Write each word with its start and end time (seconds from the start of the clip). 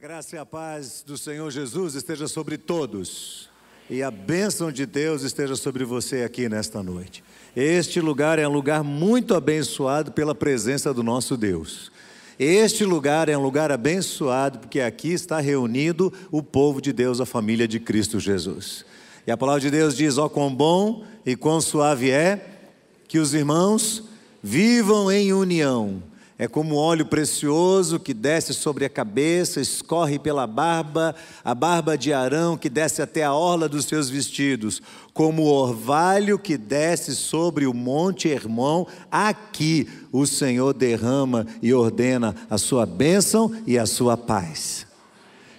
A 0.00 0.06
graça 0.06 0.34
e 0.34 0.38
a 0.38 0.46
paz 0.46 1.04
do 1.06 1.18
Senhor 1.18 1.50
Jesus 1.50 1.94
esteja 1.94 2.26
sobre 2.26 2.56
todos. 2.56 3.50
E 3.90 4.02
a 4.02 4.10
bênção 4.10 4.72
de 4.72 4.86
Deus 4.86 5.20
esteja 5.20 5.54
sobre 5.56 5.84
você 5.84 6.22
aqui 6.22 6.48
nesta 6.48 6.82
noite. 6.82 7.22
Este 7.54 8.00
lugar 8.00 8.38
é 8.38 8.48
um 8.48 8.50
lugar 8.50 8.82
muito 8.82 9.34
abençoado 9.34 10.10
pela 10.10 10.34
presença 10.34 10.94
do 10.94 11.02
nosso 11.02 11.36
Deus. 11.36 11.92
Este 12.38 12.82
lugar 12.82 13.28
é 13.28 13.36
um 13.36 13.42
lugar 13.42 13.70
abençoado 13.70 14.60
porque 14.60 14.80
aqui 14.80 15.12
está 15.12 15.38
reunido 15.38 16.10
o 16.30 16.42
povo 16.42 16.80
de 16.80 16.94
Deus, 16.94 17.20
a 17.20 17.26
família 17.26 17.68
de 17.68 17.78
Cristo 17.78 18.18
Jesus. 18.18 18.86
E 19.26 19.30
a 19.30 19.36
palavra 19.36 19.60
de 19.60 19.70
Deus 19.70 19.94
diz: 19.94 20.16
Ó, 20.16 20.30
quão 20.30 20.54
bom 20.54 21.04
e 21.26 21.36
quão 21.36 21.60
suave 21.60 22.10
é 22.10 22.58
que 23.06 23.18
os 23.18 23.34
irmãos 23.34 24.02
vivam 24.42 25.12
em 25.12 25.34
união 25.34 26.02
é 26.40 26.48
como 26.48 26.74
óleo 26.76 27.04
precioso 27.04 28.00
que 28.00 28.14
desce 28.14 28.54
sobre 28.54 28.86
a 28.86 28.88
cabeça, 28.88 29.60
escorre 29.60 30.18
pela 30.18 30.46
barba, 30.46 31.14
a 31.44 31.54
barba 31.54 31.98
de 31.98 32.14
Arão 32.14 32.56
que 32.56 32.70
desce 32.70 33.02
até 33.02 33.22
a 33.22 33.34
orla 33.34 33.68
dos 33.68 33.84
seus 33.84 34.08
vestidos, 34.08 34.80
como 35.12 35.42
o 35.42 35.52
orvalho 35.52 36.38
que 36.38 36.56
desce 36.56 37.14
sobre 37.14 37.66
o 37.66 37.74
monte 37.74 38.26
Hermon, 38.26 38.86
aqui 39.12 39.86
o 40.10 40.24
Senhor 40.24 40.72
derrama 40.72 41.46
e 41.60 41.74
ordena 41.74 42.34
a 42.48 42.56
sua 42.56 42.86
bênção 42.86 43.54
e 43.66 43.78
a 43.78 43.84
sua 43.84 44.16
paz. 44.16 44.86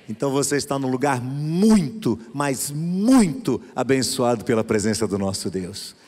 Então 0.09 0.31
você 0.31 0.55
está 0.55 0.79
num 0.79 0.89
lugar 0.89 1.21
muito, 1.21 2.17
mas 2.34 2.71
muito 2.71 3.61
abençoado 3.75 4.43
pela 4.43 4.63
presença 4.63 5.05
do 5.05 5.20
nosso 5.20 5.48
Deus. 5.51 6.00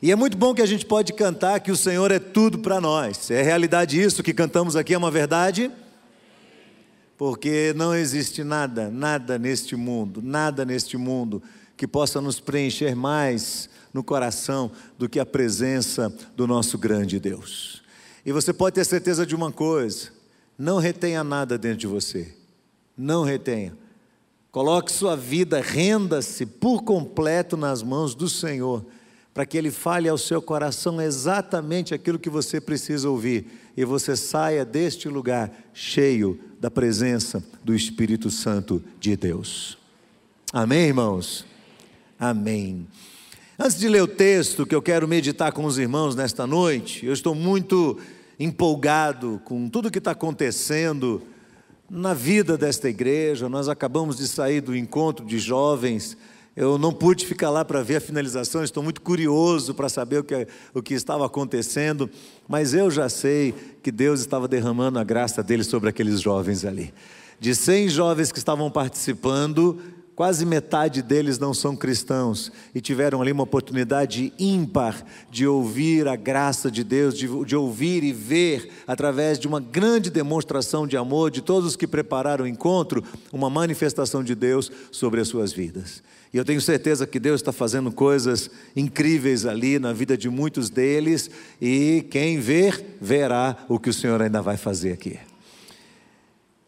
E 0.00 0.12
é 0.12 0.16
muito 0.16 0.36
bom 0.36 0.54
que 0.54 0.62
a 0.62 0.66
gente 0.66 0.86
pode 0.86 1.12
cantar 1.12 1.58
que 1.58 1.72
o 1.72 1.76
Senhor 1.76 2.12
é 2.12 2.20
tudo 2.20 2.60
para 2.60 2.80
nós. 2.80 3.30
É 3.32 3.42
realidade 3.42 4.00
isso 4.00 4.22
que 4.22 4.32
cantamos 4.32 4.76
aqui, 4.76 4.94
é 4.94 4.98
uma 4.98 5.10
verdade? 5.10 5.72
Porque 7.16 7.72
não 7.74 7.92
existe 7.92 8.44
nada, 8.44 8.90
nada 8.90 9.38
neste 9.38 9.74
mundo, 9.74 10.22
nada 10.22 10.64
neste 10.64 10.96
mundo 10.96 11.42
que 11.76 11.86
possa 11.86 12.20
nos 12.20 12.38
preencher 12.38 12.94
mais 12.94 13.68
no 13.92 14.04
coração 14.04 14.70
do 14.96 15.08
que 15.08 15.18
a 15.18 15.26
presença 15.26 16.14
do 16.36 16.46
nosso 16.46 16.78
grande 16.78 17.18
Deus. 17.18 17.82
E 18.24 18.30
você 18.30 18.52
pode 18.52 18.74
ter 18.74 18.84
certeza 18.84 19.26
de 19.26 19.34
uma 19.34 19.50
coisa: 19.50 20.10
não 20.56 20.78
retenha 20.78 21.24
nada 21.24 21.58
dentro 21.58 21.78
de 21.78 21.86
você. 21.88 22.32
Não 22.96 23.24
retenha. 23.24 23.76
Coloque 24.52 24.92
sua 24.92 25.16
vida, 25.16 25.60
renda-se 25.60 26.46
por 26.46 26.82
completo 26.82 27.56
nas 27.56 27.82
mãos 27.82 28.14
do 28.14 28.28
Senhor 28.28 28.84
para 29.38 29.46
que 29.46 29.56
Ele 29.56 29.70
fale 29.70 30.08
ao 30.08 30.18
seu 30.18 30.42
coração 30.42 31.00
exatamente 31.00 31.94
aquilo 31.94 32.18
que 32.18 32.28
você 32.28 32.60
precisa 32.60 33.08
ouvir 33.08 33.46
e 33.76 33.84
você 33.84 34.16
saia 34.16 34.64
deste 34.64 35.08
lugar 35.08 35.52
cheio 35.72 36.40
da 36.58 36.68
presença 36.68 37.40
do 37.62 37.72
Espírito 37.72 38.32
Santo 38.32 38.82
de 38.98 39.16
Deus. 39.16 39.78
Amém, 40.52 40.88
irmãos? 40.88 41.46
Amém. 42.18 42.84
Antes 43.56 43.78
de 43.78 43.88
ler 43.88 44.02
o 44.02 44.08
texto 44.08 44.66
que 44.66 44.74
eu 44.74 44.82
quero 44.82 45.06
meditar 45.06 45.52
com 45.52 45.64
os 45.64 45.78
irmãos 45.78 46.16
nesta 46.16 46.44
noite, 46.44 47.06
eu 47.06 47.12
estou 47.12 47.32
muito 47.32 47.96
empolgado 48.40 49.40
com 49.44 49.68
tudo 49.68 49.88
que 49.88 49.98
está 49.98 50.10
acontecendo 50.10 51.22
na 51.88 52.12
vida 52.12 52.58
desta 52.58 52.88
igreja. 52.88 53.48
Nós 53.48 53.68
acabamos 53.68 54.16
de 54.16 54.26
sair 54.26 54.60
do 54.60 54.76
encontro 54.76 55.24
de 55.24 55.38
jovens 55.38 56.16
eu 56.58 56.76
não 56.76 56.92
pude 56.92 57.24
ficar 57.24 57.50
lá 57.50 57.64
para 57.64 57.84
ver 57.84 57.96
a 57.96 58.00
finalização, 58.00 58.64
estou 58.64 58.82
muito 58.82 59.00
curioso 59.00 59.72
para 59.72 59.88
saber 59.88 60.18
o 60.18 60.24
que, 60.24 60.48
o 60.74 60.82
que 60.82 60.92
estava 60.92 61.24
acontecendo, 61.24 62.10
mas 62.48 62.74
eu 62.74 62.90
já 62.90 63.08
sei 63.08 63.54
que 63.80 63.92
Deus 63.92 64.18
estava 64.18 64.48
derramando 64.48 64.98
a 64.98 65.04
graça 65.04 65.40
dele 65.40 65.62
sobre 65.62 65.88
aqueles 65.88 66.20
jovens 66.20 66.64
ali. 66.64 66.92
De 67.38 67.54
100 67.54 67.90
jovens 67.90 68.32
que 68.32 68.38
estavam 68.38 68.68
participando, 68.72 69.80
quase 70.18 70.44
metade 70.44 71.00
deles 71.00 71.38
não 71.38 71.54
são 71.54 71.76
cristãos 71.76 72.50
e 72.74 72.80
tiveram 72.80 73.22
ali 73.22 73.30
uma 73.30 73.44
oportunidade 73.44 74.32
ímpar 74.36 75.06
de 75.30 75.46
ouvir 75.46 76.08
a 76.08 76.16
graça 76.16 76.68
de 76.68 76.82
Deus, 76.82 77.16
de, 77.16 77.28
de, 77.44 77.54
ouvir 77.54 78.02
e 78.02 78.12
ver, 78.12 78.68
através 78.84 79.38
de 79.38 79.46
uma 79.46 79.60
grande 79.60 80.10
demonstração 80.10 80.88
de 80.88 80.96
amor 80.96 81.30
de 81.30 81.40
todos 81.40 81.68
os 81.68 81.76
que 81.76 81.86
prepararam 81.86 82.44
o 82.44 82.48
encontro, 82.48 83.04
uma 83.32 83.48
manifestação 83.48 84.24
de 84.24 84.34
Deus 84.34 84.72
sobre 84.90 85.20
as 85.20 85.28
suas 85.28 85.52
vidas. 85.52 86.02
E 86.34 86.36
eu 86.36 86.44
tenho 86.44 86.60
certeza 86.60 87.06
que 87.06 87.20
Deus 87.20 87.40
está 87.40 87.52
fazendo 87.52 87.92
coisas 87.92 88.50
incríveis 88.74 89.46
ali 89.46 89.78
na 89.78 89.92
vida 89.92 90.18
de 90.18 90.28
muitos 90.28 90.68
deles, 90.68 91.30
e 91.62 92.04
quem 92.10 92.40
ver, 92.40 92.96
verá 93.00 93.56
o 93.68 93.78
que 93.78 93.88
o 93.88 93.94
Senhor 93.94 94.20
ainda 94.20 94.42
vai 94.42 94.56
fazer 94.56 94.94
aqui. 94.94 95.16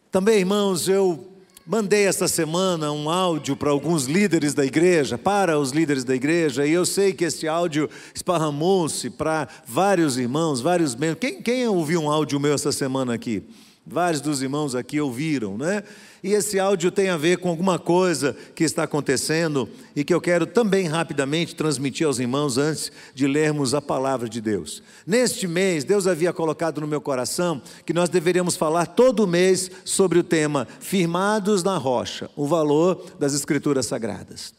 Também, 0.09 0.39
irmãos, 0.39 0.87
eu 0.87 1.30
mandei 1.65 2.05
essa 2.05 2.27
semana 2.27 2.91
um 2.91 3.09
áudio 3.09 3.55
para 3.55 3.69
alguns 3.69 4.05
líderes 4.05 4.53
da 4.53 4.65
igreja, 4.65 5.17
para 5.17 5.57
os 5.59 5.71
líderes 5.71 6.03
da 6.03 6.15
igreja, 6.15 6.65
e 6.65 6.71
eu 6.71 6.85
sei 6.85 7.13
que 7.13 7.25
esse 7.25 7.47
áudio 7.47 7.89
esparramou-se 8.13 9.09
para 9.09 9.47
vários 9.65 10.17
irmãos, 10.17 10.61
vários 10.61 10.95
membros. 10.95 11.19
Quem, 11.19 11.41
quem 11.41 11.67
ouviu 11.67 12.01
um 12.01 12.09
áudio 12.09 12.39
meu 12.39 12.53
essa 12.53 12.71
semana 12.71 13.13
aqui? 13.13 13.43
Vários 13.85 14.21
dos 14.21 14.41
irmãos 14.41 14.75
aqui 14.75 15.01
ouviram, 15.01 15.57
né? 15.57 15.83
E 16.23 16.33
esse 16.33 16.59
áudio 16.59 16.91
tem 16.91 17.09
a 17.09 17.17
ver 17.17 17.39
com 17.39 17.49
alguma 17.49 17.79
coisa 17.79 18.35
que 18.53 18.63
está 18.63 18.83
acontecendo 18.83 19.67
e 19.95 20.03
que 20.03 20.13
eu 20.13 20.21
quero 20.21 20.45
também 20.45 20.87
rapidamente 20.87 21.55
transmitir 21.55 22.05
aos 22.05 22.19
irmãos 22.19 22.59
antes 22.59 22.91
de 23.15 23.25
lermos 23.25 23.73
a 23.73 23.81
palavra 23.81 24.29
de 24.29 24.39
Deus. 24.39 24.83
Neste 25.05 25.47
mês, 25.47 25.83
Deus 25.83 26.05
havia 26.05 26.31
colocado 26.31 26.79
no 26.79 26.85
meu 26.85 27.01
coração 27.01 27.59
que 27.85 27.93
nós 27.93 28.07
deveríamos 28.07 28.55
falar 28.55 28.85
todo 28.85 29.25
mês 29.25 29.71
sobre 29.83 30.19
o 30.19 30.23
tema 30.23 30.67
Firmados 30.79 31.63
na 31.63 31.77
Rocha, 31.77 32.29
o 32.35 32.45
valor 32.45 33.03
das 33.17 33.33
Escrituras 33.33 33.87
Sagradas. 33.87 34.53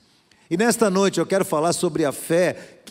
E 0.50 0.56
nesta 0.56 0.90
noite 0.90 1.20
eu 1.20 1.26
quero 1.26 1.44
falar 1.44 1.72
sobre 1.72 2.04
a 2.04 2.10
fé 2.10 2.82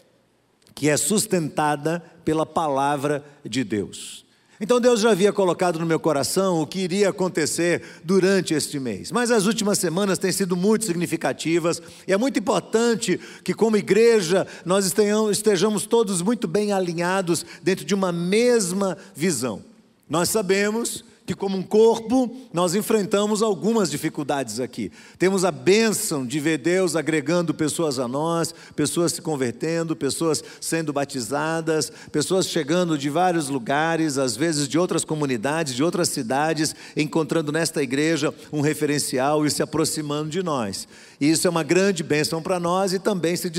que 0.74 0.88
é 0.88 0.96
sustentada 0.96 2.02
pela 2.24 2.46
palavra 2.46 3.24
de 3.44 3.66
Deus. 3.66 4.26
Então 4.64 4.80
Deus 4.80 5.02
já 5.02 5.10
havia 5.10 5.34
colocado 5.34 5.80
no 5.80 5.88
meu 5.88 6.00
coração 6.00 6.62
o 6.62 6.68
que 6.68 6.82
iria 6.82 7.10
acontecer 7.10 7.82
durante 8.04 8.54
este 8.54 8.80
mês. 8.80 9.12
Mas 9.12 9.32
as 9.32 9.48
últimas 9.48 9.80
semanas 9.80 10.20
têm 10.20 10.32
sido 10.32 10.56
muito 10.56 10.86
significativas 10.86 11.82
e 12.08 12.14
é 12.14 12.18
muito 12.18 12.38
importante 12.38 13.20
que, 13.44 13.56
como 13.56 13.76
igreja, 13.76 14.46
nós 14.64 14.86
estejamos 15.32 15.88
todos 15.88 16.22
muito 16.22 16.48
bem 16.48 16.72
alinhados 16.72 17.44
dentro 17.64 17.84
de 17.84 17.96
uma 17.96 18.12
mesma 18.12 18.96
visão. 19.16 19.64
Nós 20.08 20.30
sabemos 20.30 21.04
que, 21.32 21.36
como 21.36 21.58
um 21.58 21.64
corpo, 21.64 22.30
nós 22.52 22.76
enfrentamos 22.76 23.42
algumas 23.42 23.90
dificuldades 23.90 24.60
aqui. 24.60 24.92
Temos 25.18 25.46
a 25.46 25.52
bênção 25.52 26.26
de 26.26 26.40
ver 26.40 26.58
Deus 26.58 26.96
agregando 26.96 27.54
pessoas 27.54 28.00
a 28.00 28.08
nós, 28.08 28.54
pessoas 28.76 29.14
se 29.14 29.22
convertendo, 29.22 29.96
pessoas 29.96 30.44
sendo 30.60 30.92
batizadas, 30.92 31.92
pessoas 32.12 32.48
chegando 32.48 32.98
de 32.98 33.10
vários 33.10 33.48
lugares, 33.48 34.18
às 34.18 34.36
vezes 34.36 34.68
de 34.68 34.78
outras 34.78 35.06
comunidades, 35.06 35.74
de 35.74 35.84
outras 35.84 36.10
cidades, 36.10 36.76
encontrando 36.98 37.52
nesta 37.52 37.82
igreja 37.82 38.34
um 38.52 38.60
referencial 38.60 39.46
e 39.46 39.52
se 39.52 39.64
aproximando 39.64 40.30
de 40.30 40.44
nós. 40.44 40.88
E 41.22 41.30
isso 41.30 41.46
é 41.46 41.50
uma 41.50 41.62
grande 41.62 42.02
bênção 42.02 42.42
para 42.42 42.60
nós 42.60 42.94
e 42.94 43.00
também 43.00 43.36
se, 43.36 43.52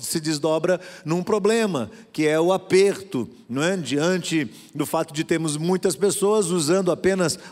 se 0.00 0.20
desdobra 0.20 0.80
num 1.04 1.22
problema, 1.22 1.88
que 2.12 2.26
é 2.26 2.38
o 2.38 2.52
aperto, 2.52 3.28
não 3.48 3.62
é? 3.62 3.76
diante 3.76 4.50
do 4.74 4.84
fato 4.84 5.14
de 5.14 5.22
termos 5.22 5.56
muitas 5.56 5.94
pessoas 5.94 6.46
usando 6.46 6.90
apenas 6.90 7.05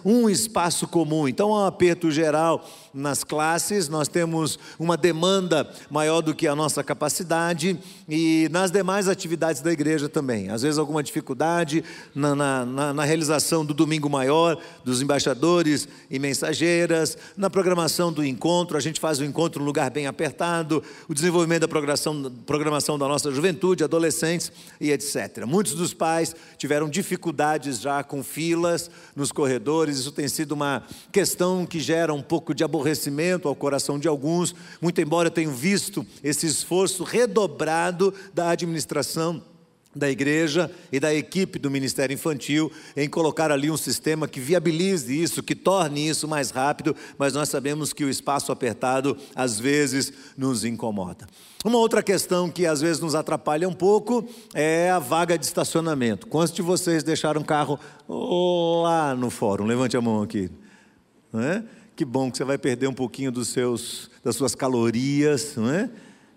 um 0.04 0.28
espaço 0.28 0.86
comum. 0.88 1.28
Então 1.28 1.54
há 1.54 1.64
um 1.64 1.66
aperto 1.66 2.10
geral 2.10 2.64
nas 2.94 3.24
classes, 3.24 3.88
nós 3.88 4.06
temos 4.06 4.56
uma 4.78 4.96
demanda 4.96 5.68
maior 5.90 6.22
do 6.22 6.32
que 6.32 6.46
a 6.46 6.54
nossa 6.54 6.82
capacidade 6.84 7.76
e 8.08 8.48
nas 8.52 8.70
demais 8.70 9.08
atividades 9.08 9.60
da 9.60 9.72
igreja 9.72 10.08
também. 10.08 10.48
Às 10.48 10.62
vezes, 10.62 10.78
alguma 10.78 11.02
dificuldade 11.02 11.82
na, 12.14 12.34
na, 12.34 12.94
na, 12.94 13.04
realização 13.04 13.64
do 13.64 13.74
domingo 13.74 14.08
maior, 14.08 14.56
dos 14.84 15.02
embaixadores 15.02 15.88
e 16.08 16.20
mensageiras, 16.20 17.18
na 17.36 17.50
programação 17.50 18.12
do 18.12 18.24
encontro, 18.24 18.76
a 18.76 18.80
gente 18.80 19.00
faz 19.00 19.18
o 19.18 19.24
encontro 19.24 19.60
num 19.60 19.66
lugar 19.66 19.90
bem 19.90 20.06
apertado, 20.06 20.82
o 21.08 21.14
desenvolvimento 21.14 21.62
da 21.62 21.68
programação, 21.68 22.32
programação 22.46 22.96
da 22.96 23.08
nossa 23.08 23.32
juventude, 23.32 23.82
adolescentes 23.82 24.52
e 24.80 24.92
etc. 24.92 25.44
Muitos 25.46 25.74
dos 25.74 25.92
pais 25.92 26.36
tiveram 26.56 26.88
dificuldades 26.88 27.80
já 27.80 28.04
com 28.04 28.22
filas 28.22 28.88
nos 29.16 29.32
corredores, 29.32 29.98
isso 29.98 30.12
tem 30.12 30.28
sido 30.28 30.52
uma 30.52 30.84
questão 31.10 31.66
que 31.66 31.80
gera 31.80 32.14
um 32.14 32.22
pouco 32.22 32.54
de 32.54 32.62
aborrecimento 32.62 32.83
aborrecimento 32.84 33.48
ao 33.48 33.54
coração 33.54 33.98
de 33.98 34.06
alguns, 34.06 34.54
muito 34.80 35.00
embora 35.00 35.28
eu 35.28 35.32
tenha 35.32 35.50
visto 35.50 36.06
esse 36.22 36.46
esforço 36.46 37.02
redobrado 37.02 38.12
da 38.34 38.50
administração 38.50 39.42
da 39.96 40.10
igreja 40.10 40.68
e 40.90 40.98
da 40.98 41.14
equipe 41.14 41.56
do 41.56 41.70
Ministério 41.70 42.12
Infantil 42.12 42.70
em 42.96 43.08
colocar 43.08 43.52
ali 43.52 43.70
um 43.70 43.76
sistema 43.76 44.26
que 44.26 44.40
viabilize 44.40 45.22
isso, 45.22 45.40
que 45.40 45.54
torne 45.54 46.08
isso 46.08 46.26
mais 46.26 46.50
rápido, 46.50 46.96
mas 47.16 47.32
nós 47.32 47.48
sabemos 47.48 47.92
que 47.92 48.04
o 48.04 48.10
espaço 48.10 48.50
apertado 48.50 49.16
às 49.36 49.60
vezes 49.60 50.12
nos 50.36 50.64
incomoda. 50.64 51.28
Uma 51.64 51.78
outra 51.78 52.02
questão 52.02 52.50
que 52.50 52.66
às 52.66 52.80
vezes 52.80 53.00
nos 53.00 53.14
atrapalha 53.14 53.68
um 53.68 53.72
pouco 53.72 54.28
é 54.52 54.90
a 54.90 54.98
vaga 54.98 55.38
de 55.38 55.46
estacionamento. 55.46 56.26
Quantos 56.26 56.52
de 56.52 56.60
vocês 56.60 57.04
deixaram 57.04 57.40
o 57.40 57.44
carro 57.44 57.78
lá 58.82 59.14
no 59.14 59.30
fórum? 59.30 59.64
Levante 59.64 59.96
a 59.96 60.00
mão 60.00 60.22
aqui. 60.22 60.50
Não 61.32 61.40
é? 61.40 61.64
Que 61.96 62.04
bom 62.04 62.28
que 62.28 62.36
você 62.36 62.44
vai 62.44 62.58
perder 62.58 62.88
um 62.88 62.92
pouquinho 62.92 63.30
dos 63.30 63.48
seus, 63.48 64.10
das 64.24 64.34
suas 64.34 64.52
calorias, 64.52 65.54
não 65.56 65.70
é? 65.70 65.88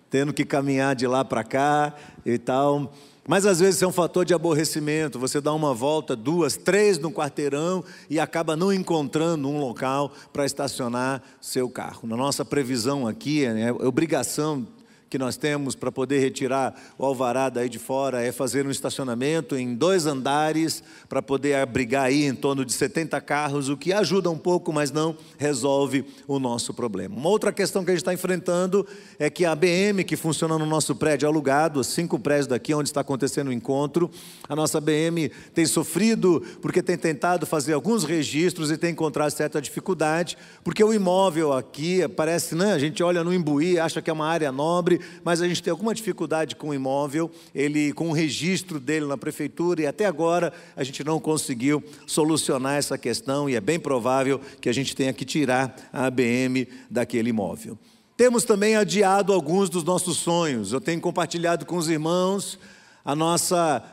Tendo 0.08 0.32
que 0.32 0.46
caminhar 0.46 0.96
de 0.96 1.08
lá 1.08 1.26
para 1.26 1.44
cá 1.44 1.96
e 2.24 2.38
tal. 2.38 2.94
Mas 3.28 3.44
às 3.44 3.60
vezes 3.60 3.82
é 3.82 3.88
um 3.88 3.92
fator 3.92 4.24
de 4.24 4.36
aborrecimento. 4.36 5.18
Você 5.18 5.42
dá 5.42 5.52
uma 5.52 5.74
volta, 5.74 6.16
duas, 6.16 6.56
três 6.56 7.00
no 7.00 7.12
quarteirão 7.12 7.84
e 8.08 8.20
acaba 8.20 8.56
não 8.56 8.72
encontrando 8.72 9.50
um 9.50 9.60
local 9.60 10.12
para 10.32 10.46
estacionar 10.46 11.24
seu 11.42 11.68
carro. 11.68 12.08
Na 12.08 12.16
nossa 12.16 12.46
previsão 12.46 13.08
aqui, 13.08 13.44
é, 13.44 13.62
é 13.62 13.72
obrigação 13.72 14.66
que 15.10 15.18
nós 15.18 15.38
temos 15.38 15.76
para 15.76 15.92
poder 15.92 16.20
retirar 16.20 16.76
o 16.98 17.06
alvará 17.06 17.50
daí 17.50 17.70
de 17.70 17.80
fora 17.80 18.22
é 18.22 18.32
fazer 18.32 18.68
um 18.68 18.72
estacionamento 18.72 19.56
em 19.56 19.74
dois 19.74 20.06
andares 20.06 20.84
para 21.08 21.22
poder 21.22 21.56
abrigar 21.56 22.06
aí 22.06 22.26
em 22.26 22.36
torno 22.36 22.66
de 22.66 22.74
70 22.74 23.20
carros, 23.22 23.70
o 23.70 23.78
que 23.78 23.94
ajuda 23.94 24.30
um 24.30 24.38
pouco, 24.38 24.74
mas 24.74 24.92
não 24.92 25.16
resolve 25.38 26.06
o 26.28 26.40
nosso 26.40 26.74
problema. 26.74 27.16
Uma 27.16 27.30
outra 27.30 27.52
questão 27.54 27.84
que 27.84 27.92
a 27.92 27.94
gente 27.94 28.02
está 28.02 28.14
enfrentando 28.14 28.86
é 29.18 29.30
que 29.30 29.46
a 29.46 29.56
BM, 29.56 30.04
que 30.04 30.16
funciona 30.16 30.58
no 30.58 30.66
nosso 30.66 30.96
prédio 30.96 31.28
alugado, 31.28 31.84
cinco 31.84 32.20
prédios 32.20 32.48
daqui 32.48 32.74
onde 32.74 32.90
está 32.90 33.02
acontecendo 33.02 33.48
o 33.48 33.54
encontro, 33.54 34.12
a 34.48 34.56
nossa 34.56 34.82
BM 34.82 35.30
tem 35.54 35.66
sofrido 35.66 36.44
porque 36.62 36.82
tem 36.82 36.98
tentado 36.98 37.46
fazer 37.46 37.74
alguns 37.74 38.04
registros 38.04 38.72
e 38.72 38.78
tem 38.78 38.92
encontrado 38.92 39.32
certa 39.32 39.62
dificuldade, 39.62 40.38
porque 40.64 40.84
o 40.84 40.94
imóvel 40.94 41.54
aqui 41.54 42.08
parece, 42.10 42.56
né, 42.56 42.74
a 42.74 42.80
gente 42.80 43.02
olha 43.02 43.24
no 43.24 43.34
Imbuí, 43.34 43.80
acha 43.80 44.02
que 44.02 44.10
é 44.10 44.14
uma 44.14 44.28
área 44.28 44.52
nobre, 44.52 44.97
mas 45.24 45.42
a 45.42 45.48
gente 45.48 45.62
tem 45.62 45.72
alguma 45.72 45.94
dificuldade 45.94 46.56
com 46.56 46.70
o 46.70 46.74
imóvel, 46.74 47.32
ele 47.54 47.94
com 47.94 48.10
o 48.10 48.14
registro 48.14 48.80
dele 48.80 49.06
na 49.06 49.18
prefeitura 49.18 49.82
e 49.82 49.88
até 49.88 50.06
agora 50.06 50.54
a 50.76 50.84
gente 50.84 51.04
não 51.04 51.20
conseguiu 51.20 51.84
solucionar 52.06 52.78
essa 52.78 52.98
questão 52.98 53.50
e 53.50 53.56
é 53.56 53.62
bem 53.62 53.80
provável 53.80 54.40
que 54.62 54.70
a 54.70 54.74
gente 54.74 54.96
tenha 54.96 55.14
que 55.14 55.26
tirar 55.26 55.76
a 55.92 56.06
ABM 56.06 56.68
daquele 56.90 57.30
imóvel. 57.30 57.78
Temos 58.16 58.44
também 58.44 58.76
adiado 58.76 59.32
alguns 59.32 59.70
dos 59.70 59.84
nossos 59.84 60.18
sonhos. 60.18 60.74
Eu 60.74 60.82
tenho 60.82 61.00
compartilhado 61.00 61.66
com 61.66 61.78
os 61.78 61.88
irmãos 61.88 62.58
a 63.06 63.16
nossa 63.16 63.84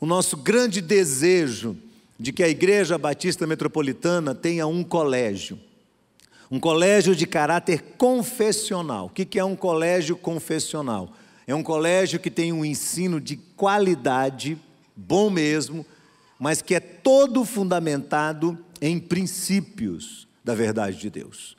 o 0.00 0.06
nosso 0.06 0.36
grande 0.36 0.80
desejo 0.82 1.76
de 2.18 2.32
que 2.32 2.42
a 2.42 2.48
Igreja 2.48 2.98
Batista 2.98 3.46
Metropolitana 3.46 4.34
tenha 4.34 4.66
um 4.66 4.84
colégio. 4.84 5.58
Um 6.50 6.60
colégio 6.60 7.16
de 7.16 7.26
caráter 7.26 7.82
confessional. 7.96 9.06
O 9.06 9.10
que 9.10 9.38
é 9.38 9.44
um 9.44 9.56
colégio 9.56 10.16
confessional? 10.16 11.12
É 11.46 11.54
um 11.54 11.62
colégio 11.62 12.18
que 12.18 12.30
tem 12.30 12.52
um 12.52 12.64
ensino 12.64 13.20
de 13.20 13.36
qualidade, 13.36 14.58
bom 14.96 15.28
mesmo, 15.28 15.84
mas 16.38 16.62
que 16.62 16.74
é 16.74 16.80
todo 16.80 17.44
fundamentado 17.44 18.58
em 18.80 18.98
princípios 18.98 20.26
da 20.42 20.54
verdade 20.54 20.98
de 20.98 21.10
Deus. 21.10 21.56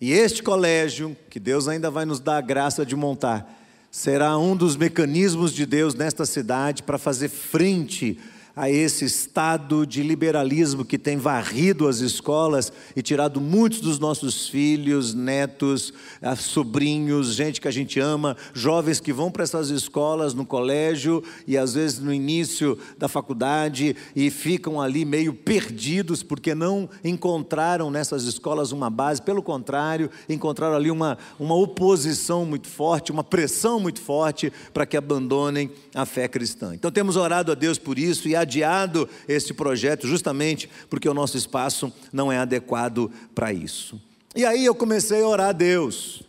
E 0.00 0.12
este 0.12 0.42
colégio, 0.42 1.16
que 1.28 1.38
Deus 1.38 1.68
ainda 1.68 1.90
vai 1.90 2.04
nos 2.04 2.20
dar 2.20 2.38
a 2.38 2.40
graça 2.40 2.86
de 2.86 2.96
montar, 2.96 3.58
será 3.90 4.38
um 4.38 4.56
dos 4.56 4.76
mecanismos 4.76 5.52
de 5.52 5.66
Deus 5.66 5.94
nesta 5.94 6.24
cidade 6.24 6.82
para 6.82 6.96
fazer 6.96 7.28
frente 7.28 8.18
a 8.60 8.68
esse 8.68 9.06
estado 9.06 9.86
de 9.86 10.02
liberalismo 10.02 10.84
que 10.84 10.98
tem 10.98 11.16
varrido 11.16 11.88
as 11.88 12.00
escolas 12.00 12.70
e 12.94 13.00
tirado 13.00 13.40
muitos 13.40 13.80
dos 13.80 13.98
nossos 13.98 14.50
filhos, 14.50 15.14
netos, 15.14 15.94
ah, 16.20 16.36
sobrinhos, 16.36 17.32
gente 17.32 17.58
que 17.58 17.68
a 17.68 17.70
gente 17.70 17.98
ama, 17.98 18.36
jovens 18.52 19.00
que 19.00 19.14
vão 19.14 19.30
para 19.30 19.44
essas 19.44 19.70
escolas 19.70 20.34
no 20.34 20.44
colégio 20.44 21.24
e 21.46 21.56
às 21.56 21.72
vezes 21.72 22.00
no 22.00 22.12
início 22.12 22.76
da 22.98 23.08
faculdade 23.08 23.96
e 24.14 24.28
ficam 24.28 24.78
ali 24.78 25.06
meio 25.06 25.32
perdidos 25.32 26.22
porque 26.22 26.54
não 26.54 26.86
encontraram 27.02 27.90
nessas 27.90 28.24
escolas 28.24 28.72
uma 28.72 28.90
base, 28.90 29.22
pelo 29.22 29.42
contrário, 29.42 30.10
encontraram 30.28 30.76
ali 30.76 30.90
uma, 30.90 31.16
uma 31.38 31.54
oposição 31.54 32.44
muito 32.44 32.68
forte, 32.68 33.10
uma 33.10 33.24
pressão 33.24 33.80
muito 33.80 34.02
forte 34.02 34.52
para 34.74 34.84
que 34.84 34.98
abandonem 34.98 35.70
a 35.94 36.04
fé 36.04 36.28
cristã. 36.28 36.74
Então 36.74 36.90
temos 36.90 37.16
orado 37.16 37.50
a 37.50 37.54
Deus 37.54 37.78
por 37.78 37.98
isso 37.98 38.28
e 38.28 38.36
adiado 38.50 39.08
esse 39.28 39.54
projeto 39.54 40.08
justamente 40.08 40.68
porque 40.88 41.08
o 41.08 41.14
nosso 41.14 41.36
espaço 41.36 41.92
não 42.12 42.32
é 42.32 42.38
adequado 42.38 43.10
para 43.32 43.52
isso. 43.52 44.00
E 44.34 44.44
aí 44.44 44.64
eu 44.64 44.74
comecei 44.74 45.22
a 45.22 45.28
orar 45.28 45.48
a 45.50 45.52
Deus. 45.52 46.22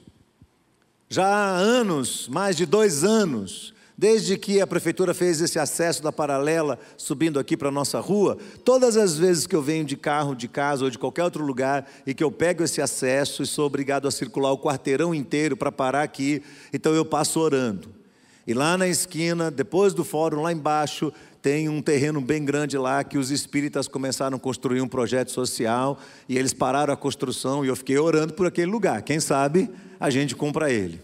Já 1.09 1.25
há 1.25 1.57
anos, 1.57 2.27
mais 2.29 2.55
de 2.55 2.65
dois 2.65 3.03
anos, 3.03 3.73
desde 3.97 4.37
que 4.37 4.61
a 4.61 4.67
prefeitura 4.67 5.13
fez 5.13 5.41
esse 5.41 5.59
acesso 5.59 6.01
da 6.01 6.11
paralela 6.11 6.79
subindo 6.95 7.39
aqui 7.39 7.57
para 7.57 7.67
a 7.67 7.71
nossa 7.71 7.99
rua, 7.99 8.37
todas 8.63 8.95
as 8.95 9.17
vezes 9.17 9.45
que 9.45 9.55
eu 9.55 9.61
venho 9.61 9.83
de 9.83 9.97
carro, 9.97 10.35
de 10.35 10.47
casa 10.47 10.85
ou 10.85 10.89
de 10.89 10.97
qualquer 10.97 11.23
outro 11.23 11.43
lugar 11.43 11.89
e 12.05 12.13
que 12.13 12.23
eu 12.23 12.31
pego 12.31 12.63
esse 12.63 12.81
acesso 12.81 13.43
e 13.43 13.47
sou 13.47 13.65
obrigado 13.65 14.07
a 14.07 14.11
circular 14.11 14.51
o 14.51 14.57
quarteirão 14.57 15.13
inteiro 15.13 15.57
para 15.57 15.71
parar 15.71 16.03
aqui, 16.03 16.41
então 16.71 16.93
eu 16.93 17.03
passo 17.03 17.39
orando. 17.39 18.01
E 18.47 18.53
lá 18.53 18.77
na 18.77 18.87
esquina, 18.87 19.51
depois 19.51 19.93
do 19.93 20.03
fórum, 20.03 20.41
lá 20.41 20.51
embaixo, 20.51 21.13
tem 21.41 21.67
um 21.67 21.81
terreno 21.81 22.21
bem 22.21 22.45
grande 22.45 22.77
lá 22.77 23.03
que 23.03 23.17
os 23.17 23.31
espíritas 23.31 23.87
começaram 23.87 24.37
a 24.37 24.39
construir 24.39 24.81
um 24.81 24.87
projeto 24.87 25.31
social 25.31 25.99
e 26.29 26.37
eles 26.37 26.53
pararam 26.53 26.93
a 26.93 26.97
construção 26.97 27.65
e 27.65 27.67
eu 27.67 27.75
fiquei 27.75 27.97
orando 27.97 28.33
por 28.33 28.45
aquele 28.45 28.71
lugar. 28.71 29.01
Quem 29.01 29.19
sabe 29.19 29.69
a 29.99 30.09
gente 30.09 30.35
compra 30.35 30.71
ele. 30.71 31.01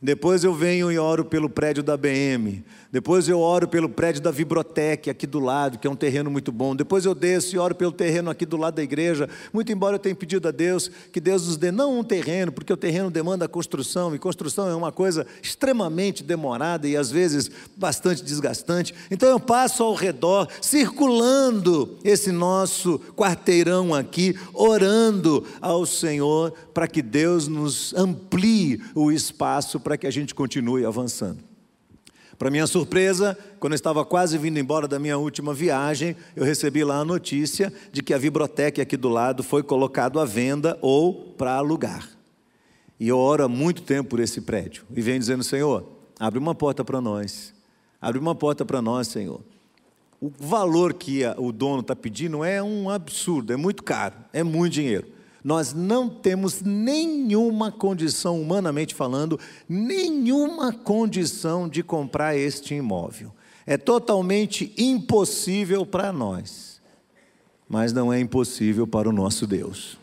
Depois 0.00 0.44
eu 0.44 0.54
venho 0.54 0.92
e 0.92 0.98
oro 0.98 1.24
pelo 1.24 1.48
prédio 1.48 1.82
da 1.82 1.96
BM. 1.96 2.64
Depois 2.90 3.28
eu 3.28 3.38
oro 3.38 3.68
pelo 3.68 3.88
prédio 3.88 4.22
da 4.22 4.30
Vibrotec 4.30 5.10
aqui 5.10 5.26
do 5.26 5.38
lado, 5.38 5.78
que 5.78 5.86
é 5.86 5.90
um 5.90 5.96
terreno 5.96 6.30
muito 6.30 6.50
bom. 6.50 6.74
Depois 6.74 7.04
eu 7.04 7.14
desço 7.14 7.54
e 7.54 7.58
oro 7.58 7.74
pelo 7.74 7.92
terreno 7.92 8.30
aqui 8.30 8.46
do 8.46 8.56
lado 8.56 8.76
da 8.76 8.82
igreja. 8.82 9.28
Muito 9.52 9.70
embora 9.70 9.96
eu 9.96 9.98
tenha 9.98 10.14
pedido 10.14 10.48
a 10.48 10.50
Deus 10.50 10.90
que 11.12 11.20
Deus 11.20 11.46
nos 11.46 11.58
dê 11.58 11.70
não 11.70 11.98
um 11.98 12.04
terreno, 12.04 12.50
porque 12.50 12.72
o 12.72 12.76
terreno 12.76 13.10
demanda 13.10 13.46
construção, 13.46 14.14
e 14.14 14.18
construção 14.18 14.68
é 14.68 14.74
uma 14.74 14.90
coisa 14.90 15.26
extremamente 15.42 16.24
demorada 16.24 16.88
e 16.88 16.96
às 16.96 17.10
vezes 17.10 17.50
bastante 17.76 18.24
desgastante. 18.24 18.94
Então 19.10 19.28
eu 19.28 19.38
passo 19.38 19.82
ao 19.82 19.94
redor, 19.94 20.48
circulando 20.62 21.98
esse 22.02 22.32
nosso 22.32 22.98
quarteirão 23.14 23.94
aqui, 23.94 24.34
orando 24.54 25.44
ao 25.60 25.84
Senhor 25.84 26.54
para 26.72 26.88
que 26.88 27.02
Deus 27.02 27.48
nos 27.48 27.92
amplie 27.94 28.80
o 28.94 29.12
espaço 29.12 29.78
para 29.78 29.98
que 29.98 30.06
a 30.06 30.10
gente 30.10 30.34
continue 30.34 30.86
avançando. 30.86 31.47
Para 32.38 32.52
minha 32.52 32.68
surpresa, 32.68 33.36
quando 33.58 33.72
eu 33.72 33.76
estava 33.76 34.04
quase 34.04 34.38
vindo 34.38 34.60
embora 34.60 34.86
da 34.86 35.00
minha 35.00 35.18
última 35.18 35.52
viagem, 35.52 36.14
eu 36.36 36.44
recebi 36.44 36.84
lá 36.84 37.00
a 37.00 37.04
notícia 37.04 37.72
de 37.90 38.00
que 38.00 38.14
a 38.14 38.18
Vibrotec 38.18 38.80
aqui 38.80 38.96
do 38.96 39.08
lado 39.08 39.42
foi 39.42 39.60
colocado 39.60 40.20
à 40.20 40.24
venda 40.24 40.78
ou 40.80 41.34
para 41.36 41.54
alugar. 41.56 42.08
E 43.00 43.08
eu 43.08 43.18
oro 43.18 43.42
há 43.42 43.48
muito 43.48 43.82
tempo 43.82 44.10
por 44.10 44.20
esse 44.20 44.40
prédio 44.40 44.84
e 44.94 45.02
venho 45.02 45.18
dizendo: 45.18 45.42
Senhor, 45.42 45.84
abre 46.18 46.38
uma 46.38 46.54
porta 46.54 46.84
para 46.84 47.00
nós, 47.00 47.52
abre 48.00 48.20
uma 48.20 48.36
porta 48.36 48.64
para 48.64 48.80
nós, 48.80 49.08
Senhor. 49.08 49.40
O 50.20 50.30
valor 50.38 50.94
que 50.94 51.22
o 51.38 51.50
dono 51.50 51.80
está 51.80 51.96
pedindo 51.96 52.44
é 52.44 52.62
um 52.62 52.88
absurdo, 52.88 53.52
é 53.52 53.56
muito 53.56 53.82
caro, 53.82 54.14
é 54.32 54.44
muito 54.44 54.74
dinheiro 54.74 55.17
nós 55.48 55.72
não 55.72 56.10
temos 56.10 56.60
nenhuma 56.60 57.72
condição, 57.72 58.38
humanamente 58.38 58.94
falando, 58.94 59.40
nenhuma 59.66 60.74
condição 60.74 61.66
de 61.66 61.82
comprar 61.82 62.36
este 62.36 62.74
imóvel. 62.74 63.32
É 63.66 63.78
totalmente 63.78 64.74
impossível 64.76 65.86
para 65.86 66.12
nós, 66.12 66.82
mas 67.66 67.94
não 67.94 68.12
é 68.12 68.20
impossível 68.20 68.86
para 68.86 69.08
o 69.08 69.12
nosso 69.12 69.46
Deus. 69.46 69.98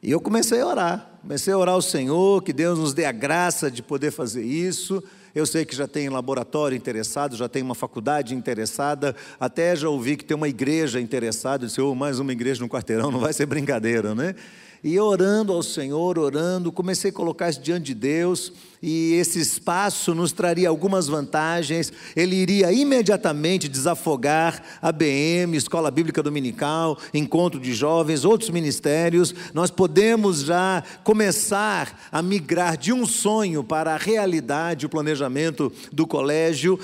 E 0.00 0.12
eu 0.12 0.20
comecei 0.20 0.60
a 0.60 0.66
orar, 0.68 1.18
comecei 1.20 1.52
a 1.52 1.58
orar 1.58 1.74
ao 1.74 1.82
Senhor, 1.82 2.40
que 2.44 2.52
Deus 2.52 2.78
nos 2.78 2.94
dê 2.94 3.04
a 3.04 3.10
graça 3.10 3.68
de 3.68 3.82
poder 3.82 4.12
fazer 4.12 4.44
isso. 4.44 5.02
Eu 5.38 5.46
sei 5.46 5.64
que 5.64 5.76
já 5.76 5.86
tem 5.86 6.08
laboratório 6.08 6.76
interessado, 6.76 7.36
já 7.36 7.48
tem 7.48 7.62
uma 7.62 7.76
faculdade 7.76 8.34
interessada, 8.34 9.14
até 9.38 9.76
já 9.76 9.88
ouvi 9.88 10.16
que 10.16 10.24
tem 10.24 10.36
uma 10.36 10.48
igreja 10.48 11.00
interessada. 11.00 11.62
Eu 11.62 11.68
disse, 11.68 11.80
oh, 11.80 11.94
mais 11.94 12.18
uma 12.18 12.32
igreja 12.32 12.60
no 12.60 12.68
quarteirão, 12.68 13.12
não 13.12 13.20
vai 13.20 13.32
ser 13.32 13.46
brincadeira, 13.46 14.16
né? 14.16 14.34
E 14.82 14.98
orando 14.98 15.52
ao 15.52 15.62
Senhor, 15.62 16.18
orando, 16.18 16.72
comecei 16.72 17.10
a 17.12 17.14
colocar 17.14 17.48
isso 17.48 17.60
diante 17.60 17.86
de 17.86 17.94
Deus, 17.94 18.52
e 18.82 19.14
esse 19.14 19.40
espaço 19.40 20.14
nos 20.14 20.32
traria 20.32 20.68
algumas 20.68 21.08
vantagens. 21.08 21.92
Ele 22.14 22.36
iria 22.36 22.72
imediatamente 22.72 23.68
desafogar 23.68 24.62
a 24.80 24.92
BM, 24.92 25.56
Escola 25.56 25.90
Bíblica 25.90 26.22
Dominical, 26.22 26.96
Encontro 27.12 27.58
de 27.58 27.74
Jovens, 27.74 28.24
outros 28.24 28.50
ministérios. 28.50 29.34
Nós 29.52 29.70
podemos 29.70 30.42
já 30.42 30.82
começar 31.02 32.08
a 32.12 32.22
migrar 32.22 32.76
de 32.76 32.92
um 32.92 33.04
sonho 33.04 33.64
para 33.64 33.94
a 33.94 33.98
realidade, 33.98 34.86
o 34.86 34.90
planejamento 34.90 35.72
do 35.92 36.06
colégio. 36.06 36.78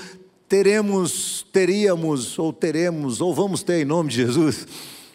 Teremos, 0.49 1.45
teríamos, 1.51 2.37
ou 2.37 2.51
teremos, 2.51 3.21
ou 3.21 3.33
vamos 3.33 3.63
ter 3.63 3.81
em 3.81 3.85
nome 3.85 4.09
de 4.09 4.17
Jesus 4.17 4.67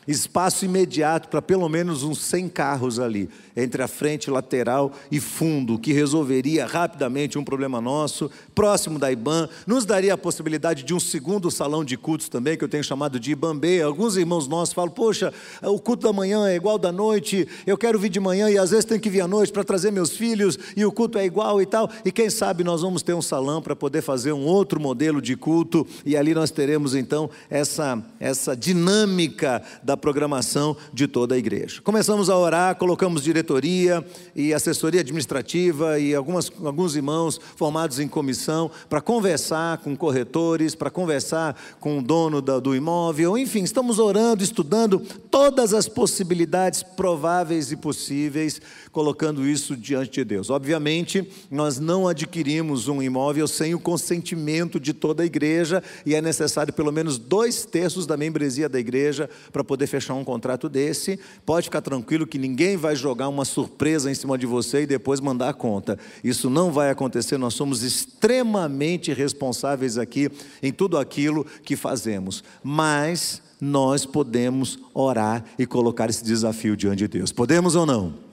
espaço 0.09 0.65
imediato 0.65 1.29
para 1.29 1.41
pelo 1.41 1.69
menos 1.69 2.03
uns 2.03 2.19
100 2.21 2.49
carros 2.49 2.99
ali, 2.99 3.29
entre 3.63 3.83
a 3.83 3.89
frente, 3.89 4.31
lateral 4.31 4.93
e 5.11 5.21
fundo, 5.21 5.79
que 5.79 5.93
resolveria 5.93 6.67
rapidamente 6.67 7.39
um 7.39 7.45
problema 7.45 7.81
nosso, 7.81 8.31
próximo 8.55 8.99
da 8.99 9.11
IBAN, 9.11 9.49
nos 9.67 9.85
daria 9.85 10.15
a 10.15 10.19
possibilidade 10.19 10.83
de 10.83 10.95
um 10.95 11.01
segundo 11.01 11.51
salão 11.51 11.85
de 11.85 11.97
cultos 11.97 12.29
também, 12.29 12.57
que 12.57 12.65
eu 12.65 12.69
tenho 12.69 12.85
chamado 12.85 13.19
de 13.19 13.33
IBANB. 13.33 13.83
Alguns 13.83 14.17
irmãos 14.17 14.47
nossos 14.49 14.75
falam, 14.75 14.91
poxa, 14.91 15.33
o 15.63 15.79
culto 15.79 16.07
da 16.07 16.13
manhã 16.13 16.49
é 16.49 16.57
igual 16.57 16.79
da 16.79 16.93
noite, 16.93 17.47
eu 17.67 17.77
quero 17.77 17.99
vir 17.99 18.09
de 18.09 18.21
manhã 18.21 18.51
e 18.51 18.59
às 18.59 18.71
vezes 18.71 18.85
tenho 18.85 19.01
que 19.01 19.11
vir 19.11 19.21
à 19.21 19.29
noite 19.29 19.53
para 19.53 19.65
trazer 19.65 19.91
meus 19.91 20.17
filhos, 20.17 20.59
e 20.77 20.85
o 20.85 20.93
culto 20.93 21.19
é 21.19 21.25
igual 21.25 21.61
e 21.61 21.67
tal, 21.67 21.91
e 22.05 22.13
quem 22.13 22.31
sabe 22.31 22.65
nós 22.65 22.83
vamos 22.83 23.03
ter 23.03 23.15
um 23.15 23.23
salão 23.23 23.63
para 23.63 23.77
poder 23.77 24.03
fazer 24.03 24.33
um 24.33 24.45
outro 24.45 24.81
modelo 24.81 25.21
de 25.21 25.37
culto, 25.37 25.87
e 26.05 26.17
ali 26.17 26.35
nós 26.35 26.51
teremos 26.51 26.95
então 26.95 27.31
essa, 27.49 28.03
essa 28.19 28.57
dinâmica 28.57 29.63
da 29.83 29.97
programação 29.97 30.77
de 30.93 31.07
toda 31.07 31.35
a 31.35 31.39
igreja. 31.39 31.81
Começamos 31.83 32.31
a 32.31 32.37
orar, 32.37 32.77
colocamos 32.77 33.23
diretoria 33.51 34.05
e 34.37 34.55
assessoria 34.55 35.01
administrativa 35.01 35.99
e 35.99 36.15
algumas, 36.15 36.51
alguns 36.65 36.95
irmãos 36.95 37.41
formados 37.57 37.99
em 37.99 38.07
comissão 38.07 38.71
para 38.89 39.01
conversar 39.01 39.79
com 39.79 39.97
corretores, 39.97 40.75
para 40.75 40.91
conversar 40.91 41.57
com 41.81 41.99
o 41.99 42.03
dono 42.03 42.41
da, 42.41 42.61
do 42.61 42.77
imóvel, 42.77 43.37
enfim, 43.37 43.65
estamos 43.65 43.99
orando, 43.99 44.45
estudando 44.45 45.01
todas 45.31 45.75
as 45.75 45.89
possibilidades 45.89 46.83
prováveis 46.83 47.73
e 47.73 47.77
possíveis, 47.77 48.61
colocando 48.93 49.47
isso 49.47 49.77
diante 49.77 50.11
de 50.11 50.25
Deus. 50.25 50.51
Obviamente, 50.51 51.27
nós 51.51 51.79
não 51.79 52.09
adquirimos 52.09 52.89
um 52.89 53.03
imóvel 53.03 53.47
sem 53.47 53.75
o 53.75 53.81
consentimento 53.81 54.81
de 54.81 54.93
toda 54.93 55.23
a 55.23 55.27
igreja 55.27 55.83
e 56.05 56.15
é 56.15 56.21
necessário 56.21 56.73
pelo 56.73 56.93
menos 56.93 57.19
dois 57.19 57.65
terços 57.65 58.07
da 58.07 58.17
membresia 58.17 58.69
da 58.69 58.81
igreja 58.81 59.29
para 59.53 59.63
poder 59.63 59.87
fechar 59.87 60.15
um 60.15 60.25
contrato 60.25 60.69
desse. 60.69 61.19
Pode 61.47 61.65
ficar 61.65 61.81
tranquilo 61.81 62.27
que 62.27 62.39
ninguém 62.39 62.77
vai 62.77 62.97
jogar 62.97 63.29
uma 63.29 63.45
surpresa 63.45 64.11
em 64.11 64.15
cima 64.15 64.37
de 64.37 64.47
você 64.47 64.83
e 64.83 64.87
depois 64.87 65.21
mandar 65.21 65.51
a 65.51 65.55
conta. 65.55 65.99
Isso 66.23 66.51
não 66.51 66.73
vai 66.73 66.91
acontecer, 66.91 67.39
nós 67.39 67.55
somos 67.55 67.83
extremamente 67.83 69.13
responsáveis 69.13 69.99
aqui 69.99 70.31
em 70.63 70.73
tudo 70.73 70.99
aquilo 70.99 71.47
que 71.65 71.77
fazemos. 71.77 72.43
Mas 72.63 73.43
nós 73.61 74.07
podemos 74.07 74.79
orar 74.95 75.45
e 75.59 75.67
colocar 75.67 76.09
esse 76.09 76.25
desafio 76.25 76.77
diante 76.77 76.99
de 76.99 77.09
Deus. 77.09 77.31
Podemos 77.31 77.77
ou 77.77 77.85
não? 77.85 78.30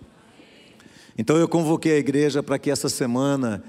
Então 1.18 1.38
eu 1.38 1.48
convoquei 1.48 1.94
a 1.94 1.98
igreja 1.98 2.44
para 2.44 2.60
que 2.60 2.70
essa 2.70 2.90
semana 2.90 3.64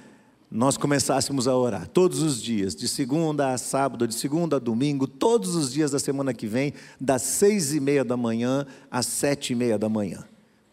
nós 0.51 0.77
começássemos 0.77 1.47
a 1.47 1.55
orar 1.55 1.87
todos 1.89 2.23
os 2.23 2.43
dias, 2.43 2.75
de 2.75 2.89
segunda 2.89 3.53
a 3.53 3.59
sábado, 3.59 4.07
de 4.07 4.15
segunda 4.15 4.57
a 4.57 4.59
domingo, 4.59 5.07
todos 5.07 5.55
os 5.55 5.73
dias 5.73 5.91
da 5.91 5.99
semana 5.99 6.33
que 6.33 6.47
vem, 6.47 6.73
das 7.01 7.23
seis 7.23 7.75
e 7.75 7.81
meia 7.81 8.05
da 8.05 8.17
manhã 8.17 8.67
às 8.91 9.07
sete 9.07 9.53
e 9.53 9.57
meia 9.57 9.79
da 9.79 9.89
manhã. 9.89 10.25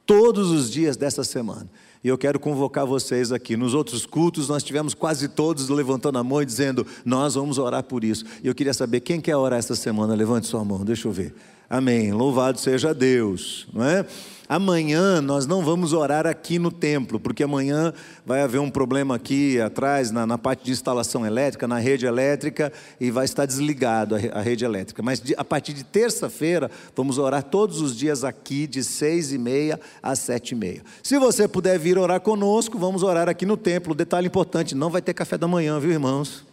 Todos 0.06 0.52
os 0.52 0.70
dias 0.70 0.96
dessa 0.96 1.24
semana. 1.24 1.70
E 2.04 2.08
eu 2.08 2.18
quero 2.18 2.40
convocar 2.40 2.86
vocês 2.86 3.32
aqui. 3.32 3.58
Nos 3.58 3.74
outros 3.74 4.06
cultos, 4.06 4.48
nós 4.48 4.64
tivemos 4.64 4.94
quase 4.94 5.28
todos 5.28 5.68
levantando 5.70 6.20
a 6.20 6.24
mão 6.24 6.40
e 6.40 6.46
dizendo: 6.46 6.86
Nós 7.04 7.34
vamos 7.34 7.58
orar 7.58 7.84
por 7.84 8.04
isso. 8.04 8.24
E 8.44 8.48
eu 8.48 8.54
queria 8.54 8.76
saber 8.76 9.00
quem 9.00 9.20
quer 9.20 9.36
orar 9.36 9.58
essa 9.58 9.76
semana. 9.76 10.14
Levante 10.14 10.46
sua 10.46 10.64
mão, 10.64 10.86
deixa 10.86 11.08
eu 11.08 11.12
ver. 11.12 11.34
Amém. 11.68 12.14
Louvado 12.14 12.60
seja 12.60 12.94
Deus, 12.94 13.68
não 13.74 13.84
é? 13.84 14.06
Amanhã 14.48 15.22
nós 15.22 15.48
não 15.48 15.64
vamos 15.64 15.92
orar 15.92 16.28
aqui 16.28 16.60
no 16.60 16.72
templo, 16.72 17.20
porque 17.20 17.44
amanhã 17.44 17.92
vai 18.24 18.42
haver 18.42 18.60
um 18.60 18.70
problema 18.70 19.16
aqui 19.16 19.60
atrás, 19.60 20.12
na, 20.12 20.28
na 20.28 20.38
parte 20.38 20.64
de 20.66 20.72
instalação 20.72 21.26
elétrica, 21.26 21.68
na 21.68 21.80
rede 21.80 22.06
elétrica, 22.06 22.72
e 23.00 23.10
vai 23.10 23.26
estar 23.26 23.46
desligado 23.48 24.16
a, 24.16 24.20
a 24.38 24.42
rede 24.42 24.64
elétrica. 24.64 25.02
Mas 25.02 25.20
de, 25.20 25.34
a 25.36 25.44
partir 25.44 25.74
de 25.74 25.84
terça-feira, 25.84 26.70
vamos 26.96 27.18
orar 27.18 27.42
todos 27.42 27.82
os 27.82 27.96
dias 27.96 28.24
aqui, 28.24 28.68
de 28.68 28.84
seis 28.84 29.32
e 29.32 29.38
meia 29.38 29.80
às 30.02 30.20
sete 30.20 30.52
e 30.52 30.56
meia. 30.56 30.84
Se 31.02 31.18
você 31.18 31.48
puder 31.48 31.80
vir 31.80 31.98
orar 31.98 32.22
conosco, 32.22 32.78
vamos 32.78 33.02
orar 33.02 33.28
aqui 33.28 33.46
no 33.46 33.58
templo. 33.58 33.96
Detalhe 33.96 34.28
importante: 34.28 34.76
não 34.76 34.92
vai 34.92 35.02
ter 35.02 35.16
café 35.16 35.38
da 35.38 35.48
manhã, 35.48 35.80
viu, 35.80 35.92
irmãos? 35.92 36.46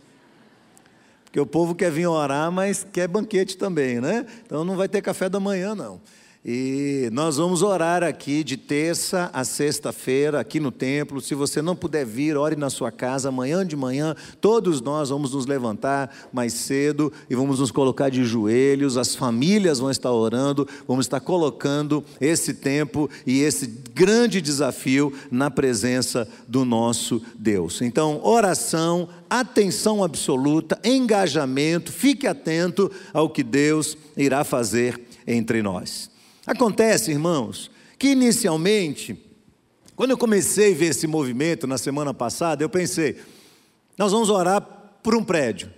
Porque 1.25 1.40
o 1.40 1.46
povo 1.46 1.75
quer 1.75 1.90
vir 1.90 2.06
orar, 2.06 2.50
mas 2.52 2.87
quer 2.90 3.08
banquete 3.08 3.56
também, 3.56 4.00
né? 4.00 4.26
Então 4.44 4.64
não 4.64 4.76
vai 4.76 4.88
ter 4.88 5.00
café 5.00 5.28
da 5.28 5.40
manhã, 5.40 5.75
não. 5.75 6.00
E 6.44 7.08
nós 7.12 7.37
vamos 7.37 7.62
orar 7.62 8.02
aqui 8.02 8.42
de 8.42 8.56
terça 8.56 9.30
a 9.32 9.44
sexta-feira, 9.44 10.40
aqui 10.40 10.58
no 10.58 10.72
templo. 10.72 11.20
Se 11.20 11.37
você 11.37 11.62
não 11.62 11.76
puder 11.76 12.04
vir, 12.04 12.37
ore 12.37 12.56
na 12.56 12.68
sua 12.68 12.90
casa, 12.90 13.28
amanhã 13.28 13.64
de 13.64 13.76
manhã. 13.76 14.16
Todos 14.40 14.80
nós 14.80 15.11
vamos 15.11 15.34
nos 15.34 15.46
levantar 15.46 16.12
mais 16.32 16.52
cedo 16.52 17.12
e 17.30 17.37
vamos 17.37 17.61
nos 17.61 17.70
colocar 17.70 18.08
de 18.08 18.25
joelhos. 18.25 18.96
As 18.96 19.14
famílias 19.14 19.78
vão 19.78 19.88
estar 19.88 20.11
orando, 20.11 20.66
vamos 20.88 21.06
estar 21.06 21.20
colocando 21.20 22.04
esse 22.20 22.54
tempo 22.54 23.08
e 23.25 23.40
esse 23.40 23.68
grande 23.94 24.40
desafio 24.40 25.12
na 25.30 25.49
presença 25.49 26.26
do 26.49 26.64
nosso 26.64 27.22
Deus. 27.38 27.80
Então, 27.82 28.20
oração, 28.25 29.08
atenção 29.30 30.02
absoluta, 30.02 30.76
engajamento, 30.82 31.92
fique 31.92 32.26
atento 32.26 32.90
ao 33.14 33.30
que 33.30 33.44
Deus 33.44 33.96
irá 34.16 34.42
fazer 34.42 35.00
entre 35.25 35.62
nós. 35.62 36.12
Acontece, 36.46 37.11
irmãos, 37.11 37.70
que 37.99 38.08
inicialmente, 38.08 39.16
quando 39.94 40.11
eu 40.11 40.18
comecei 40.18 40.72
a 40.72 40.76
ver 40.76 40.87
esse 40.87 41.06
movimento 41.06 41.66
na 41.66 41.78
semana 41.78 42.12
passada, 42.12 42.64
eu 42.64 42.68
pensei, 42.68 43.20
nós 43.96 44.12
vamos 44.12 44.28
orar 44.28 44.61
por 45.02 45.14
um 45.14 45.22
prédio. 45.22 45.70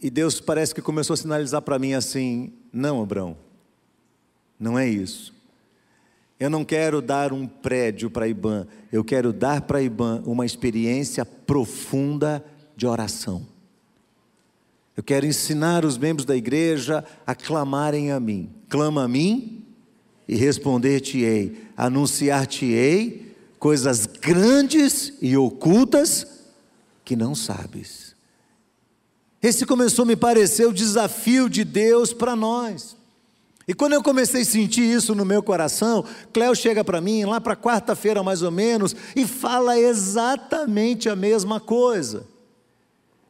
E 0.00 0.10
Deus 0.10 0.40
parece 0.40 0.74
que 0.74 0.80
começou 0.80 1.14
a 1.14 1.16
sinalizar 1.16 1.60
para 1.62 1.78
mim 1.78 1.92
assim: 1.92 2.52
não, 2.72 3.02
Abraão, 3.02 3.36
não 4.58 4.78
é 4.78 4.88
isso. 4.88 5.34
Eu 6.38 6.48
não 6.48 6.64
quero 6.64 7.02
dar 7.02 7.32
um 7.32 7.48
prédio 7.48 8.08
para 8.08 8.28
Iban, 8.28 8.66
eu 8.92 9.02
quero 9.02 9.32
dar 9.32 9.62
para 9.62 9.82
Iban 9.82 10.22
uma 10.24 10.46
experiência 10.46 11.24
profunda 11.24 12.44
de 12.76 12.86
oração. 12.86 13.44
Eu 14.96 15.02
quero 15.02 15.26
ensinar 15.26 15.84
os 15.84 15.98
membros 15.98 16.24
da 16.24 16.36
igreja 16.36 17.04
a 17.26 17.34
clamarem 17.34 18.12
a 18.12 18.20
mim. 18.20 18.50
Clama 18.68 19.04
a 19.04 19.08
mim 19.08 19.64
e 20.26 20.36
responder-te-ei. 20.36 21.68
Anunciar-te-ei 21.76 23.34
coisas 23.58 24.06
grandes 24.06 25.14
e 25.20 25.36
ocultas 25.36 26.26
que 27.04 27.16
não 27.16 27.34
sabes. 27.34 28.14
Esse 29.42 29.64
começou 29.64 30.02
a 30.02 30.06
me 30.06 30.16
parecer 30.16 30.66
o 30.66 30.72
desafio 30.72 31.48
de 31.48 31.64
Deus 31.64 32.12
para 32.12 32.34
nós. 32.36 32.96
E 33.66 33.74
quando 33.74 33.92
eu 33.92 34.02
comecei 34.02 34.42
a 34.42 34.44
sentir 34.44 34.82
isso 34.82 35.14
no 35.14 35.24
meu 35.24 35.42
coração, 35.42 36.04
Cléo 36.32 36.56
chega 36.56 36.82
para 36.82 37.00
mim, 37.00 37.24
lá 37.24 37.40
para 37.40 37.54
quarta-feira 37.54 38.22
mais 38.22 38.42
ou 38.42 38.50
menos, 38.50 38.96
e 39.14 39.26
fala 39.26 39.78
exatamente 39.78 41.08
a 41.08 41.14
mesma 41.14 41.60
coisa. 41.60 42.26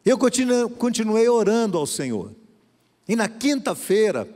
Eu 0.05 0.17
continuei 0.17 1.29
orando 1.29 1.77
ao 1.77 1.87
Senhor. 1.87 2.33
E 3.09 3.17
na 3.17 3.29
quinta-feira, 3.29 4.29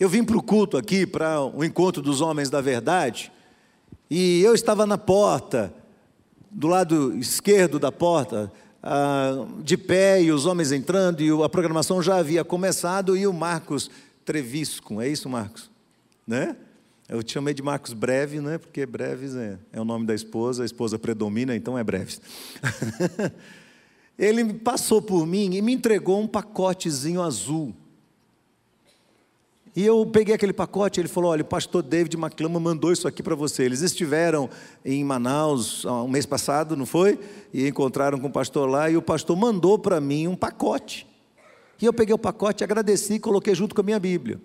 eu 0.00 0.08
vim 0.08 0.24
para 0.24 0.38
o 0.38 0.42
culto 0.42 0.78
aqui, 0.78 1.06
para 1.06 1.42
o 1.42 1.62
encontro 1.62 2.00
dos 2.00 2.22
homens 2.22 2.48
da 2.48 2.62
verdade, 2.62 3.30
e 4.08 4.40
eu 4.42 4.54
estava 4.54 4.86
na 4.86 4.96
porta, 4.96 5.74
do 6.50 6.66
lado 6.66 7.14
esquerdo 7.18 7.78
da 7.78 7.92
porta, 7.92 8.50
ah, 8.82 9.46
de 9.62 9.76
pé, 9.76 10.22
e 10.22 10.32
os 10.32 10.46
homens 10.46 10.72
entrando, 10.72 11.22
e 11.22 11.30
a 11.44 11.48
programação 11.50 12.02
já 12.02 12.16
havia 12.16 12.42
começado, 12.42 13.14
e 13.14 13.26
o 13.26 13.32
Marcos 13.32 13.90
Trevisco, 14.24 15.02
é 15.02 15.08
isso, 15.08 15.28
Marcos? 15.28 15.70
Né? 16.26 16.56
Eu 17.06 17.22
te 17.22 17.32
chamei 17.32 17.52
de 17.52 17.62
Marcos 17.62 17.92
Breve, 17.92 18.40
né? 18.40 18.56
porque 18.56 18.86
Breves 18.86 19.36
é, 19.36 19.58
é 19.70 19.78
o 19.78 19.84
nome 19.84 20.06
da 20.06 20.14
esposa, 20.14 20.62
a 20.62 20.66
esposa 20.66 20.98
predomina, 20.98 21.54
então 21.54 21.76
é 21.76 21.84
Breves. 21.84 22.22
ele 24.18 24.54
passou 24.54 25.02
por 25.02 25.26
mim 25.26 25.54
e 25.54 25.60
me 25.60 25.74
entregou 25.74 26.18
um 26.22 26.26
pacotezinho 26.26 27.20
azul. 27.20 27.74
E 29.74 29.86
eu 29.86 30.04
peguei 30.04 30.34
aquele 30.34 30.52
pacote, 30.52 31.00
ele 31.00 31.08
falou: 31.08 31.30
olha, 31.30 31.42
o 31.42 31.44
pastor 31.44 31.82
David 31.82 32.16
Maclama 32.16 32.58
mandou 32.58 32.92
isso 32.92 33.06
aqui 33.06 33.22
para 33.22 33.34
você. 33.34 33.62
Eles 33.64 33.82
estiveram 33.82 34.50
em 34.84 35.04
Manaus 35.04 35.84
um 35.84 36.08
mês 36.08 36.26
passado, 36.26 36.76
não 36.76 36.86
foi? 36.86 37.18
E 37.52 37.68
encontraram 37.68 38.18
com 38.18 38.26
o 38.26 38.32
pastor 38.32 38.68
lá, 38.68 38.90
e 38.90 38.96
o 38.96 39.02
pastor 39.02 39.36
mandou 39.36 39.78
para 39.78 40.00
mim 40.00 40.26
um 40.26 40.34
pacote. 40.34 41.06
E 41.80 41.86
eu 41.86 41.92
peguei 41.92 42.14
o 42.14 42.18
pacote, 42.18 42.64
agradeci 42.64 43.14
e 43.14 43.18
coloquei 43.20 43.54
junto 43.54 43.74
com 43.74 43.80
a 43.80 43.84
minha 43.84 43.98
Bíblia. 43.98 44.40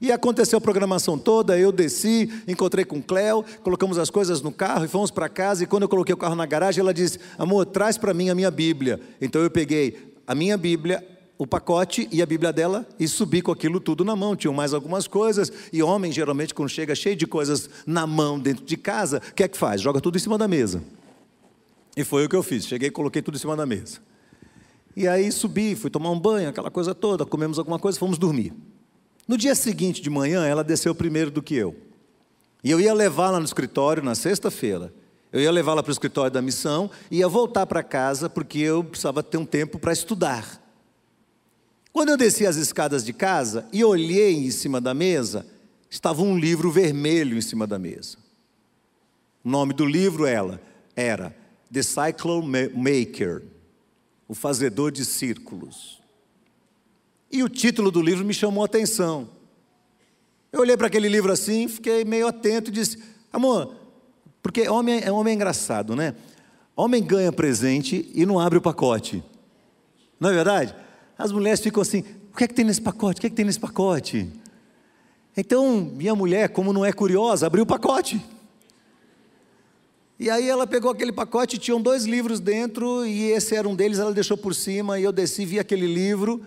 E 0.00 0.10
aconteceu 0.10 0.56
a 0.56 0.60
programação 0.60 1.18
toda, 1.18 1.58
eu 1.58 1.70
desci, 1.70 2.42
encontrei 2.48 2.86
com 2.86 3.02
Cléo, 3.02 3.44
colocamos 3.62 3.98
as 3.98 4.08
coisas 4.08 4.40
no 4.40 4.50
carro 4.50 4.86
e 4.86 4.88
fomos 4.88 5.10
para 5.10 5.28
casa. 5.28 5.62
E 5.62 5.66
quando 5.66 5.82
eu 5.82 5.88
coloquei 5.90 6.14
o 6.14 6.16
carro 6.16 6.34
na 6.34 6.46
garagem, 6.46 6.80
ela 6.80 6.94
disse: 6.94 7.18
Amor, 7.36 7.66
traz 7.66 7.98
para 7.98 8.14
mim 8.14 8.30
a 8.30 8.34
minha 8.34 8.50
Bíblia. 8.50 8.98
Então 9.20 9.42
eu 9.42 9.50
peguei 9.50 10.14
a 10.26 10.34
minha 10.34 10.56
Bíblia, 10.56 11.06
o 11.40 11.46
pacote 11.46 12.06
e 12.12 12.20
a 12.20 12.26
Bíblia 12.26 12.52
dela 12.52 12.86
e 12.98 13.08
subi 13.08 13.40
com 13.40 13.50
aquilo 13.50 13.80
tudo 13.80 14.04
na 14.04 14.14
mão. 14.14 14.36
Tinham 14.36 14.52
mais 14.52 14.74
algumas 14.74 15.06
coisas. 15.08 15.50
E 15.72 15.82
homem, 15.82 16.12
geralmente, 16.12 16.52
quando 16.52 16.68
chega 16.68 16.94
cheio 16.94 17.16
de 17.16 17.26
coisas 17.26 17.70
na 17.86 18.06
mão 18.06 18.38
dentro 18.38 18.62
de 18.62 18.76
casa, 18.76 19.22
o 19.26 19.34
que 19.34 19.42
é 19.42 19.48
que 19.48 19.56
faz? 19.56 19.80
Joga 19.80 20.02
tudo 20.02 20.18
em 20.18 20.20
cima 20.20 20.36
da 20.36 20.46
mesa. 20.46 20.84
E 21.96 22.04
foi 22.04 22.26
o 22.26 22.28
que 22.28 22.36
eu 22.36 22.42
fiz. 22.42 22.66
Cheguei 22.66 22.88
e 22.88 22.90
coloquei 22.90 23.22
tudo 23.22 23.36
em 23.36 23.38
cima 23.38 23.56
da 23.56 23.64
mesa. 23.64 24.00
E 24.94 25.08
aí 25.08 25.32
subi, 25.32 25.74
fui 25.74 25.88
tomar 25.88 26.10
um 26.10 26.20
banho, 26.20 26.50
aquela 26.50 26.70
coisa 26.70 26.94
toda, 26.94 27.24
comemos 27.24 27.58
alguma 27.58 27.78
coisa, 27.78 27.98
fomos 27.98 28.18
dormir. 28.18 28.52
No 29.26 29.38
dia 29.38 29.54
seguinte 29.54 30.02
de 30.02 30.10
manhã, 30.10 30.44
ela 30.44 30.62
desceu 30.62 30.94
primeiro 30.94 31.30
do 31.30 31.42
que 31.42 31.54
eu. 31.54 31.74
E 32.62 32.70
eu 32.70 32.78
ia 32.78 32.92
levá-la 32.92 33.38
no 33.38 33.46
escritório 33.46 34.02
na 34.02 34.14
sexta-feira. 34.14 34.92
Eu 35.32 35.40
ia 35.40 35.50
levá-la 35.50 35.82
para 35.82 35.88
o 35.88 35.92
escritório 35.92 36.30
da 36.30 36.42
missão 36.42 36.90
ia 37.10 37.26
voltar 37.26 37.64
para 37.64 37.82
casa 37.82 38.28
porque 38.28 38.58
eu 38.58 38.84
precisava 38.84 39.22
ter 39.22 39.38
um 39.38 39.46
tempo 39.46 39.78
para 39.78 39.90
estudar. 39.90 40.59
Quando 41.92 42.10
eu 42.10 42.16
desci 42.16 42.46
as 42.46 42.56
escadas 42.56 43.04
de 43.04 43.12
casa 43.12 43.66
e 43.72 43.84
olhei 43.84 44.34
em 44.34 44.50
cima 44.50 44.80
da 44.80 44.94
mesa, 44.94 45.46
estava 45.90 46.22
um 46.22 46.38
livro 46.38 46.70
vermelho 46.70 47.36
em 47.36 47.40
cima 47.40 47.66
da 47.66 47.78
mesa. 47.78 48.16
O 49.44 49.48
nome 49.48 49.74
do 49.74 49.84
livro 49.84 50.26
ela 50.26 50.60
era 50.94 51.34
The 51.72 51.82
Cycle 51.82 52.42
Maker, 52.74 53.42
o 54.28 54.34
fazedor 54.34 54.92
de 54.92 55.04
círculos. 55.04 56.00
E 57.30 57.42
o 57.42 57.48
título 57.48 57.90
do 57.90 58.02
livro 58.02 58.24
me 58.24 58.34
chamou 58.34 58.62
a 58.62 58.66
atenção. 58.66 59.28
Eu 60.52 60.60
olhei 60.60 60.76
para 60.76 60.88
aquele 60.88 61.08
livro 61.08 61.32
assim, 61.32 61.68
fiquei 61.68 62.04
meio 62.04 62.26
atento 62.26 62.70
e 62.70 62.72
disse: 62.72 62.98
Amor, 63.32 63.74
porque 64.42 64.68
homem 64.68 65.00
é 65.02 65.12
homem 65.12 65.32
é 65.32 65.34
engraçado, 65.36 65.94
né? 65.94 66.14
Homem 66.74 67.02
ganha 67.02 67.32
presente 67.32 68.10
e 68.14 68.24
não 68.24 68.38
abre 68.38 68.58
o 68.58 68.62
pacote. 68.62 69.22
Não 70.18 70.30
é 70.30 70.32
verdade? 70.32 70.74
As 71.20 71.30
mulheres 71.30 71.60
ficam 71.60 71.82
assim: 71.82 72.02
o 72.32 72.36
que 72.36 72.44
é 72.44 72.48
que 72.48 72.54
tem 72.54 72.64
nesse 72.64 72.80
pacote? 72.80 73.18
O 73.18 73.20
que 73.20 73.26
é 73.26 73.30
que 73.30 73.36
tem 73.36 73.44
nesse 73.44 73.60
pacote? 73.60 74.26
Então, 75.36 75.90
minha 75.94 76.14
mulher, 76.14 76.48
como 76.48 76.72
não 76.72 76.82
é 76.82 76.92
curiosa, 76.94 77.46
abriu 77.46 77.64
o 77.64 77.66
pacote. 77.66 78.24
E 80.18 80.30
aí 80.30 80.48
ela 80.48 80.66
pegou 80.66 80.90
aquele 80.90 81.12
pacote, 81.12 81.58
tinham 81.58 81.80
dois 81.80 82.04
livros 82.04 82.40
dentro, 82.40 83.04
e 83.04 83.30
esse 83.32 83.54
era 83.54 83.68
um 83.68 83.74
deles, 83.74 83.98
ela 83.98 84.14
deixou 84.14 84.36
por 84.36 84.54
cima, 84.54 84.98
e 84.98 85.02
eu 85.02 85.12
desci, 85.12 85.44
vi 85.44 85.58
aquele 85.58 85.86
livro. 85.86 86.40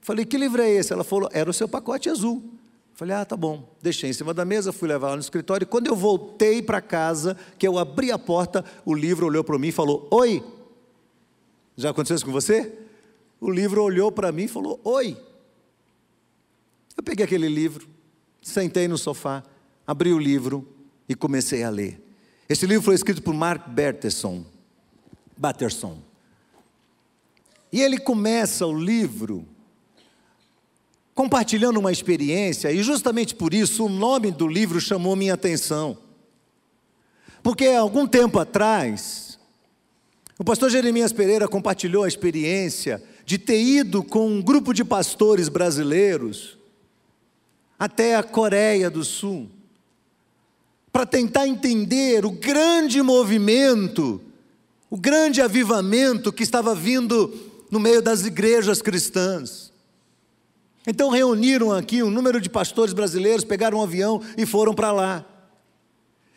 Falei, 0.00 0.24
que 0.24 0.38
livro 0.38 0.62
é 0.62 0.70
esse? 0.70 0.92
Ela 0.92 1.04
falou, 1.04 1.28
era 1.32 1.50
o 1.50 1.52
seu 1.52 1.68
pacote 1.68 2.08
azul. 2.08 2.42
Falei, 2.94 3.16
ah, 3.16 3.24
tá 3.24 3.36
bom. 3.36 3.68
Deixei 3.82 4.10
em 4.10 4.12
cima 4.12 4.32
da 4.32 4.44
mesa, 4.44 4.72
fui 4.72 4.88
levar 4.88 5.08
ela 5.08 5.16
no 5.16 5.22
escritório. 5.22 5.64
E 5.64 5.66
quando 5.66 5.88
eu 5.88 5.96
voltei 5.96 6.62
para 6.62 6.80
casa, 6.80 7.36
que 7.58 7.66
eu 7.66 7.78
abri 7.78 8.12
a 8.12 8.18
porta, 8.18 8.64
o 8.84 8.94
livro 8.94 9.26
olhou 9.26 9.42
para 9.42 9.58
mim 9.58 9.68
e 9.68 9.72
falou: 9.72 10.06
Oi. 10.10 10.42
Já 11.76 11.90
aconteceu 11.90 12.16
isso 12.16 12.26
com 12.26 12.32
você? 12.32 12.89
O 13.40 13.50
livro 13.50 13.82
olhou 13.82 14.12
para 14.12 14.30
mim 14.30 14.44
e 14.44 14.48
falou: 14.48 14.80
Oi. 14.84 15.16
Eu 16.96 17.02
peguei 17.02 17.24
aquele 17.24 17.48
livro, 17.48 17.88
sentei 18.42 18.86
no 18.86 18.98
sofá, 18.98 19.42
abri 19.86 20.12
o 20.12 20.18
livro 20.18 20.68
e 21.08 21.14
comecei 21.14 21.62
a 21.62 21.70
ler. 21.70 21.98
Esse 22.48 22.66
livro 22.66 22.82
foi 22.82 22.94
escrito 22.94 23.22
por 23.22 23.32
Mark 23.32 23.68
Berterson. 23.68 24.44
Batterson. 25.36 25.98
E 27.72 27.80
ele 27.80 27.98
começa 27.98 28.66
o 28.66 28.76
livro 28.76 29.46
compartilhando 31.14 31.78
uma 31.78 31.92
experiência, 31.92 32.72
e 32.72 32.82
justamente 32.82 33.34
por 33.34 33.52
isso 33.52 33.84
o 33.84 33.88
nome 33.88 34.30
do 34.30 34.48
livro 34.48 34.80
chamou 34.80 35.14
minha 35.14 35.34
atenção. 35.34 35.96
Porque 37.42 37.66
algum 37.66 38.06
tempo 38.06 38.38
atrás, 38.38 39.38
o 40.38 40.44
pastor 40.44 40.70
Jeremias 40.70 41.12
Pereira 41.12 41.46
compartilhou 41.48 42.04
a 42.04 42.08
experiência 42.08 43.02
de 43.30 43.38
ter 43.38 43.62
ido 43.62 44.02
com 44.02 44.26
um 44.26 44.42
grupo 44.42 44.74
de 44.74 44.82
pastores 44.82 45.48
brasileiros 45.48 46.58
até 47.78 48.16
a 48.16 48.24
Coreia 48.24 48.90
do 48.90 49.04
Sul, 49.04 49.48
para 50.90 51.06
tentar 51.06 51.46
entender 51.46 52.26
o 52.26 52.32
grande 52.32 53.00
movimento, 53.00 54.20
o 54.90 54.96
grande 54.96 55.40
avivamento 55.40 56.32
que 56.32 56.42
estava 56.42 56.74
vindo 56.74 57.32
no 57.70 57.78
meio 57.78 58.02
das 58.02 58.26
igrejas 58.26 58.82
cristãs. 58.82 59.72
Então 60.84 61.08
reuniram 61.08 61.70
aqui 61.70 62.02
um 62.02 62.10
número 62.10 62.40
de 62.40 62.50
pastores 62.50 62.92
brasileiros, 62.92 63.44
pegaram 63.44 63.78
um 63.78 63.82
avião 63.82 64.20
e 64.36 64.44
foram 64.44 64.74
para 64.74 64.90
lá. 64.90 65.24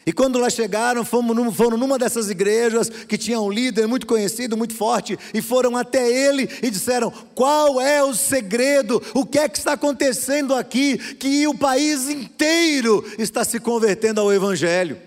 E 0.06 0.12
quando 0.12 0.38
lá 0.38 0.50
chegaram, 0.50 1.06
foram 1.06 1.78
numa 1.78 1.98
dessas 1.98 2.30
igrejas 2.30 2.90
que 2.90 3.18
tinha 3.18 3.40
um 3.40 3.50
líder 3.50 3.88
muito 3.88 4.06
conhecido, 4.06 4.58
muito 4.58 4.76
forte, 4.76 5.18
e 5.34 5.42
foram 5.42 5.78
até 5.78 6.10
ele 6.12 6.50
e 6.62 6.70
disseram: 6.70 7.10
qual 7.34 7.80
é 7.80 8.04
o 8.04 8.14
segredo? 8.14 9.02
O 9.14 9.26
que 9.26 9.40
é 9.40 9.48
que 9.48 9.58
está 9.58 9.74
acontecendo 9.74 10.54
aqui? 10.54 10.98
Que 11.16 11.48
o 11.48 11.58
país 11.58 12.10
inteiro 12.10 13.06
está 13.18 13.46
se 13.46 13.60
convertendo 13.60 14.20
ao 14.20 14.34
Evangelho. 14.34 15.00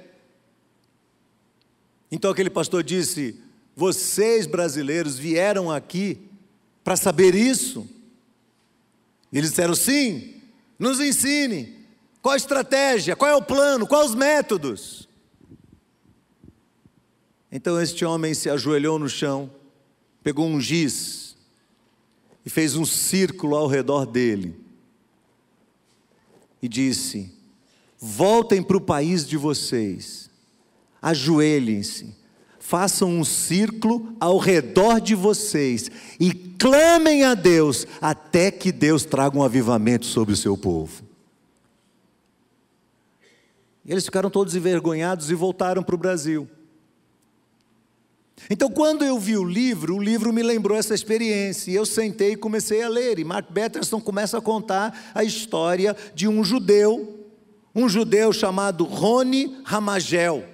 Então 2.11 2.31
aquele 2.31 2.51
pastor 2.51 2.83
disse: 2.83 3.39
vocês 3.75 4.47
brasileiros 4.47 5.19
vieram 5.19 5.71
aqui 5.71 6.19
para 6.83 6.97
saber 6.97 7.35
isso? 7.35 7.87
Eles 9.31 9.51
disseram: 9.51 9.75
sim, 9.75 10.41
nos 10.79 11.01
ensine. 11.01 11.76
Qual 12.27 12.35
a 12.35 12.37
estratégia? 12.37 13.15
Qual 13.15 13.31
é 13.31 13.37
o 13.37 13.41
plano? 13.41 13.87
Quais 13.87 14.11
os 14.11 14.17
métodos? 14.17 15.09
Então 17.53 17.81
este 17.81 18.05
homem 18.05 18.35
se 18.35 18.51
ajoelhou 18.51 18.99
no 18.99 19.09
chão, 19.09 19.49
pegou 20.25 20.45
um 20.45 20.61
giz 20.61 21.37
e 22.45 22.51
fez 22.51 22.75
um 22.75 22.85
círculo 22.85 23.55
ao 23.55 23.69
redor 23.69 24.07
dele 24.07 24.59
e 26.61 26.67
disse: 26.69 27.33
Voltem 27.97 28.61
para 28.61 28.77
o 28.77 28.81
país 28.81 29.25
de 29.25 29.37
vocês, 29.37 30.29
ajoelhem-se 31.01 32.13
façam 32.59 33.09
um 33.09 33.25
círculo 33.25 34.17
ao 34.19 34.39
redor 34.39 35.01
de 35.01 35.15
vocês 35.15 35.89
e 36.19 36.33
clamem 36.35 37.23
a 37.23 37.35
Deus 37.35 37.87
até 38.01 38.51
que 38.51 38.73
Deus 38.73 39.05
traga 39.05 39.39
um 39.39 39.45
avivamento 39.45 40.07
sobre 40.07 40.35
o 40.35 40.37
seu 40.37 40.59
povo. 40.59 41.06
Eles 43.87 44.05
ficaram 44.05 44.29
todos 44.29 44.55
envergonhados 44.57 45.31
e 45.31 45.35
voltaram 45.35 45.83
para 45.83 45.95
o 45.95 45.99
Brasil. 45.99 46.49
Então, 48.51 48.71
quando 48.71 49.05
eu 49.05 49.19
vi 49.19 49.37
o 49.37 49.45
livro, 49.45 49.97
o 49.97 50.03
livro 50.03 50.33
me 50.33 50.43
lembrou 50.43 50.77
essa 50.77 50.95
experiência, 50.95 51.71
e 51.71 51.75
eu 51.75 51.87
sentei 51.87 52.33
e 52.33 52.37
comecei 52.37 52.83
a 52.83 52.89
ler. 52.89 53.19
E 53.19 53.25
Mark 53.25 53.51
Batterson 53.51 54.01
começa 54.01 54.39
a 54.39 54.43
contar 54.43 55.13
a 55.15 55.25
história 55.25 55.97
de 56.15 56.29
um 56.29 56.45
judeu, 56.45 57.27
um 57.75 57.89
judeu 57.89 58.33
chamado 58.33 58.85
Rony 58.85 59.57
Ramagel. 59.65 60.45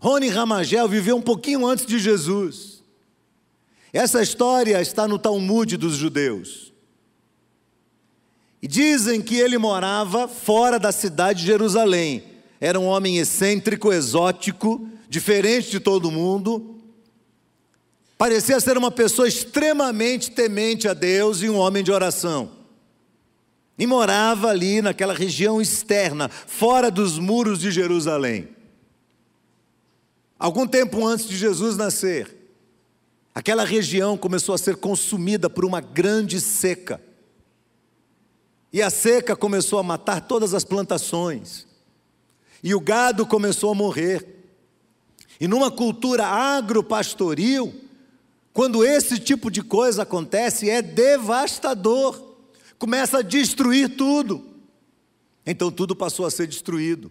Rony 0.00 0.28
Ramagel 0.28 0.88
viveu 0.88 1.16
um 1.16 1.22
pouquinho 1.22 1.66
antes 1.66 1.84
de 1.84 1.98
Jesus. 1.98 2.82
Essa 3.92 4.22
história 4.22 4.80
está 4.80 5.06
no 5.06 5.18
Talmud 5.18 5.76
dos 5.76 5.96
judeus. 5.96 6.69
E 8.62 8.68
dizem 8.68 9.22
que 9.22 9.36
ele 9.36 9.56
morava 9.56 10.28
fora 10.28 10.78
da 10.78 10.92
cidade 10.92 11.40
de 11.40 11.46
Jerusalém. 11.46 12.24
Era 12.60 12.78
um 12.78 12.86
homem 12.86 13.16
excêntrico, 13.16 13.92
exótico, 13.92 14.86
diferente 15.08 15.70
de 15.70 15.80
todo 15.80 16.10
mundo. 16.10 16.76
Parecia 18.18 18.60
ser 18.60 18.76
uma 18.76 18.90
pessoa 18.90 19.26
extremamente 19.26 20.30
temente 20.30 20.86
a 20.86 20.92
Deus 20.92 21.40
e 21.40 21.48
um 21.48 21.56
homem 21.56 21.82
de 21.82 21.90
oração. 21.90 22.50
E 23.78 23.86
morava 23.86 24.48
ali 24.48 24.82
naquela 24.82 25.14
região 25.14 25.58
externa, 25.58 26.28
fora 26.28 26.90
dos 26.90 27.18
muros 27.18 27.58
de 27.58 27.70
Jerusalém. 27.70 28.48
Algum 30.38 30.66
tempo 30.66 31.06
antes 31.06 31.26
de 31.26 31.34
Jesus 31.34 31.78
nascer, 31.78 32.36
aquela 33.34 33.64
região 33.64 34.18
começou 34.18 34.54
a 34.54 34.58
ser 34.58 34.76
consumida 34.76 35.48
por 35.48 35.64
uma 35.64 35.80
grande 35.80 36.42
seca. 36.42 37.00
E 38.72 38.80
a 38.80 38.90
seca 38.90 39.34
começou 39.34 39.78
a 39.78 39.82
matar 39.82 40.20
todas 40.20 40.54
as 40.54 40.64
plantações. 40.64 41.66
E 42.62 42.74
o 42.74 42.80
gado 42.80 43.26
começou 43.26 43.72
a 43.72 43.74
morrer. 43.74 44.26
E 45.40 45.48
numa 45.48 45.70
cultura 45.70 46.26
agropastoril, 46.26 47.74
quando 48.52 48.84
esse 48.84 49.18
tipo 49.18 49.50
de 49.50 49.62
coisa 49.62 50.02
acontece, 50.02 50.68
é 50.68 50.82
devastador. 50.82 52.20
Começa 52.78 53.18
a 53.18 53.22
destruir 53.22 53.96
tudo. 53.96 54.44
Então 55.44 55.70
tudo 55.70 55.96
passou 55.96 56.26
a 56.26 56.30
ser 56.30 56.46
destruído. 56.46 57.10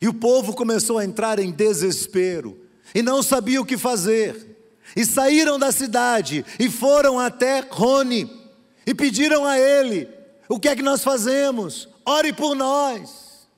E 0.00 0.08
o 0.08 0.14
povo 0.14 0.54
começou 0.54 0.98
a 0.98 1.04
entrar 1.04 1.38
em 1.38 1.50
desespero 1.50 2.58
e 2.94 3.02
não 3.02 3.22
sabia 3.22 3.60
o 3.60 3.66
que 3.66 3.76
fazer. 3.76 4.56
E 4.94 5.04
saíram 5.04 5.58
da 5.58 5.72
cidade 5.72 6.44
e 6.58 6.70
foram 6.70 7.18
até 7.18 7.60
Rony 7.60 8.43
e 8.86 8.94
pediram 8.94 9.44
a 9.44 9.58
ele: 9.58 10.08
O 10.48 10.58
que 10.58 10.68
é 10.68 10.76
que 10.76 10.82
nós 10.82 11.02
fazemos? 11.02 11.88
Ore 12.04 12.32
por 12.32 12.54
nós. 12.54 13.48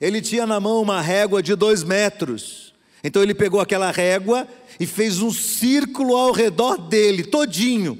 Ele 0.00 0.20
tinha 0.20 0.46
na 0.46 0.60
mão 0.60 0.80
uma 0.80 1.00
régua 1.00 1.42
de 1.42 1.54
dois 1.54 1.82
metros. 1.82 2.74
Então 3.02 3.22
ele 3.22 3.34
pegou 3.34 3.60
aquela 3.60 3.90
régua 3.90 4.46
e 4.78 4.86
fez 4.86 5.20
um 5.20 5.32
círculo 5.32 6.16
ao 6.16 6.32
redor 6.32 6.76
dele, 6.76 7.24
todinho. 7.24 7.98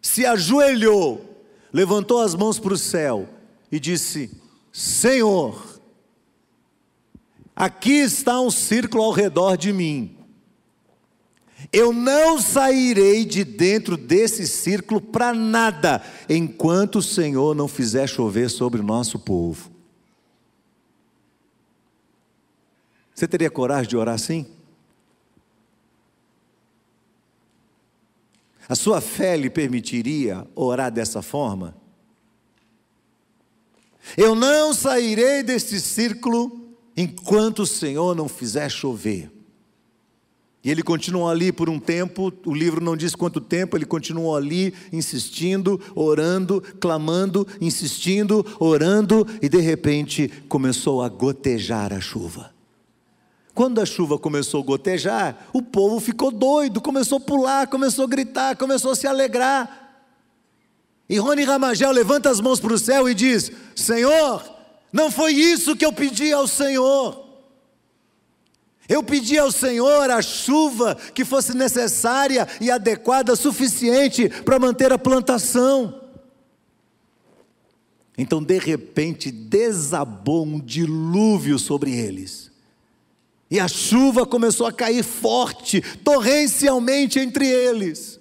Se 0.00 0.24
ajoelhou, 0.24 1.42
levantou 1.72 2.20
as 2.20 2.34
mãos 2.34 2.58
para 2.58 2.72
o 2.72 2.78
céu 2.78 3.28
e 3.70 3.78
disse: 3.78 4.30
Senhor, 4.72 5.70
Aqui 7.60 7.92
está 7.92 8.40
um 8.40 8.50
círculo 8.50 9.02
ao 9.02 9.12
redor 9.12 9.54
de 9.54 9.70
mim. 9.70 10.16
Eu 11.72 11.92
não 11.92 12.40
sairei 12.40 13.24
de 13.24 13.44
dentro 13.44 13.96
desse 13.96 14.46
círculo 14.46 15.00
para 15.00 15.32
nada, 15.32 16.02
enquanto 16.28 16.96
o 16.96 17.02
Senhor 17.02 17.54
não 17.54 17.68
fizer 17.68 18.06
chover 18.06 18.48
sobre 18.48 18.80
o 18.80 18.84
nosso 18.84 19.18
povo. 19.18 19.70
Você 23.14 23.28
teria 23.28 23.50
coragem 23.50 23.88
de 23.88 23.96
orar 23.96 24.14
assim? 24.14 24.46
A 28.68 28.74
sua 28.74 29.00
fé 29.00 29.36
lhe 29.36 29.50
permitiria 29.50 30.46
orar 30.54 30.90
dessa 30.90 31.20
forma? 31.20 31.76
Eu 34.16 34.34
não 34.34 34.72
sairei 34.72 35.42
deste 35.42 35.80
círculo 35.80 36.74
enquanto 36.96 37.60
o 37.60 37.66
Senhor 37.66 38.14
não 38.14 38.28
fizer 38.28 38.68
chover. 38.68 39.30
E 40.62 40.70
ele 40.70 40.82
continuou 40.82 41.28
ali 41.28 41.50
por 41.50 41.70
um 41.70 41.78
tempo, 41.78 42.30
o 42.44 42.54
livro 42.54 42.84
não 42.84 42.94
diz 42.94 43.14
quanto 43.14 43.40
tempo, 43.40 43.76
ele 43.76 43.86
continuou 43.86 44.36
ali, 44.36 44.74
insistindo, 44.92 45.80
orando, 45.94 46.62
clamando, 46.78 47.46
insistindo, 47.60 48.44
orando, 48.58 49.26
e 49.40 49.48
de 49.48 49.58
repente 49.58 50.30
começou 50.48 51.02
a 51.02 51.08
gotejar 51.08 51.94
a 51.94 52.00
chuva. 52.00 52.50
Quando 53.54 53.80
a 53.80 53.86
chuva 53.86 54.18
começou 54.18 54.62
a 54.62 54.64
gotejar, 54.64 55.48
o 55.52 55.62
povo 55.62 55.98
ficou 55.98 56.30
doido, 56.30 56.80
começou 56.80 57.16
a 57.16 57.20
pular, 57.20 57.66
começou 57.66 58.04
a 58.04 58.08
gritar, 58.08 58.56
começou 58.56 58.90
a 58.90 58.96
se 58.96 59.06
alegrar. 59.06 60.04
E 61.08 61.18
Rony 61.18 61.42
Ramagel 61.42 61.90
levanta 61.90 62.30
as 62.30 62.40
mãos 62.40 62.60
para 62.60 62.74
o 62.74 62.78
céu 62.78 63.08
e 63.08 63.14
diz: 63.14 63.50
Senhor, 63.74 64.44
não 64.92 65.10
foi 65.10 65.32
isso 65.32 65.74
que 65.74 65.84
eu 65.84 65.92
pedi 65.92 66.32
ao 66.32 66.46
Senhor. 66.46 67.29
Eu 68.90 69.04
pedi 69.04 69.38
ao 69.38 69.52
Senhor 69.52 70.10
a 70.10 70.20
chuva 70.20 70.96
que 71.14 71.24
fosse 71.24 71.56
necessária 71.56 72.48
e 72.60 72.72
adequada, 72.72 73.36
suficiente 73.36 74.28
para 74.28 74.58
manter 74.58 74.92
a 74.92 74.98
plantação. 74.98 76.00
Então, 78.18 78.42
de 78.42 78.58
repente, 78.58 79.30
desabou 79.30 80.44
um 80.44 80.58
dilúvio 80.58 81.56
sobre 81.56 81.96
eles. 81.96 82.50
E 83.48 83.60
a 83.60 83.68
chuva 83.68 84.26
começou 84.26 84.66
a 84.66 84.72
cair 84.72 85.04
forte, 85.04 85.80
torrencialmente 86.02 87.20
entre 87.20 87.46
eles. 87.46 88.18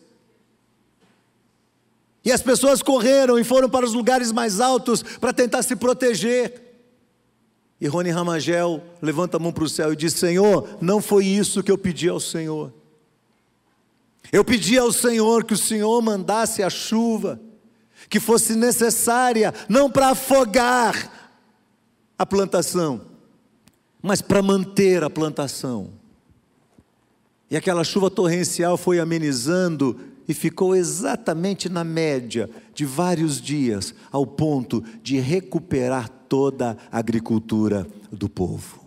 E 2.24 2.32
as 2.32 2.44
pessoas 2.44 2.84
correram 2.84 3.40
e 3.40 3.44
foram 3.44 3.68
para 3.68 3.88
os 3.88 3.96
lugares 3.96 4.32
mais 4.32 4.60
altos 4.60 5.02
para 5.02 5.34
tentar 5.34 5.64
se 5.64 5.76
proteger. 5.76 6.69
E 7.82 7.88
Rony 7.88 8.10
Ramagel 8.10 8.84
levanta 9.02 9.38
a 9.38 9.39
mão 9.39 9.54
para 9.54 9.63
o 9.63 9.70
céu 9.70 9.94
e 9.94 9.96
diz: 9.96 10.13
Senhor, 10.13 10.78
não 10.82 11.02
foi 11.02 11.26
isso 11.26 11.63
que 11.63 11.72
eu 11.72 11.78
pedi 11.78 12.10
ao 12.10 12.20
Senhor. 12.20 12.74
Eu 14.32 14.44
pedi 14.44 14.78
ao 14.78 14.92
Senhor 14.92 15.44
que 15.44 15.54
o 15.54 15.58
Senhor 15.58 16.02
mandasse 16.02 16.62
a 16.62 16.70
chuva, 16.70 17.39
que 18.10 18.20
fosse 18.20 18.56
necessária, 18.56 19.54
não 19.68 19.89
para 19.89 20.10
afogar 20.10 21.34
a 22.18 22.26
plantação, 22.26 23.02
mas 24.02 24.22
para 24.22 24.42
manter 24.42 25.04
a 25.04 25.10
plantação. 25.10 25.92
E 27.50 27.58
aquela 27.58 27.84
chuva 27.84 28.12
torrencial 28.12 28.78
foi 28.78 29.00
amenizando 29.00 30.00
e 30.28 30.34
ficou 30.34 30.76
exatamente 30.76 31.68
na 31.68 31.84
média 31.84 32.50
de 32.74 32.86
vários 32.86 33.42
dias, 33.42 33.96
ao 34.12 34.28
ponto 34.28 34.84
de 35.02 35.18
recuperar 35.18 36.19
toda 36.30 36.78
a 36.92 37.00
agricultura 37.00 37.88
do 38.12 38.30
povo. 38.30 38.86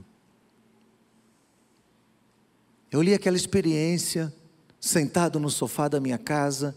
Eu 2.91 3.03
li 3.03 3.13
aquela 3.13 3.37
experiência, 3.37 4.33
sentado 4.81 5.41
no 5.41 5.51
sofá 5.51 5.89
da 5.89 5.99
minha 5.99 6.19
casa, 6.19 6.77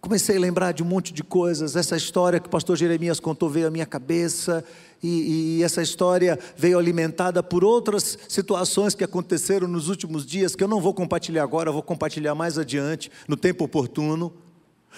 comecei 0.00 0.36
a 0.36 0.40
lembrar 0.40 0.72
de 0.72 0.82
um 0.82 0.86
monte 0.86 1.12
de 1.12 1.22
coisas. 1.22 1.76
Essa 1.76 1.96
história 1.96 2.40
que 2.40 2.46
o 2.46 2.50
pastor 2.50 2.76
Jeremias 2.76 3.20
contou 3.20 3.50
veio 3.50 3.68
à 3.68 3.70
minha 3.70 3.86
cabeça, 3.86 4.64
e, 5.02 5.58
e, 5.58 5.62
essa 5.62 5.82
história 5.82 6.38
veio 6.56 6.78
alimentada 6.78 7.42
por 7.42 7.64
outras 7.64 8.18
situações 8.28 8.94
que 8.94 9.02
aconteceram 9.02 9.66
nos 9.66 9.88
últimos 9.88 10.26
dias, 10.26 10.54
que 10.54 10.62
eu 10.62 10.68
não 10.68 10.80
vou 10.80 10.92
compartilhar 10.92 11.42
agora, 11.42 11.72
vou 11.72 11.82
compartilhar 11.82 12.34
mais 12.34 12.58
adiante, 12.58 13.10
no 13.26 13.36
tempo 13.36 13.64
oportuno. 13.64 14.32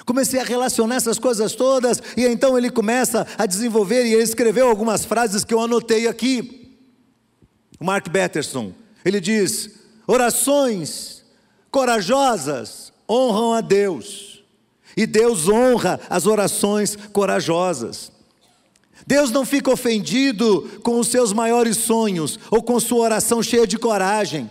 Comecei 0.04 0.40
a 0.40 0.44
relacionar 0.44 0.96
essas 0.96 1.18
coisas 1.18 1.54
todas, 1.54 2.02
e 2.16 2.24
então 2.24 2.56
ele 2.56 2.70
começa 2.70 3.26
a 3.38 3.46
desenvolver, 3.46 4.04
e 4.04 4.14
ele 4.14 4.22
escreveu 4.22 4.68
algumas 4.68 5.04
frases 5.04 5.44
que 5.44 5.54
eu 5.54 5.60
anotei 5.60 6.08
aqui. 6.08 6.76
O 7.78 7.84
Mark 7.84 8.08
Batterson, 8.08 8.72
ele 9.04 9.20
diz: 9.20 9.70
orações 10.06 11.24
corajosas 11.70 12.92
honram 13.08 13.52
a 13.52 13.60
Deus, 13.60 14.42
e 14.96 15.06
Deus 15.06 15.48
honra 15.48 16.00
as 16.08 16.26
orações 16.26 16.96
corajosas. 17.12 18.10
Deus 19.06 19.30
não 19.30 19.44
fica 19.44 19.70
ofendido 19.70 20.80
com 20.82 20.98
os 20.98 21.08
seus 21.08 21.32
maiores 21.32 21.76
sonhos 21.76 22.38
ou 22.50 22.62
com 22.62 22.78
sua 22.78 23.00
oração 23.00 23.42
cheia 23.42 23.66
de 23.66 23.78
coragem, 23.78 24.48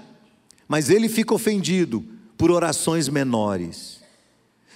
mas 0.68 0.90
ele 0.90 1.08
fica 1.08 1.34
ofendido 1.34 2.04
por 2.38 2.52
orações 2.52 3.08
menores. 3.08 4.01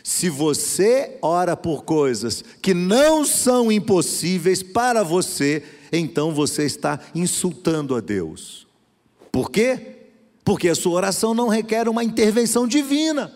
Se 0.07 0.29
você 0.29 1.17
ora 1.19 1.57
por 1.57 1.83
coisas 1.83 2.43
que 2.61 2.75
não 2.75 3.25
são 3.25 3.71
impossíveis 3.71 4.61
para 4.61 5.01
você, 5.01 5.63
então 5.91 6.31
você 6.31 6.63
está 6.63 6.99
insultando 7.15 7.95
a 7.95 7.99
Deus. 7.99 8.67
Por 9.31 9.49
quê? 9.49 9.95
Porque 10.43 10.69
a 10.69 10.75
sua 10.75 10.93
oração 10.93 11.33
não 11.33 11.47
requer 11.47 11.89
uma 11.89 12.03
intervenção 12.03 12.67
divina. 12.67 13.33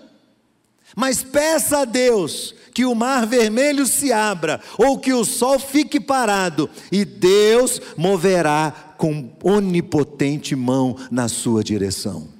Mas 0.95 1.23
peça 1.23 1.79
a 1.79 1.85
Deus 1.85 2.53
que 2.71 2.85
o 2.85 2.93
mar 2.93 3.25
vermelho 3.25 3.87
se 3.87 4.13
abra, 4.13 4.61
ou 4.77 4.99
que 4.99 5.11
o 5.11 5.25
sol 5.25 5.57
fique 5.57 5.99
parado, 5.99 6.69
e 6.91 7.03
Deus 7.03 7.81
moverá 7.97 8.93
com 8.95 9.31
onipotente 9.43 10.55
mão 10.55 10.95
na 11.09 11.27
sua 11.27 11.63
direção. 11.63 12.38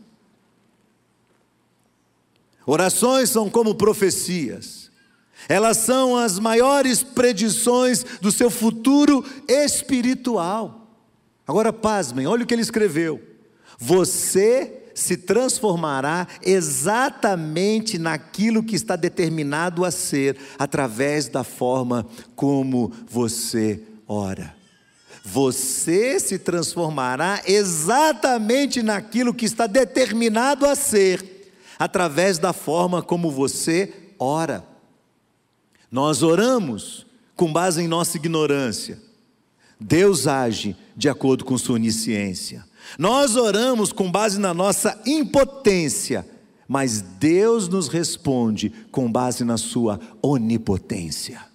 Orações 2.72 3.32
são 3.32 3.50
como 3.50 3.74
profecias, 3.74 4.92
elas 5.48 5.78
são 5.78 6.16
as 6.16 6.38
maiores 6.38 7.02
predições 7.02 8.06
do 8.22 8.32
seu 8.32 8.52
futuro 8.52 9.26
espiritual. 9.48 10.88
Agora, 11.48 11.74
pasmem, 11.74 12.28
olha 12.28 12.44
o 12.44 12.46
que 12.46 12.54
ele 12.54 12.62
escreveu: 12.62 13.20
Você 13.80 14.84
se 14.94 15.18
transformará 15.18 16.28
exatamente 16.46 17.98
naquilo 17.98 18.62
que 18.62 18.76
está 18.76 18.96
determinado 18.96 19.84
a 19.84 19.90
ser, 19.90 20.38
através 20.60 21.28
da 21.28 21.44
forma 21.44 22.06
como 22.36 22.94
você 23.10 23.82
ora. 24.08 24.56
Você 25.26 26.20
se 26.20 26.38
transformará 26.38 27.42
exatamente 27.48 28.84
naquilo 28.84 29.34
que 29.34 29.46
está 29.46 29.66
determinado 29.66 30.68
a 30.68 30.76
ser, 30.76 31.39
através 31.80 32.38
da 32.38 32.52
forma 32.52 33.02
como 33.02 33.32
você 33.32 34.12
ora. 34.20 34.66
Nós 35.90 36.22
oramos 36.22 37.08
com 37.36 37.52
base 37.52 37.82
em 37.82 37.88
nossa 37.88 38.18
ignorância. 38.18 39.02
Deus 39.80 40.28
age 40.28 40.76
de 40.96 41.08
acordo 41.08 41.46
com 41.46 41.58
sua 41.58 41.76
onisciência. 41.76 42.68
Nós 42.98 43.38
oramos 43.38 43.94
com 43.94 44.12
base 44.12 44.38
na 44.38 44.54
nossa 44.54 45.02
impotência, 45.06 46.28
mas 46.68 47.00
Deus 47.02 47.70
nos 47.70 47.88
responde 47.88 48.70
com 48.92 49.10
base 49.10 49.46
na 49.46 49.58
sua 49.58 50.00
onipotência. 50.22 51.48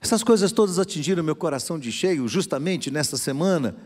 Essas 0.00 0.24
coisas 0.24 0.50
todas 0.50 0.78
atingiram 0.78 1.22
meu 1.22 1.36
coração 1.36 1.78
de 1.78 1.92
cheio 1.92 2.26
justamente 2.26 2.90
nessa 2.90 3.16
semana, 3.16 3.76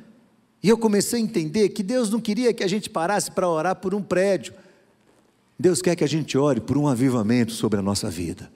e 0.62 0.68
eu 0.68 0.78
comecei 0.78 1.20
a 1.20 1.22
entender 1.22 1.70
que 1.70 1.82
Deus 1.82 2.08
não 2.08 2.20
queria 2.20 2.54
que 2.54 2.62
a 2.62 2.68
gente 2.68 2.88
parasse 2.88 3.30
para 3.30 3.48
orar 3.48 3.76
por 3.76 3.94
um 3.94 4.02
prédio. 4.02 4.54
Deus 5.58 5.80
quer 5.80 5.94
que 5.94 6.04
a 6.04 6.08
gente 6.08 6.36
ore 6.36 6.60
por 6.60 6.76
um 6.76 6.88
avivamento 6.88 7.52
sobre 7.52 7.78
a 7.78 7.82
nossa 7.82 8.10
vida. 8.10 8.50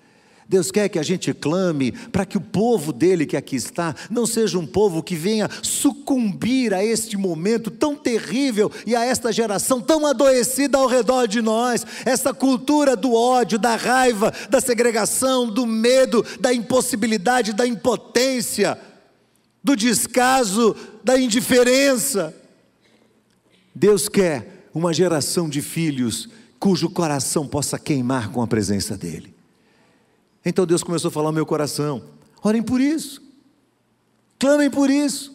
Deus 0.48 0.70
quer 0.70 0.88
que 0.88 0.98
a 0.98 1.02
gente 1.02 1.35
clame 1.35 1.90
para 1.90 2.24
que 2.24 2.37
o 2.37 2.40
povo 2.40 2.92
dele 2.92 3.26
que 3.26 3.37
aqui 3.37 3.56
está 3.56 3.94
não 4.09 4.24
seja 4.24 4.59
um 4.59 4.66
povo 4.66 5.02
que 5.02 5.16
venha 5.16 5.48
sucumbir 5.61 6.72
a 6.72 6.85
este 6.85 7.16
momento 7.16 7.68
tão 7.68 7.96
terrível 7.96 8.70
e 8.87 8.94
a 8.94 9.04
esta 9.04 9.32
geração 9.32 9.80
tão 9.80 10.06
adoecida 10.06 10.78
ao 10.78 10.87
redor 10.87 11.26
de 11.26 11.42
nós, 11.42 11.85
essa 12.04 12.32
cultura 12.32 12.94
do 12.94 13.12
ódio, 13.12 13.59
da 13.59 13.74
raiva, 13.74 14.32
da 14.48 14.61
segregação, 14.61 15.48
do 15.48 15.66
medo, 15.66 16.24
da 16.38 16.54
impossibilidade, 16.54 17.52
da 17.52 17.66
impotência, 17.66 18.78
do 19.64 19.74
descaso, 19.74 20.76
da 21.02 21.18
indiferença. 21.18 22.32
Deus 23.74 24.09
quer 24.09 24.68
uma 24.72 24.94
geração 24.94 25.48
de 25.48 25.61
filhos 25.61 26.28
cujo 26.59 26.90
coração 26.90 27.47
possa 27.47 27.79
queimar 27.79 28.31
com 28.31 28.42
a 28.42 28.47
presença 28.47 28.97
dEle. 28.97 29.35
Então 30.45 30.66
Deus 30.66 30.83
começou 30.83 31.09
a 31.09 31.12
falar 31.12 31.29
no 31.29 31.35
meu 31.35 31.47
coração: 31.47 32.03
orem 32.42 32.62
por 32.62 32.81
isso, 32.81 33.23
clamem 34.38 34.71
por 34.71 34.90
isso. 34.90 35.35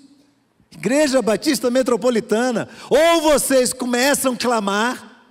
Igreja 0.72 1.22
Batista 1.22 1.70
Metropolitana, 1.70 2.70
ou 2.90 3.22
vocês 3.22 3.74
começam 3.74 4.34
a 4.34 4.38
clamar, 4.38 5.24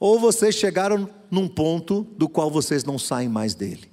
ou 0.00 0.18
vocês 0.18 0.56
chegaram 0.56 1.08
num 1.30 1.46
ponto 1.46 2.02
do 2.18 2.28
qual 2.28 2.50
vocês 2.50 2.82
não 2.84 2.98
saem 2.98 3.28
mais 3.28 3.54
dele. 3.54 3.88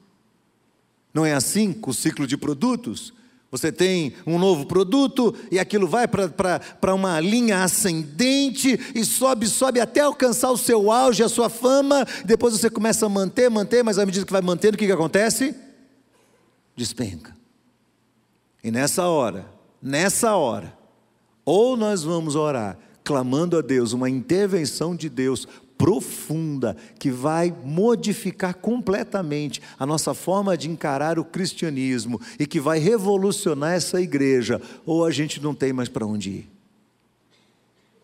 Não 1.14 1.26
é 1.26 1.34
assim 1.34 1.72
com 1.72 1.92
o 1.92 1.94
ciclo 1.94 2.26
de 2.26 2.36
produtos? 2.36 3.14
Você 3.52 3.70
tem 3.70 4.14
um 4.26 4.40
novo 4.40 4.66
produto 4.66 5.36
e 5.52 5.60
aquilo 5.60 5.86
vai 5.86 6.08
para 6.08 6.96
uma 6.96 7.20
linha 7.20 7.62
ascendente 7.62 8.80
e 8.96 9.04
sobe, 9.04 9.46
sobe 9.46 9.82
até 9.82 10.00
alcançar 10.00 10.50
o 10.52 10.58
seu 10.58 10.90
auge, 10.90 11.22
a 11.22 11.28
sua 11.28 11.50
fama. 11.50 12.06
Depois 12.24 12.58
você 12.58 12.70
começa 12.70 13.06
a 13.06 13.10
manter, 13.10 13.50
manter, 13.50 13.84
mas 13.84 14.00
à 14.00 14.06
medida 14.06 14.26
que 14.26 14.32
vai 14.32 14.42
mantendo, 14.42 14.76
o 14.76 14.78
que, 14.78 14.86
que 14.86 14.92
acontece? 14.92 15.54
Despenca. 16.78 17.36
E 18.64 18.72
nessa 18.72 19.08
hora, 19.08 19.46
nessa 19.82 20.34
hora, 20.36 20.78
ou 21.44 21.76
nós 21.76 22.04
vamos 22.04 22.38
orar 22.38 22.78
clamando 23.04 23.58
a 23.58 23.62
Deus 23.62 23.92
uma 23.92 24.10
intervenção 24.10 24.96
de 24.96 25.10
Deus 25.10 25.46
profunda 25.82 26.78
que 27.00 27.10
vai 27.10 27.52
modificar 27.66 28.54
completamente 28.54 29.60
a 29.80 29.84
nossa 29.84 30.14
forma 30.14 30.56
de 30.56 30.70
encarar 30.70 31.18
o 31.18 31.26
cristianismo 31.26 32.22
e 32.38 32.46
que 32.46 32.60
vai 32.60 32.78
revolucionar 32.78 33.74
essa 33.74 34.00
igreja, 34.00 34.62
ou 34.86 35.04
a 35.04 35.10
gente 35.10 35.42
não 35.42 35.56
tem 35.56 35.74
mais 35.74 35.90
para 35.90 36.06
onde 36.06 36.30
ir. 36.30 36.50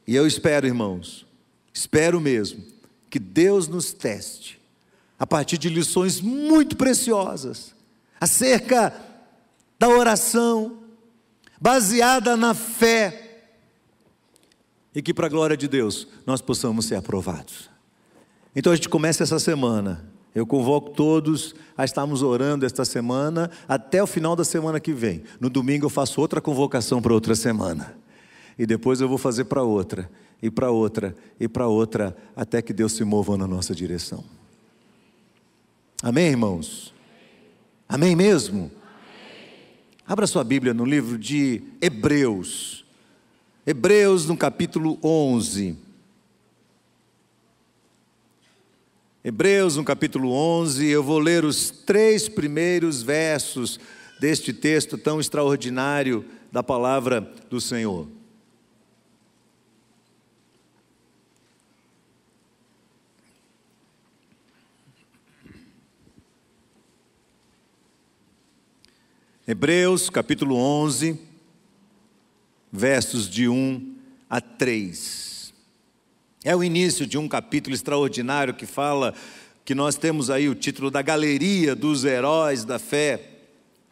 E 0.08 0.16
eu 0.16 0.26
espero, 0.26 0.66
irmãos, 0.66 1.24
espero 1.72 2.20
mesmo, 2.20 2.64
que 3.12 3.20
Deus 3.20 3.68
nos 3.68 3.94
teste 3.94 4.60
a 5.20 5.28
partir 5.28 5.60
de 5.60 5.70
lições 5.70 6.20
muito 6.20 6.76
preciosas 6.76 7.76
acerca 8.20 8.92
da 9.78 9.88
oração, 9.88 10.80
baseada 11.62 12.36
na 12.36 12.56
fé 12.56 13.27
e 14.98 15.02
que, 15.04 15.14
para 15.14 15.28
a 15.28 15.30
glória 15.30 15.56
de 15.56 15.68
Deus, 15.68 16.08
nós 16.26 16.42
possamos 16.42 16.88
ser 16.88 16.96
aprovados. 16.96 17.70
Então 18.56 18.74
a 18.74 18.76
gente 18.76 18.90
começa 18.90 19.22
essa 19.22 19.38
semana. 19.38 20.04
Eu 20.34 20.44
convoco 20.44 20.90
todos 20.90 21.54
a 21.78 21.86
estarmos 21.86 22.24
orando 22.24 22.66
esta 22.66 22.84
semana 22.84 23.52
até 23.68 24.02
o 24.02 24.08
final 24.08 24.36
da 24.36 24.44
semana 24.44 24.80
que 24.80 24.94
vem. 24.94 25.22
No 25.40 25.52
domingo 25.52 25.86
eu 25.86 25.90
faço 25.92 26.20
outra 26.20 26.42
convocação 26.42 27.00
para 27.00 27.14
outra 27.14 27.36
semana. 27.36 27.96
E 28.58 28.66
depois 28.66 29.00
eu 29.00 29.08
vou 29.08 29.20
fazer 29.20 29.44
para 29.44 29.62
outra, 29.62 30.10
e 30.42 30.50
para 30.50 30.72
outra, 30.72 31.16
e 31.40 31.48
para 31.48 31.68
outra, 31.68 32.18
até 32.36 32.60
que 32.60 32.74
Deus 32.74 32.94
se 32.94 33.04
mova 33.04 33.38
na 33.38 33.46
nossa 33.46 33.76
direção. 33.76 34.24
Amém, 36.02 36.30
irmãos? 36.30 36.92
Amém 37.88 38.16
mesmo? 38.16 38.72
Abra 40.08 40.26
sua 40.26 40.44
Bíblia 40.44 40.74
no 40.74 40.86
livro 40.86 41.20
de 41.20 41.62
Hebreus. 41.80 42.87
Hebreus, 43.70 44.26
no 44.26 44.38
capítulo 44.38 44.98
11. 45.04 45.76
Hebreus, 49.22 49.76
no 49.76 49.84
capítulo 49.84 50.32
11, 50.32 50.88
eu 50.88 51.04
vou 51.04 51.20
ler 51.20 51.44
os 51.44 51.70
três 51.70 52.30
primeiros 52.30 53.04
versos 53.04 53.78
deste 54.22 54.54
texto 54.54 54.98
tão 54.98 55.20
extraordinário 55.20 56.24
da 56.50 56.64
palavra 56.64 57.20
do 57.50 57.60
Senhor. 57.60 58.08
Hebreus 69.46 70.10
capítulo 70.10 70.56
11, 70.56 71.27
versos 72.72 73.30
de 73.30 73.48
1 73.48 73.96
a 74.30 74.42
3. 74.42 75.54
É 76.44 76.56
o 76.56 76.64
início 76.64 77.06
de 77.06 77.18
um 77.18 77.28
capítulo 77.28 77.76
extraordinário 77.76 78.54
que 78.54 78.66
fala 78.66 79.14
que 79.66 79.76
nós 79.76 79.96
temos 79.96 80.30
aí 80.30 80.48
o 80.48 80.56
título 80.56 80.90
da 80.90 81.02
galeria 81.02 81.76
dos 81.76 82.06
heróis 82.06 82.64
da 82.64 82.80
fé, 82.80 83.22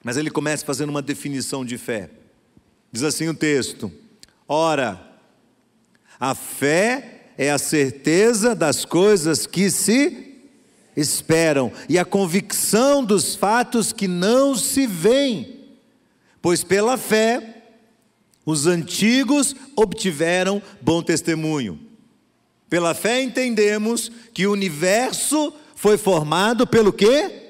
mas 0.03 0.15
ele 0.15 0.29
começa 0.29 0.65
fazendo 0.65 0.89
uma 0.89 1.01
definição 1.01 1.65
de 1.65 1.77
fé. 1.77 2.09
Diz 2.91 3.03
assim 3.03 3.27
o 3.27 3.33
texto: 3.33 3.91
Ora, 4.47 5.01
a 6.19 6.33
fé 6.33 7.31
é 7.37 7.51
a 7.51 7.57
certeza 7.57 8.55
das 8.55 8.85
coisas 8.85 9.45
que 9.45 9.69
se 9.69 10.35
esperam 10.95 11.71
e 11.89 11.99
a 11.99 12.05
convicção 12.05 13.03
dos 13.03 13.35
fatos 13.35 13.91
que 13.91 14.07
não 14.07 14.55
se 14.55 14.87
veem, 14.87 15.59
pois 16.41 16.63
pela 16.63 16.97
fé 16.97 17.54
os 18.45 18.67
antigos 18.67 19.55
obtiveram 19.75 20.61
bom 20.81 21.01
testemunho. 21.01 21.79
Pela 22.69 22.93
fé 22.93 23.21
entendemos 23.21 24.11
que 24.33 24.45
o 24.45 24.51
universo 24.51 25.53
foi 25.75 25.97
formado 25.97 26.67
pelo 26.67 26.93
quê? 26.93 27.43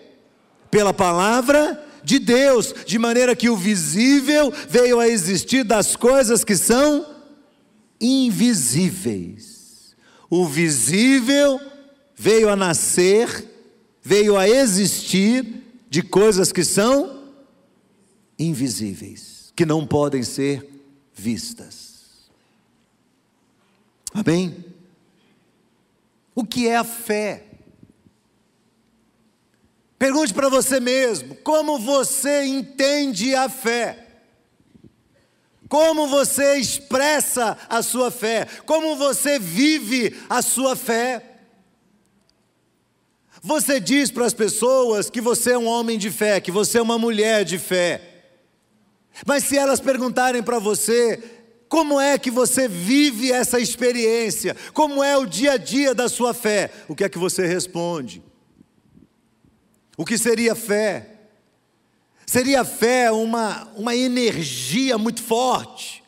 Pela 0.71 0.93
palavra 0.93 1.83
de 2.03 2.19
Deus, 2.19 2.73
de 2.85 2.99
maneira 2.99 3.35
que 3.35 3.49
o 3.49 3.57
visível 3.57 4.53
veio 4.69 4.99
a 4.99 5.07
existir 5.07 5.63
das 5.63 5.95
coisas 5.95 6.43
que 6.43 6.55
são 6.55 7.05
invisíveis. 7.99 9.95
O 10.29 10.45
visível 10.45 11.59
veio 12.15 12.49
a 12.49 12.55
nascer, 12.55 13.29
veio 14.01 14.37
a 14.37 14.47
existir 14.47 15.63
de 15.89 16.01
coisas 16.01 16.51
que 16.51 16.63
são 16.63 17.23
invisíveis, 18.37 19.51
que 19.55 19.65
não 19.65 19.87
podem 19.87 20.23
ser 20.23 20.74
vistas. 21.15 22.29
Amém? 24.13 24.63
O 26.35 26.43
que 26.43 26.67
é 26.67 26.75
a 26.75 26.83
fé? 26.83 27.45
Pergunte 29.97 30.33
para 30.33 30.49
você 30.49 30.79
mesmo: 30.79 31.35
como 31.37 31.79
você 31.79 32.43
entende 32.43 33.33
a 33.33 33.49
fé? 33.49 34.01
Como 35.67 36.07
você 36.07 36.57
expressa 36.57 37.57
a 37.67 37.81
sua 37.81 38.11
fé? 38.11 38.45
Como 38.65 38.95
você 38.95 39.39
vive 39.39 40.15
a 40.29 40.41
sua 40.41 40.75
fé? 40.75 41.31
Você 43.41 43.79
diz 43.79 44.11
para 44.11 44.25
as 44.25 44.33
pessoas 44.33 45.09
que 45.09 45.21
você 45.21 45.51
é 45.51 45.57
um 45.57 45.67
homem 45.67 45.97
de 45.97 46.11
fé, 46.11 46.39
que 46.39 46.51
você 46.51 46.77
é 46.77 46.81
uma 46.81 46.97
mulher 46.97 47.43
de 47.43 47.57
fé. 47.57 48.14
Mas 49.25 49.43
se 49.43 49.57
elas 49.57 49.79
perguntarem 49.79 50.41
para 50.41 50.59
você, 50.59 51.21
como 51.69 51.99
é 51.99 52.17
que 52.17 52.31
você 52.31 52.67
vive 52.67 53.31
essa 53.31 53.59
experiência? 53.59 54.55
Como 54.73 55.03
é 55.03 55.17
o 55.17 55.25
dia 55.25 55.53
a 55.53 55.57
dia 55.57 55.93
da 55.93 56.09
sua 56.09 56.33
fé? 56.33 56.71
O 56.87 56.95
que 56.95 57.03
é 57.03 57.09
que 57.09 57.17
você 57.17 57.45
responde? 57.45 58.23
O 59.97 60.03
que 60.03 60.17
seria 60.17 60.55
fé? 60.55 61.11
Seria 62.25 62.65
fé 62.65 63.11
uma, 63.11 63.67
uma 63.75 63.95
energia 63.95 64.97
muito 64.97 65.21
forte? 65.21 66.03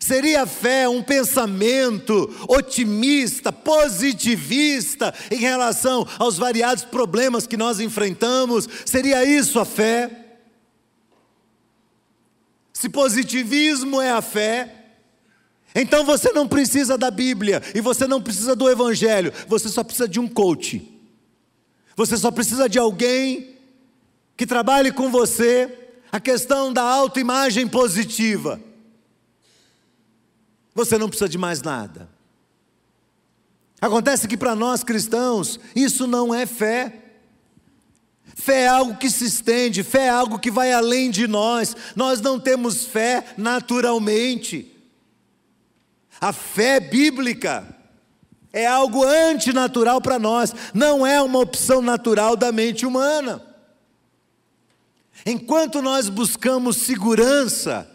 Seria 0.00 0.46
fé 0.46 0.88
um 0.88 1.02
pensamento 1.02 2.32
otimista, 2.48 3.50
positivista 3.52 5.12
em 5.30 5.36
relação 5.36 6.06
aos 6.18 6.38
variados 6.38 6.84
problemas 6.84 7.46
que 7.46 7.56
nós 7.56 7.80
enfrentamos? 7.80 8.68
Seria 8.84 9.24
isso 9.24 9.58
a 9.58 9.64
fé? 9.64 10.17
Se 12.78 12.88
positivismo 12.88 14.00
é 14.00 14.12
a 14.12 14.22
fé, 14.22 14.72
então 15.74 16.04
você 16.04 16.30
não 16.30 16.46
precisa 16.46 16.96
da 16.96 17.10
Bíblia 17.10 17.60
e 17.74 17.80
você 17.80 18.06
não 18.06 18.22
precisa 18.22 18.54
do 18.54 18.70
Evangelho, 18.70 19.32
você 19.48 19.68
só 19.68 19.82
precisa 19.82 20.06
de 20.06 20.20
um 20.20 20.28
coach. 20.28 20.88
Você 21.96 22.16
só 22.16 22.30
precisa 22.30 22.68
de 22.68 22.78
alguém 22.78 23.56
que 24.36 24.46
trabalhe 24.46 24.92
com 24.92 25.10
você 25.10 25.90
a 26.12 26.20
questão 26.20 26.72
da 26.72 26.82
autoimagem 26.82 27.66
positiva. 27.66 28.60
Você 30.72 30.96
não 30.96 31.08
precisa 31.08 31.28
de 31.28 31.36
mais 31.36 31.60
nada. 31.60 32.08
Acontece 33.80 34.28
que 34.28 34.36
para 34.36 34.54
nós 34.54 34.84
cristãos, 34.84 35.58
isso 35.74 36.06
não 36.06 36.32
é 36.32 36.46
fé. 36.46 37.07
Fé 38.40 38.62
é 38.62 38.68
algo 38.68 38.96
que 38.96 39.10
se 39.10 39.24
estende, 39.24 39.82
fé 39.82 40.04
é 40.04 40.08
algo 40.08 40.38
que 40.38 40.48
vai 40.48 40.72
além 40.72 41.10
de 41.10 41.26
nós. 41.26 41.74
Nós 41.96 42.20
não 42.20 42.38
temos 42.38 42.84
fé 42.84 43.24
naturalmente. 43.36 44.72
A 46.20 46.32
fé 46.32 46.78
bíblica 46.78 47.66
é 48.52 48.64
algo 48.64 49.02
antinatural 49.04 50.00
para 50.00 50.20
nós, 50.20 50.54
não 50.72 51.04
é 51.04 51.20
uma 51.20 51.40
opção 51.40 51.82
natural 51.82 52.36
da 52.36 52.52
mente 52.52 52.86
humana. 52.86 53.44
Enquanto 55.26 55.82
nós 55.82 56.08
buscamos 56.08 56.76
segurança, 56.76 57.90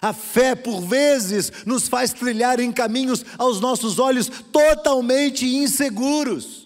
a 0.00 0.14
fé, 0.14 0.54
por 0.54 0.80
vezes, 0.80 1.52
nos 1.66 1.86
faz 1.86 2.14
trilhar 2.14 2.60
em 2.60 2.72
caminhos 2.72 3.22
aos 3.36 3.60
nossos 3.60 3.98
olhos 3.98 4.30
totalmente 4.50 5.46
inseguros. 5.46 6.63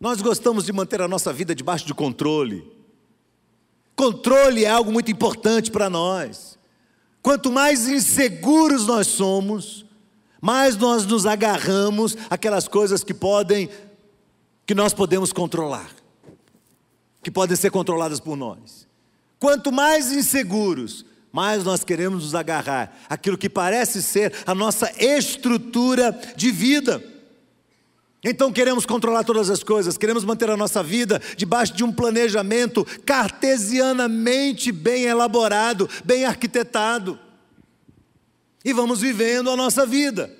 Nós 0.00 0.20
gostamos 0.20 0.64
de 0.64 0.72
manter 0.72 1.00
a 1.00 1.08
nossa 1.08 1.32
vida 1.32 1.54
debaixo 1.54 1.86
de 1.86 1.94
controle. 1.94 2.70
Controle 3.96 4.64
é 4.64 4.68
algo 4.68 4.92
muito 4.92 5.10
importante 5.10 5.70
para 5.70 5.88
nós. 5.88 6.58
Quanto 7.22 7.50
mais 7.50 7.88
inseguros 7.88 8.86
nós 8.86 9.06
somos, 9.06 9.86
mais 10.40 10.76
nós 10.76 11.06
nos 11.06 11.24
agarramos 11.24 12.16
aquelas 12.28 12.68
coisas 12.68 13.02
que 13.02 13.14
podem 13.14 13.70
que 14.66 14.74
nós 14.74 14.94
podemos 14.94 15.32
controlar, 15.32 15.90
que 17.22 17.30
podem 17.30 17.56
ser 17.56 17.70
controladas 17.70 18.18
por 18.18 18.36
nós. 18.36 18.86
Quanto 19.38 19.70
mais 19.70 20.10
inseguros, 20.10 21.04
mais 21.30 21.64
nós 21.64 21.84
queremos 21.84 22.24
nos 22.24 22.34
agarrar 22.34 22.96
aquilo 23.08 23.36
que 23.36 23.48
parece 23.48 24.02
ser 24.02 24.32
a 24.46 24.54
nossa 24.54 24.90
estrutura 24.98 26.18
de 26.36 26.50
vida. 26.50 27.02
Então 28.24 28.50
queremos 28.50 28.86
controlar 28.86 29.22
todas 29.22 29.50
as 29.50 29.62
coisas, 29.62 29.98
queremos 29.98 30.24
manter 30.24 30.48
a 30.48 30.56
nossa 30.56 30.82
vida 30.82 31.20
debaixo 31.36 31.74
de 31.74 31.84
um 31.84 31.92
planejamento 31.92 32.82
cartesianamente 33.04 34.72
bem 34.72 35.04
elaborado, 35.04 35.88
bem 36.04 36.24
arquitetado. 36.24 37.18
E 38.64 38.72
vamos 38.72 39.02
vivendo 39.02 39.50
a 39.50 39.56
nossa 39.56 39.84
vida. 39.84 40.34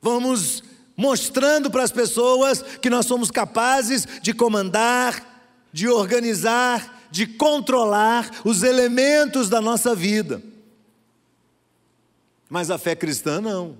Vamos 0.00 0.62
mostrando 0.96 1.70
para 1.70 1.82
as 1.82 1.90
pessoas 1.90 2.62
que 2.80 2.88
nós 2.88 3.06
somos 3.06 3.32
capazes 3.32 4.06
de 4.22 4.32
comandar, 4.32 5.42
de 5.72 5.88
organizar, 5.88 7.08
de 7.10 7.26
controlar 7.26 8.30
os 8.44 8.62
elementos 8.62 9.48
da 9.48 9.60
nossa 9.60 9.92
vida. 9.92 10.40
Mas 12.48 12.70
a 12.70 12.78
fé 12.78 12.94
cristã 12.94 13.40
não. 13.40 13.76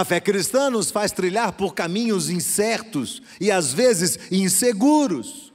A 0.00 0.04
fé 0.04 0.18
cristã 0.18 0.70
nos 0.70 0.90
faz 0.90 1.12
trilhar 1.12 1.52
por 1.52 1.74
caminhos 1.74 2.30
incertos 2.30 3.20
e 3.38 3.50
às 3.50 3.70
vezes 3.70 4.18
inseguros. 4.32 5.52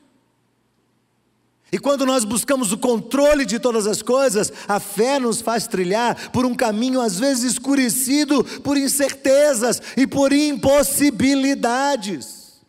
E 1.72 1.80
quando 1.80 2.06
nós 2.06 2.24
buscamos 2.24 2.72
o 2.72 2.78
controle 2.78 3.44
de 3.44 3.58
todas 3.58 3.88
as 3.88 4.04
coisas, 4.04 4.54
a 4.68 4.80
fé 4.80 5.18
nos 5.18 5.42
faz 5.42 5.66
trilhar 5.66 6.30
por 6.30 6.46
um 6.46 6.54
caminho 6.54 7.02
às 7.02 7.18
vezes 7.18 7.54
escurecido 7.54 8.44
por 8.62 8.78
incertezas 8.78 9.82
e 9.98 10.06
por 10.06 10.32
impossibilidades. 10.32 12.62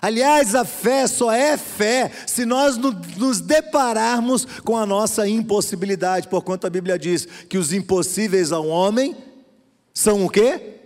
Aliás, 0.00 0.54
a 0.54 0.64
fé 0.64 1.08
só 1.08 1.32
é 1.32 1.56
fé 1.56 2.12
se 2.28 2.46
nós 2.46 2.76
nos 2.76 3.40
depararmos 3.40 4.46
com 4.64 4.76
a 4.76 4.86
nossa 4.86 5.28
impossibilidade, 5.28 6.28
porquanto 6.28 6.64
a 6.64 6.70
Bíblia 6.70 6.96
diz 6.96 7.26
que 7.48 7.58
os 7.58 7.72
impossíveis 7.72 8.52
ao 8.52 8.68
homem 8.68 9.26
são 9.98 10.24
o 10.24 10.30
quê? 10.30 10.76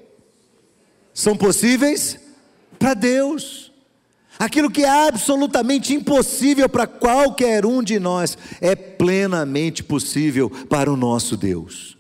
São 1.13 1.37
possíveis 1.37 2.19
para 2.79 2.95
Deus. 2.95 3.71
Aquilo 4.39 4.71
que 4.71 4.85
é 4.85 4.89
absolutamente 4.89 5.93
impossível 5.93 6.67
para 6.67 6.87
qualquer 6.87 7.67
um 7.67 7.83
de 7.83 8.01
nós 8.01 8.39
é 8.59 8.75
plenamente 8.75 9.85
possível 9.85 10.49
para 10.49 10.91
o 10.91 10.97
nosso 10.97 11.37
Deus. 11.37 11.99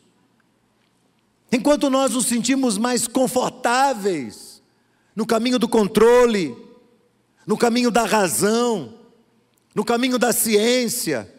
Enquanto 1.52 1.90
nós 1.90 2.12
nos 2.12 2.24
sentimos 2.24 2.78
mais 2.78 3.06
confortáveis 3.06 4.62
no 5.14 5.26
caminho 5.26 5.58
do 5.58 5.68
controle, 5.68 6.56
no 7.46 7.58
caminho 7.58 7.90
da 7.90 8.06
razão, 8.06 8.94
no 9.74 9.84
caminho 9.84 10.18
da 10.18 10.32
ciência, 10.32 11.30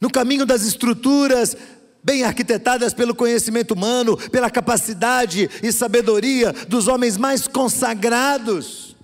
no 0.00 0.10
caminho 0.10 0.46
das 0.46 0.62
estruturas 0.62 1.54
bem 2.02 2.24
arquitetadas 2.24 2.94
pelo 2.94 3.14
conhecimento 3.14 3.74
humano, 3.74 4.16
pela 4.30 4.50
capacidade 4.50 5.48
e 5.62 5.70
sabedoria 5.72 6.52
dos 6.52 6.88
homens 6.88 7.16
mais 7.16 7.46
consagrados. 7.46 8.96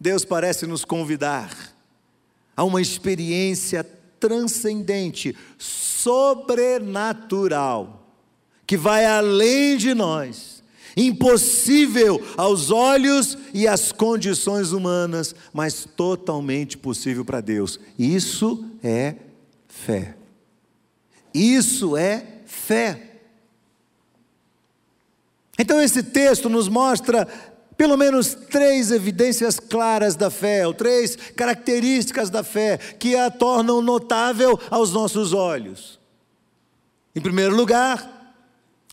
Deus 0.00 0.24
parece 0.24 0.66
nos 0.66 0.84
convidar 0.84 1.56
a 2.56 2.64
uma 2.64 2.80
experiência 2.80 3.84
transcendente, 4.18 5.36
sobrenatural, 5.56 8.08
que 8.66 8.76
vai 8.76 9.06
além 9.06 9.76
de 9.76 9.94
nós 9.94 10.58
impossível 10.96 12.20
aos 12.36 12.72
olhos 12.72 13.38
e 13.54 13.68
às 13.68 13.92
condições 13.92 14.72
humanas, 14.72 15.32
mas 15.52 15.84
totalmente 15.84 16.76
possível 16.76 17.24
para 17.24 17.40
Deus. 17.40 17.78
Isso 17.96 18.64
é 18.82 19.14
fé. 19.68 20.17
Isso 21.38 21.96
é 21.96 22.24
fé. 22.46 23.00
Então, 25.56 25.80
esse 25.80 26.02
texto 26.02 26.48
nos 26.48 26.68
mostra 26.68 27.26
pelo 27.76 27.96
menos 27.96 28.34
três 28.34 28.90
evidências 28.90 29.60
claras 29.60 30.16
da 30.16 30.30
fé, 30.30 30.66
ou 30.66 30.74
três 30.74 31.14
características 31.36 32.28
da 32.28 32.42
fé 32.42 32.76
que 32.76 33.14
a 33.14 33.30
tornam 33.30 33.80
notável 33.80 34.58
aos 34.68 34.92
nossos 34.92 35.32
olhos. 35.32 36.00
Em 37.14 37.20
primeiro 37.20 37.54
lugar, 37.54 38.34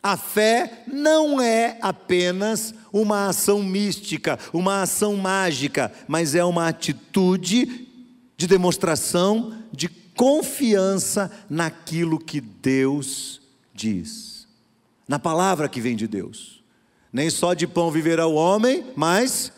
a 0.04 0.16
fé 0.16 0.84
não 0.86 1.42
é 1.42 1.80
apenas 1.82 2.76
uma 2.94 3.28
ação 3.28 3.64
mística, 3.64 4.38
uma 4.54 4.84
ação 4.84 5.16
mágica, 5.16 5.92
mas 6.08 6.36
é 6.36 6.46
uma 6.46 6.68
atitude 6.68 7.88
de 8.38 8.46
demonstração 8.46 9.50
de 9.50 9.65
confiança 10.16 11.32
naquilo 11.50 12.20
que 12.20 12.40
Deus 12.40 13.42
diz, 13.74 14.48
na 15.08 15.20
palavra 15.20 15.70
que 15.70 15.82
vem 15.82 15.96
de 15.96 16.08
Deus. 16.08 16.64
Nem 17.12 17.30
só 17.30 17.54
de 17.54 17.68
pão 17.68 17.92
viverá 17.92 18.28
o 18.28 18.36
homem, 18.36 18.86
mas 18.96 19.52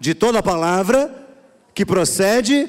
de 0.00 0.14
toda 0.14 0.42
palavra 0.42 1.26
que 1.74 1.84
procede 1.84 2.68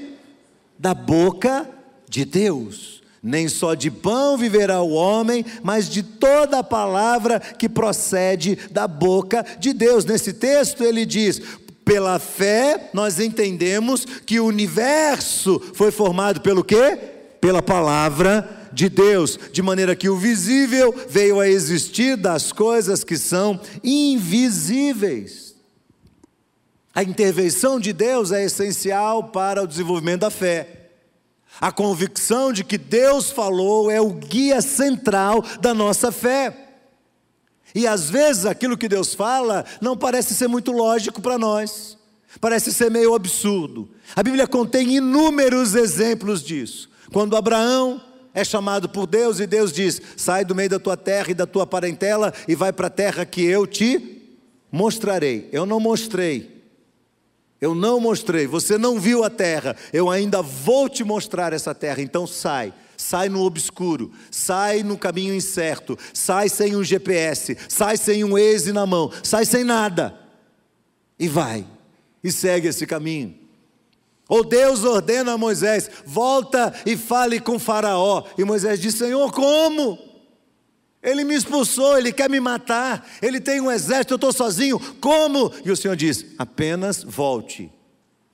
da 0.78 0.94
boca 0.94 1.70
de 2.10 2.26
Deus. 2.26 3.04
Nem 3.22 3.48
só 3.48 3.74
de 3.74 3.90
pão 3.90 4.38
viverá 4.38 4.82
o 4.82 4.92
homem, 4.92 5.44
mas 5.64 5.90
de 5.90 6.04
toda 6.04 6.64
palavra 6.64 7.40
que 7.40 7.68
procede 7.68 8.56
da 8.70 8.88
boca 8.88 9.44
de 9.60 9.74
Deus. 9.74 10.06
Nesse 10.06 10.32
texto 10.34 10.84
ele 10.84 11.08
diz: 11.08 11.42
pela 11.86 12.18
fé 12.18 12.90
nós 12.94 13.20
entendemos 13.20 14.04
que 14.26 14.40
o 14.40 14.46
universo 14.46 15.62
foi 15.74 15.92
formado 15.92 16.42
pelo 16.42 16.64
quê? 16.64 16.98
Pela 17.40 17.62
palavra 17.62 18.70
de 18.74 18.90
Deus, 18.90 19.40
de 19.54 19.62
maneira 19.62 19.96
que 19.96 20.10
o 20.10 20.18
visível 20.18 20.94
veio 21.08 21.40
a 21.40 21.48
existir 21.48 22.18
das 22.18 22.52
coisas 22.52 23.04
que 23.04 23.18
são 23.18 23.60
invisíveis. 23.84 25.56
A 26.94 27.04
intervenção 27.04 27.80
de 27.80 27.94
Deus 27.94 28.32
é 28.32 28.44
essencial 28.44 29.26
para 29.26 29.62
o 29.62 29.68
desenvolvimento 29.68 30.22
da 30.22 30.30
fé. 30.30 30.90
A 31.60 31.72
convicção 31.72 32.52
de 32.52 32.64
que 32.64 32.78
Deus 32.78 33.30
falou 33.32 33.90
é 33.90 34.02
o 34.02 34.10
guia 34.10 34.62
central 34.62 35.44
da 35.62 35.74
nossa 35.74 36.12
fé. 36.12 36.65
E 37.76 37.86
às 37.86 38.10
vezes 38.10 38.46
aquilo 38.46 38.78
que 38.78 38.88
Deus 38.88 39.14
fala 39.14 39.66
não 39.82 39.98
parece 39.98 40.34
ser 40.34 40.48
muito 40.48 40.72
lógico 40.72 41.22
para 41.22 41.38
nós, 41.38 41.98
parece 42.40 42.74
ser 42.74 42.90
meio 42.90 43.14
absurdo. 43.14 43.90
A 44.16 44.24
Bíblia 44.24 44.48
contém 44.48 44.96
inúmeros 44.96 45.76
exemplos 45.76 46.42
disso. 46.42 46.90
Quando 47.12 47.36
Abraão 47.36 48.02
é 48.34 48.46
chamado 48.46 48.88
por 48.88 49.06
Deus 49.06 49.42
e 49.42 49.46
Deus 49.46 49.74
diz: 49.74 50.02
sai 50.16 50.46
do 50.46 50.56
meio 50.56 50.70
da 50.70 50.80
tua 50.80 50.96
terra 50.96 51.32
e 51.32 51.34
da 51.34 51.46
tua 51.46 51.68
parentela 51.68 52.34
e 52.48 52.56
vai 52.56 52.72
para 52.72 52.88
a 52.88 52.90
terra 52.90 53.26
que 53.26 53.44
eu 53.44 53.68
te 53.68 54.22
mostrarei. 54.72 55.50
Eu 55.52 55.66
não 55.66 55.80
mostrei, 55.80 56.64
eu 57.60 57.76
não 57.76 58.00
mostrei, 58.00 58.48
você 58.48 58.78
não 58.78 59.00
viu 59.00 59.22
a 59.24 59.30
terra, 59.30 59.76
eu 59.92 60.10
ainda 60.10 60.42
vou 60.42 60.88
te 60.88 61.04
mostrar 61.04 61.52
essa 61.52 61.76
terra, 61.76 62.02
então 62.02 62.26
sai. 62.26 62.74
Sai 62.98 63.30
no 63.30 63.44
obscuro, 63.44 64.12
sai 64.32 64.84
no 64.84 64.98
caminho 64.98 65.34
incerto, 65.34 65.98
sai 66.14 66.50
sem 66.50 66.76
um 66.76 66.84
GPS, 66.84 67.58
sai 67.68 67.98
sem 67.98 68.24
um 68.24 68.32
Waze 68.32 68.72
na 68.72 68.86
mão, 68.86 69.12
sai 69.24 69.46
sem 69.46 69.64
nada. 69.64 70.18
E 71.20 71.28
vai, 71.28 71.66
e 72.24 72.32
segue 72.32 72.68
esse 72.68 72.86
caminho. 72.86 73.36
Ou 74.28 74.44
Deus 74.44 74.84
ordena 74.84 75.34
a 75.34 75.38
Moisés: 75.38 75.90
volta 76.06 76.74
e 76.86 76.98
fale 76.98 77.40
com 77.40 77.60
Faraó. 77.60 78.24
E 78.38 78.44
Moisés 78.44 78.80
diz: 78.80 78.96
Senhor, 78.96 79.32
como? 79.32 80.00
Ele 81.02 81.24
me 81.24 81.36
expulsou, 81.36 81.98
ele 81.98 82.12
quer 82.12 82.28
me 82.28 82.40
matar, 82.40 83.08
ele 83.22 83.40
tem 83.40 83.62
um 83.62 83.72
exército, 83.72 84.14
eu 84.14 84.16
estou 84.16 84.34
sozinho, 84.34 84.80
como? 85.00 85.54
E 85.64 85.70
o 85.70 85.78
Senhor 85.78 85.96
diz: 85.96 86.26
apenas 86.38 87.04
volte 87.04 87.72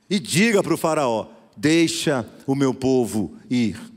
e 0.08 0.18
diga 0.18 0.62
para 0.62 0.74
o 0.74 0.78
Faraó: 0.78 1.26
deixa 1.56 2.26
o 2.46 2.54
meu 2.54 2.72
povo 2.72 3.36
ir. 3.50 3.91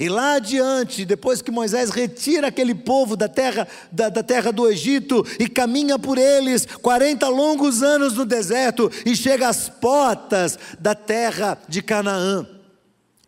E 0.00 0.08
lá 0.08 0.34
adiante, 0.34 1.04
depois 1.04 1.42
que 1.42 1.50
Moisés 1.50 1.90
retira 1.90 2.46
aquele 2.46 2.72
povo 2.72 3.16
da 3.16 3.28
terra, 3.28 3.66
da, 3.90 4.08
da, 4.08 4.22
terra 4.22 4.52
do 4.52 4.68
Egito 4.68 5.26
e 5.40 5.48
caminha 5.48 5.98
por 5.98 6.18
eles 6.18 6.66
40 6.66 7.28
longos 7.28 7.82
anos 7.82 8.14
no 8.14 8.24
deserto 8.24 8.88
e 9.04 9.16
chega 9.16 9.48
às 9.48 9.68
portas 9.68 10.56
da 10.78 10.94
terra 10.94 11.58
de 11.68 11.82
Canaã, 11.82 12.46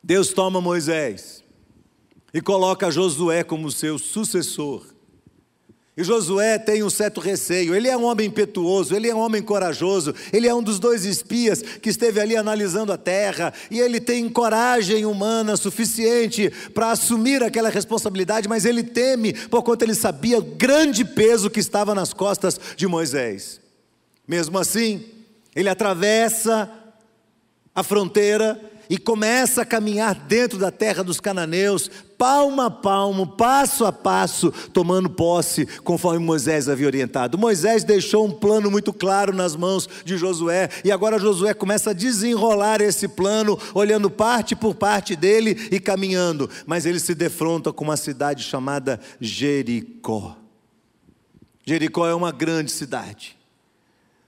Deus 0.03 0.33
toma 0.33 0.61
Moisés 0.61 1.43
e 2.33 2.41
coloca 2.41 2.91
Josué 2.91 3.43
como 3.43 3.71
seu 3.73 3.99
sucessor. 3.99 4.90
E 5.97 6.05
Josué 6.05 6.59
tem 6.59 6.83
um 6.83 6.91
certo 6.91 7.21
receio. 7.21 7.75
Ele 7.75 7.89
é 7.89 7.97
um 7.97 8.05
homem 8.05 8.29
impetuoso, 8.29 8.95
ele 8.95 9.09
é 9.09 9.15
um 9.15 9.19
homem 9.19 9.43
corajoso, 9.43 10.15
ele 10.33 10.47
é 10.47 10.55
um 10.55 10.63
dos 10.63 10.79
dois 10.79 11.05
espias 11.05 11.61
que 11.63 11.91
esteve 11.91 12.21
ali 12.21 12.37
analisando 12.37 12.93
a 12.93 12.97
terra, 12.97 13.53
e 13.71 13.81
ele 13.81 14.01
tem 14.01 14.29
coragem 14.29 15.05
humana 15.05 15.57
suficiente 15.57 16.51
para 16.73 16.93
assumir 16.93 17.43
aquela 17.43 17.69
responsabilidade, 17.69 18.49
mas 18.49 18.65
ele 18.65 18.83
teme, 18.83 19.33
por 19.33 19.63
conta 19.63 19.85
ele 19.85 19.95
sabia 19.95 20.39
o 20.39 20.43
grande 20.43 21.05
peso 21.05 21.51
que 21.51 21.61
estava 21.61 21.95
nas 21.95 22.13
costas 22.13 22.59
de 22.77 22.87
Moisés. 22.87 23.61
Mesmo 24.27 24.59
assim, 24.59 25.05
ele 25.57 25.69
atravessa 25.69 26.71
a 27.75 27.83
fronteira 27.83 28.61
e 28.91 28.99
começa 28.99 29.63
a 29.63 29.65
caminhar 29.65 30.17
dentro 30.17 30.59
da 30.59 30.73
terra 30.73 31.05
dos 31.05 31.21
cananeus, 31.21 31.89
palmo 32.19 32.61
a 32.61 32.69
palmo, 32.69 33.25
passo 33.25 33.85
a 33.87 33.93
passo, 33.93 34.51
tomando 34.73 35.09
posse, 35.09 35.65
conforme 35.85 36.19
Moisés 36.19 36.69
havia 36.69 36.89
orientado. 36.89 37.39
Moisés 37.39 37.85
deixou 37.85 38.27
um 38.27 38.33
plano 38.33 38.69
muito 38.69 38.93
claro 38.93 39.33
nas 39.33 39.55
mãos 39.55 39.89
de 40.05 40.17
Josué, 40.17 40.69
e 40.85 40.91
agora 40.91 41.21
Josué 41.21 41.55
começa 41.55 41.91
a 41.91 41.95
desenrolar 41.95 42.81
esse 42.81 43.07
plano, 43.07 43.57
olhando 43.73 44.11
parte 44.11 44.57
por 44.57 44.75
parte 44.75 45.15
dele 45.15 45.69
e 45.71 45.79
caminhando, 45.79 46.51
mas 46.67 46.85
ele 46.85 46.99
se 46.99 47.15
defronta 47.15 47.73
com 47.73 47.85
uma 47.85 47.97
cidade 47.97 48.43
chamada 48.43 48.99
Jericó. 49.21 50.37
Jericó 51.65 52.09
é 52.09 52.15
uma 52.15 52.33
grande 52.33 52.73
cidade. 52.73 53.39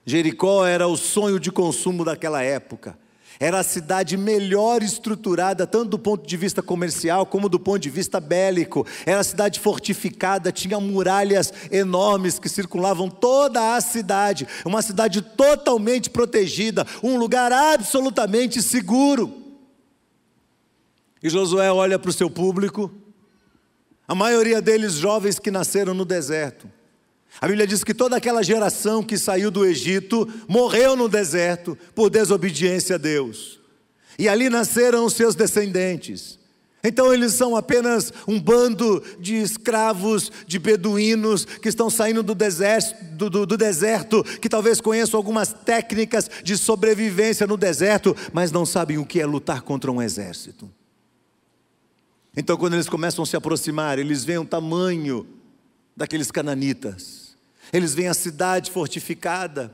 Jericó 0.07 0.65
era 0.65 0.87
o 0.87 0.97
sonho 0.97 1.41
de 1.41 1.51
consumo 1.51 2.05
daquela 2.05 2.45
época. 2.45 2.97
Era 3.41 3.61
a 3.61 3.65
cidade 3.65 4.17
melhor 4.17 4.83
estruturada, 4.83 5.67
tanto 5.67 5.91
do 5.91 5.99
ponto 5.99 6.27
de 6.27 6.37
vista 6.37 6.63
comercial 6.63 7.27
como 7.27 7.49
do 7.49 7.59
ponto 7.59 7.79
de 7.81 7.91
vista 7.91 8.21
bélico. 8.21 8.87
Era 9.05 9.21
a 9.21 9.25
cidade 9.25 9.59
fortificada, 9.59 10.53
tinha 10.53 10.79
muralhas 10.79 11.53
enormes 11.71 12.39
que 12.39 12.49
circulavam 12.49 13.09
toda 13.09 13.75
a 13.75 13.81
cidade. 13.81 14.47
Uma 14.65 14.83
cidade 14.83 15.23
totalmente 15.23 16.11
protegida, 16.11 16.87
um 17.03 17.17
lugar 17.17 17.53
absolutamente 17.53 18.63
seguro. 18.63 19.43
E 21.23 21.29
Josué 21.29 21.71
olha 21.71 21.99
para 21.99 22.11
o 22.11 22.13
seu 22.13 22.29
público, 22.29 22.91
a 24.07 24.15
maioria 24.15 24.61
deles 24.61 24.95
jovens 24.95 25.39
que 25.39 25.51
nasceram 25.51 25.95
no 25.95 26.05
deserto. 26.05 26.69
A 27.41 27.49
Bíblia 27.49 27.67
diz 27.67 27.83
que 27.83 27.95
toda 27.95 28.17
aquela 28.17 28.43
geração 28.43 29.03
que 29.03 29.19
saiu 29.19 29.51
do 29.51 29.65
Egito 29.65 30.29
morreu 30.47 30.95
no 30.95 31.09
deserto 31.09 31.77
por 31.95 32.11
desobediência 32.11 32.97
a 32.97 32.99
Deus. 32.99 33.61
E 34.19 34.29
ali 34.29 34.49
nasceram 34.49 35.05
os 35.05 35.15
seus 35.15 35.35
descendentes. 35.35 36.39
Então 36.85 37.15
eles 37.15 37.33
são 37.35 37.57
apenas 37.57 38.13
um 38.27 38.41
bando 38.41 39.03
de 39.19 39.37
escravos, 39.37 40.31
de 40.47 40.59
beduínos 40.59 41.45
que 41.45 41.69
estão 41.69 41.89
saindo 41.89 42.23
do 42.23 42.35
deserto, 42.35 43.05
do, 43.15 43.31
do, 43.31 43.47
do 43.47 43.57
deserto, 43.57 44.25
que 44.41 44.49
talvez 44.49 44.81
conheçam 44.81 45.17
algumas 45.17 45.53
técnicas 45.53 46.29
de 46.43 46.57
sobrevivência 46.57 47.47
no 47.47 47.57
deserto, 47.57 48.17
mas 48.33 48.51
não 48.51 48.67
sabem 48.67 48.99
o 48.99 49.07
que 49.07 49.21
é 49.21 49.27
lutar 49.27 49.63
contra 49.63 49.93
um 49.93 50.03
exército. 50.03 50.69
Então, 52.37 52.57
quando 52.57 52.75
eles 52.75 52.89
começam 52.89 53.23
a 53.23 53.27
se 53.27 53.37
aproximar, 53.37 53.99
eles 53.99 54.25
veem 54.25 54.39
o 54.39 54.45
tamanho 54.45 55.27
daqueles 55.97 56.31
cananitas 56.31 57.22
eles 57.73 57.95
veem 57.95 58.09
a 58.09 58.15
cidade 58.15 58.71
fortificada, 58.71 59.73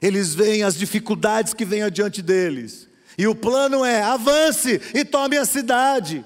eles 0.00 0.34
veem 0.34 0.62
as 0.62 0.76
dificuldades 0.76 1.52
que 1.52 1.64
vêm 1.64 1.82
adiante 1.82 2.22
deles, 2.22 2.88
e 3.16 3.26
o 3.26 3.34
plano 3.34 3.84
é: 3.84 4.02
avance 4.02 4.80
e 4.94 5.04
tome 5.04 5.36
a 5.36 5.44
cidade. 5.44 6.24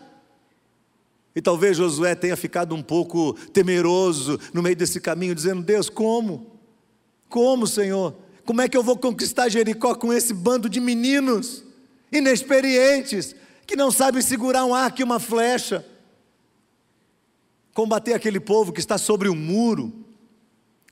E 1.34 1.40
talvez 1.40 1.76
Josué 1.76 2.14
tenha 2.14 2.36
ficado 2.36 2.74
um 2.74 2.82
pouco 2.82 3.34
temeroso 3.52 4.40
no 4.52 4.62
meio 4.62 4.74
desse 4.74 5.00
caminho, 5.00 5.34
dizendo: 5.34 5.62
Deus, 5.62 5.88
como? 5.88 6.58
Como, 7.28 7.66
Senhor? 7.66 8.16
Como 8.44 8.62
é 8.62 8.68
que 8.68 8.76
eu 8.76 8.82
vou 8.82 8.96
conquistar 8.96 9.48
Jericó 9.48 9.94
com 9.94 10.12
esse 10.12 10.32
bando 10.32 10.68
de 10.68 10.80
meninos 10.80 11.62
inexperientes, 12.10 13.36
que 13.66 13.76
não 13.76 13.90
sabem 13.90 14.22
segurar 14.22 14.64
um 14.64 14.74
arco 14.74 15.00
e 15.00 15.04
uma 15.04 15.20
flecha? 15.20 15.84
Combater 17.74 18.14
aquele 18.14 18.40
povo 18.40 18.72
que 18.72 18.80
está 18.80 18.96
sobre 18.96 19.28
o 19.28 19.32
um 19.32 19.36
muro, 19.36 19.97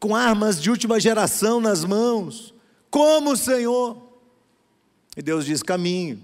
com 0.00 0.14
armas 0.14 0.60
de 0.60 0.70
última 0.70 1.00
geração 1.00 1.60
nas 1.60 1.84
mãos. 1.84 2.54
Como, 2.90 3.36
Senhor? 3.36 4.02
E 5.16 5.22
Deus 5.22 5.44
diz: 5.44 5.62
caminho. 5.62 6.22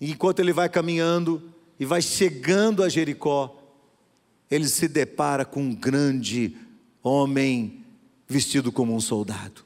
E 0.00 0.10
enquanto 0.10 0.40
ele 0.40 0.52
vai 0.52 0.68
caminhando 0.68 1.42
e 1.78 1.84
vai 1.84 2.02
chegando 2.02 2.82
a 2.82 2.88
Jericó, 2.88 3.56
ele 4.50 4.68
se 4.68 4.88
depara 4.88 5.44
com 5.44 5.62
um 5.62 5.74
grande 5.74 6.56
homem 7.02 7.84
vestido 8.26 8.72
como 8.72 8.94
um 8.94 9.00
soldado. 9.00 9.64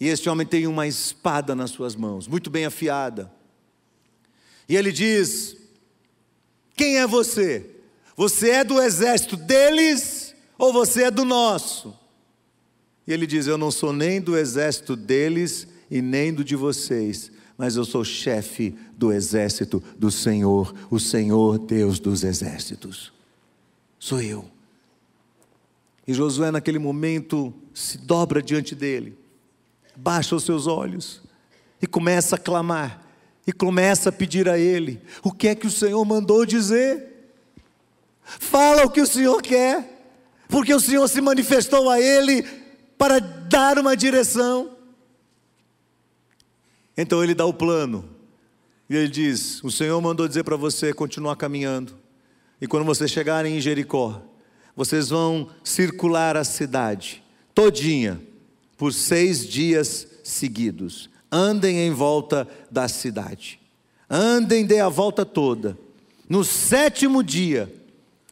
E 0.00 0.06
este 0.06 0.28
homem 0.28 0.46
tem 0.46 0.66
uma 0.66 0.86
espada 0.86 1.54
nas 1.54 1.70
suas 1.70 1.96
mãos, 1.96 2.28
muito 2.28 2.50
bem 2.50 2.64
afiada. 2.64 3.30
E 4.68 4.76
ele 4.76 4.92
diz: 4.92 5.56
Quem 6.74 6.98
é 6.98 7.06
você? 7.06 7.74
Você 8.16 8.50
é 8.50 8.64
do 8.64 8.80
exército 8.80 9.36
deles 9.36 10.17
ou 10.58 10.72
você 10.72 11.04
é 11.04 11.10
do 11.10 11.24
nosso? 11.24 11.96
E 13.06 13.12
ele 13.12 13.26
diz: 13.26 13.46
Eu 13.46 13.56
não 13.56 13.70
sou 13.70 13.92
nem 13.92 14.20
do 14.20 14.36
exército 14.36 14.96
deles 14.96 15.68
e 15.88 16.02
nem 16.02 16.34
do 16.34 16.44
de 16.44 16.56
vocês, 16.56 17.30
mas 17.56 17.76
eu 17.76 17.84
sou 17.84 18.04
chefe 18.04 18.76
do 18.96 19.12
exército 19.12 19.82
do 19.96 20.10
Senhor, 20.10 20.74
o 20.90 20.98
Senhor 20.98 21.58
Deus 21.58 22.00
dos 22.00 22.24
exércitos. 22.24 23.12
Sou 23.98 24.20
eu. 24.20 24.44
E 26.06 26.12
Josué, 26.12 26.50
naquele 26.50 26.78
momento, 26.78 27.54
se 27.72 27.98
dobra 27.98 28.42
diante 28.42 28.74
dele, 28.74 29.16
baixa 29.96 30.34
os 30.34 30.42
seus 30.42 30.66
olhos 30.66 31.22
e 31.80 31.86
começa 31.86 32.36
a 32.36 32.38
clamar, 32.38 33.06
e 33.46 33.52
começa 33.52 34.08
a 34.08 34.12
pedir 34.12 34.48
a 34.48 34.58
ele: 34.58 35.00
O 35.22 35.30
que 35.30 35.48
é 35.48 35.54
que 35.54 35.66
o 35.66 35.70
Senhor 35.70 36.04
mandou 36.04 36.44
dizer? 36.44 37.14
Fala 38.22 38.84
o 38.84 38.90
que 38.90 39.00
o 39.00 39.06
Senhor 39.06 39.40
quer 39.40 39.97
porque 40.48 40.72
o 40.72 40.80
Senhor 40.80 41.06
se 41.08 41.20
manifestou 41.20 41.90
a 41.90 42.00
ele 42.00 42.42
para 42.96 43.18
dar 43.20 43.78
uma 43.78 43.96
direção. 43.96 44.76
Então 46.96 47.22
ele 47.22 47.34
dá 47.34 47.44
o 47.44 47.54
plano, 47.54 48.04
e 48.90 48.96
ele 48.96 49.08
diz: 49.08 49.62
O 49.62 49.70
Senhor 49.70 50.00
mandou 50.00 50.26
dizer 50.26 50.42
para 50.42 50.56
você 50.56 50.92
continuar 50.92 51.36
caminhando, 51.36 51.96
e 52.60 52.66
quando 52.66 52.84
vocês 52.84 53.10
chegarem 53.10 53.56
em 53.56 53.60
Jericó, 53.60 54.20
vocês 54.74 55.10
vão 55.10 55.50
circular 55.62 56.36
a 56.36 56.44
cidade 56.44 57.22
todinha 57.54 58.20
por 58.76 58.92
seis 58.92 59.46
dias 59.46 60.06
seguidos. 60.24 61.10
Andem 61.30 61.80
em 61.80 61.90
volta 61.92 62.48
da 62.70 62.88
cidade, 62.88 63.60
andem, 64.08 64.64
dê 64.64 64.80
a 64.80 64.88
volta 64.88 65.26
toda. 65.26 65.78
No 66.28 66.42
sétimo 66.42 67.22
dia, 67.22 67.72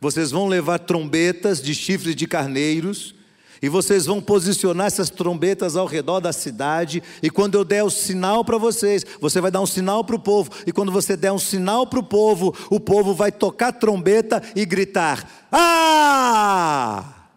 vocês 0.01 0.31
vão 0.31 0.47
levar 0.47 0.79
trombetas 0.79 1.63
de 1.63 1.75
chifres 1.75 2.15
de 2.15 2.27
carneiros, 2.27 3.15
e 3.63 3.69
vocês 3.69 4.05
vão 4.05 4.21
posicionar 4.21 4.87
essas 4.87 5.09
trombetas 5.09 5.77
ao 5.77 5.87
redor 5.87 6.21
da 6.21 6.33
cidade, 6.33 7.03
e 7.23 7.31
quando 7.31 7.55
eu 7.55 7.65
der 7.65 7.83
o 7.83 7.91
sinal 7.91 8.45
para 8.45 8.59
vocês, 8.59 9.05
você 9.21 9.41
vai 9.41 9.51
dar 9.51 9.61
um 9.61 9.67
sinal 9.67 10.05
para 10.05 10.17
o 10.17 10.21
povo, 10.21 10.51
e 10.67 10.73
quando 10.73 10.93
você 10.93 11.17
der 11.17 11.33
um 11.33 11.39
sinal 11.39 11.87
para 11.87 11.99
o 11.99 12.05
povo, 12.05 12.55
o 12.71 12.79
povo 12.79 13.15
vai 13.15 13.33
tocar 13.33 13.73
trombeta 13.73 14.43
e 14.55 14.65
gritar: 14.67 15.49
Ah! 15.51 17.29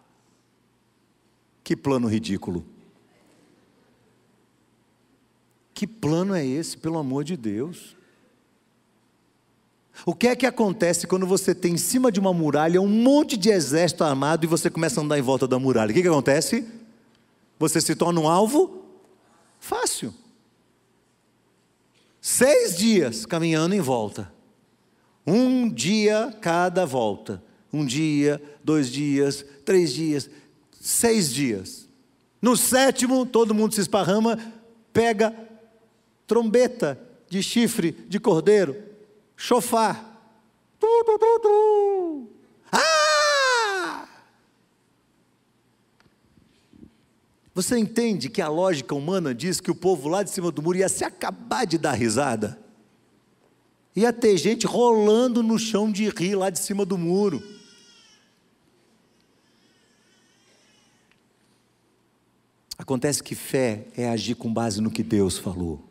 Que 1.64 1.74
plano 1.74 2.08
ridículo! 2.08 2.64
Que 5.72 5.86
plano 5.86 6.34
é 6.34 6.44
esse, 6.44 6.76
pelo 6.76 6.98
amor 6.98 7.24
de 7.24 7.38
Deus? 7.38 7.96
O 10.06 10.14
que 10.14 10.28
é 10.28 10.36
que 10.36 10.46
acontece 10.46 11.06
quando 11.06 11.26
você 11.26 11.54
tem 11.54 11.74
em 11.74 11.78
cima 11.78 12.10
de 12.10 12.18
uma 12.18 12.32
muralha 12.32 12.80
um 12.80 12.88
monte 12.88 13.36
de 13.36 13.50
exército 13.50 14.04
armado 14.04 14.44
e 14.44 14.48
você 14.48 14.70
começa 14.70 15.00
a 15.00 15.04
andar 15.04 15.18
em 15.18 15.22
volta 15.22 15.46
da 15.46 15.58
muralha? 15.58 15.90
O 15.90 15.94
que, 15.94 16.02
que 16.02 16.08
acontece? 16.08 16.66
Você 17.58 17.80
se 17.80 17.94
torna 17.94 18.20
um 18.20 18.28
alvo 18.28 18.84
fácil. 19.58 20.14
Seis 22.20 22.76
dias 22.76 23.26
caminhando 23.26 23.74
em 23.74 23.80
volta. 23.80 24.32
Um 25.26 25.68
dia 25.68 26.34
cada 26.40 26.86
volta. 26.86 27.42
Um 27.72 27.84
dia, 27.84 28.42
dois 28.64 28.90
dias, 28.90 29.44
três 29.64 29.92
dias, 29.92 30.28
seis 30.80 31.32
dias. 31.32 31.88
No 32.40 32.56
sétimo, 32.56 33.26
todo 33.26 33.54
mundo 33.54 33.74
se 33.74 33.80
esparrama, 33.80 34.38
pega 34.92 35.34
trombeta 36.26 36.98
de 37.28 37.42
chifre 37.42 37.92
de 38.08 38.18
cordeiro 38.18 38.89
Chofar. 39.40 40.04
Tu, 40.78 40.86
tu, 41.06 41.18
tu, 41.18 41.40
tu. 41.40 42.28
Ah! 42.70 44.06
Você 47.54 47.78
entende 47.78 48.28
que 48.28 48.42
a 48.42 48.48
lógica 48.48 48.94
humana 48.94 49.34
diz 49.34 49.58
que 49.58 49.70
o 49.70 49.74
povo 49.74 50.10
lá 50.10 50.22
de 50.22 50.28
cima 50.28 50.50
do 50.50 50.60
muro 50.60 50.76
ia 50.76 50.90
se 50.90 51.04
acabar 51.04 51.64
de 51.64 51.78
dar 51.78 51.94
risada? 51.94 52.60
Ia 53.96 54.12
ter 54.12 54.36
gente 54.36 54.66
rolando 54.66 55.42
no 55.42 55.58
chão 55.58 55.90
de 55.90 56.06
rir 56.10 56.34
lá 56.34 56.50
de 56.50 56.58
cima 56.58 56.84
do 56.84 56.98
muro. 56.98 57.42
Acontece 62.76 63.22
que 63.22 63.34
fé 63.34 63.86
é 63.96 64.06
agir 64.06 64.34
com 64.34 64.52
base 64.52 64.82
no 64.82 64.90
que 64.90 65.02
Deus 65.02 65.38
falou. 65.38 65.89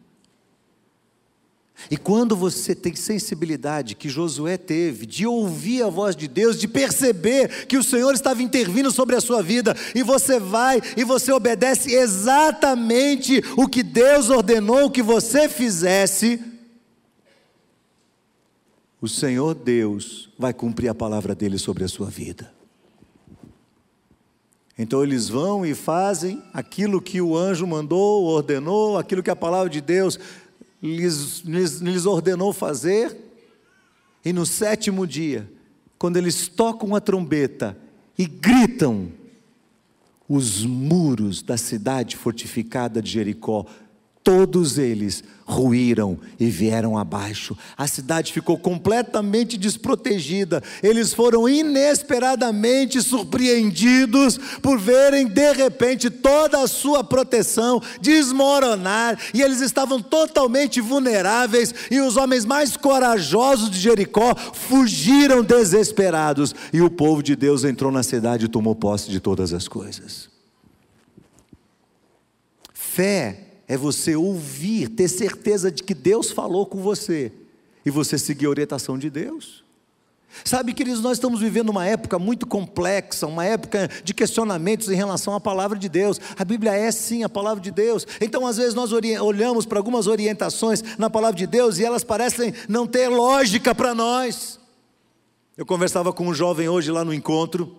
E 1.92 1.98
quando 1.98 2.36
você 2.36 2.76
tem 2.76 2.96
sensibilidade 2.96 3.96
que 3.96 4.10
Josué 4.10 4.58
teve, 4.58 5.08
de 5.08 5.26
ouvir 5.26 5.82
a 5.82 5.90
voz 5.90 6.16
de 6.16 6.28
Deus, 6.28 6.60
de 6.60 6.68
perceber 6.68 7.66
que 7.66 7.78
o 7.78 7.84
Senhor 7.84 8.14
estava 8.14 8.44
intervindo 8.44 8.92
sobre 8.92 9.16
a 9.16 9.22
sua 9.22 9.42
vida, 9.42 9.76
e 9.96 10.04
você 10.04 10.40
vai 10.40 10.80
e 10.96 11.04
você 11.04 11.32
obedece 11.32 11.92
exatamente 11.94 13.42
o 13.58 13.68
que 13.68 13.82
Deus 13.82 14.30
ordenou 14.30 14.92
que 14.92 15.02
você 15.02 15.50
fizesse, 15.50 16.40
o 19.02 19.08
Senhor 19.08 19.56
Deus 19.56 20.30
vai 20.38 20.54
cumprir 20.54 20.90
a 20.90 20.96
palavra 20.96 21.34
dele 21.34 21.58
sobre 21.58 21.84
a 21.84 21.88
sua 21.88 22.08
vida. 22.08 22.52
Então 24.78 25.04
eles 25.04 25.28
vão 25.28 25.66
e 25.66 25.74
fazem 25.74 26.42
aquilo 26.54 27.02
que 27.02 27.20
o 27.20 27.36
anjo 27.36 27.66
mandou, 27.66 28.26
ordenou, 28.26 28.98
aquilo 28.98 29.24
que 29.24 29.30
a 29.30 29.36
palavra 29.36 29.70
de 29.70 29.82
Deus 29.82 30.20
lhes, 30.82 31.42
lhes, 31.42 31.80
lhes 31.80 32.06
ordenou 32.06 32.54
fazer, 32.54 33.16
e 34.24 34.34
no 34.34 34.46
sétimo 34.46 35.08
dia, 35.08 35.50
quando 35.98 36.18
eles 36.18 36.48
tocam 36.48 36.96
a 36.96 37.02
trombeta 37.02 37.78
e 38.18 38.26
gritam, 38.26 39.12
os 40.28 40.64
muros 40.64 41.42
da 41.42 41.58
cidade 41.58 42.16
fortificada 42.16 43.02
de 43.02 43.10
Jericó 43.10 43.66
todos 44.30 44.78
eles 44.78 45.24
ruíram 45.44 46.20
e 46.40 46.52
vieram 46.52 46.96
abaixo. 46.96 47.58
A 47.76 47.88
cidade 47.88 48.32
ficou 48.32 48.60
completamente 48.60 49.58
desprotegida. 49.58 50.62
Eles 50.84 51.16
foram 51.16 51.50
inesperadamente 51.50 53.02
surpreendidos 53.02 54.38
por 54.62 54.78
verem 54.78 55.28
de 55.28 55.52
repente 55.54 56.12
toda 56.12 56.62
a 56.62 56.68
sua 56.68 57.04
proteção 57.04 57.82
desmoronar 58.00 59.18
e 59.34 59.42
eles 59.42 59.62
estavam 59.62 60.00
totalmente 60.00 60.80
vulneráveis 60.80 61.74
e 61.90 62.00
os 62.00 62.16
homens 62.16 62.46
mais 62.46 62.78
corajosos 62.78 63.72
de 63.72 63.80
Jericó 63.80 64.36
fugiram 64.36 65.42
desesperados 65.42 66.54
e 66.72 66.84
o 66.84 66.92
povo 66.92 67.24
de 67.24 67.36
Deus 67.36 67.64
entrou 67.64 67.92
na 67.92 68.04
cidade 68.04 68.46
e 68.46 68.48
tomou 68.48 68.76
posse 68.76 69.10
de 69.10 69.20
todas 69.20 69.54
as 69.54 69.68
coisas. 69.68 70.30
Fé 72.72 73.49
é 73.70 73.78
você 73.78 74.16
ouvir, 74.16 74.90
ter 74.90 75.08
certeza 75.08 75.72
de 75.72 75.84
que 75.84 75.94
Deus 75.94 76.32
falou 76.32 76.66
com 76.66 76.82
você 76.82 77.32
e 77.86 77.92
você 77.92 78.18
seguir 78.18 78.48
a 78.48 78.50
orientação 78.50 78.98
de 78.98 79.12
Deus. 79.12 79.64
Sabe, 80.44 80.74
queridos, 80.74 81.02
nós 81.02 81.18
estamos 81.18 81.40
vivendo 81.40 81.70
uma 81.70 81.86
época 81.86 82.18
muito 82.18 82.48
complexa, 82.48 83.28
uma 83.28 83.46
época 83.46 83.88
de 84.04 84.12
questionamentos 84.12 84.90
em 84.90 84.96
relação 84.96 85.36
à 85.36 85.40
palavra 85.40 85.78
de 85.78 85.88
Deus. 85.88 86.20
A 86.38 86.44
Bíblia 86.44 86.74
é 86.74 86.92
sim 86.92 87.24
a 87.24 87.30
palavra 87.30 87.62
de 87.62 87.70
Deus. 87.70 88.08
Então, 88.20 88.48
às 88.48 88.58
vezes, 88.58 88.74
nós 88.74 88.92
olhamos 88.92 89.68
para 89.68 89.78
algumas 89.78 90.08
orientações 90.08 90.84
na 90.98 91.10
palavra 91.10 91.38
de 91.38 91.46
Deus 91.46 91.78
e 91.78 91.86
elas 91.86 92.04
parecem 92.04 92.54
não 92.68 92.88
ter 92.88 93.08
lógica 93.08 93.76
para 93.76 93.94
nós. 93.94 94.60
Eu 95.56 95.66
conversava 95.66 96.12
com 96.12 96.28
um 96.28 96.34
jovem 96.34 96.68
hoje 96.68 96.92
lá 96.92 97.06
no 97.06 97.14
encontro, 97.14 97.78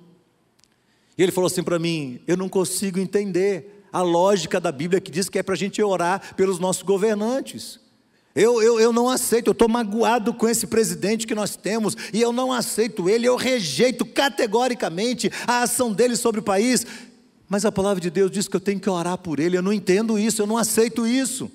e 1.18 1.22
ele 1.22 1.32
falou 1.32 1.46
assim 1.46 1.62
para 1.62 1.78
mim: 1.78 2.20
Eu 2.26 2.36
não 2.36 2.48
consigo 2.48 2.98
entender 2.98 3.79
a 3.92 4.02
lógica 4.02 4.60
da 4.60 4.70
Bíblia 4.72 5.00
que 5.00 5.10
diz 5.10 5.28
que 5.28 5.38
é 5.38 5.42
para 5.42 5.54
a 5.54 5.58
gente 5.58 5.82
orar 5.82 6.34
pelos 6.34 6.58
nossos 6.58 6.82
governantes. 6.82 7.80
Eu, 8.34 8.62
eu, 8.62 8.78
eu 8.78 8.92
não 8.92 9.08
aceito, 9.08 9.48
eu 9.48 9.52
estou 9.52 9.68
magoado 9.68 10.32
com 10.32 10.48
esse 10.48 10.66
presidente 10.66 11.26
que 11.26 11.34
nós 11.34 11.56
temos, 11.56 11.96
e 12.12 12.20
eu 12.20 12.32
não 12.32 12.52
aceito 12.52 13.08
ele, 13.08 13.26
eu 13.26 13.34
rejeito 13.34 14.04
categoricamente 14.04 15.30
a 15.46 15.62
ação 15.62 15.92
dele 15.92 16.14
sobre 16.14 16.40
o 16.40 16.42
país. 16.42 16.86
Mas 17.48 17.64
a 17.64 17.72
palavra 17.72 18.00
de 18.00 18.10
Deus 18.10 18.30
diz 18.30 18.46
que 18.46 18.54
eu 18.54 18.60
tenho 18.60 18.78
que 18.78 18.88
orar 18.88 19.18
por 19.18 19.40
ele, 19.40 19.56
eu 19.56 19.62
não 19.62 19.72
entendo 19.72 20.16
isso, 20.16 20.40
eu 20.40 20.46
não 20.46 20.56
aceito 20.56 21.06
isso. 21.06 21.50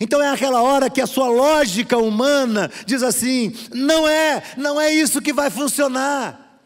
Então 0.00 0.22
é 0.22 0.28
aquela 0.28 0.62
hora 0.62 0.88
que 0.88 1.00
a 1.00 1.06
sua 1.06 1.28
lógica 1.28 1.98
humana 1.98 2.70
diz 2.86 3.02
assim: 3.02 3.52
não 3.74 4.06
é, 4.06 4.42
não 4.56 4.80
é 4.80 4.92
isso 4.94 5.20
que 5.20 5.32
vai 5.32 5.50
funcionar. 5.50 6.60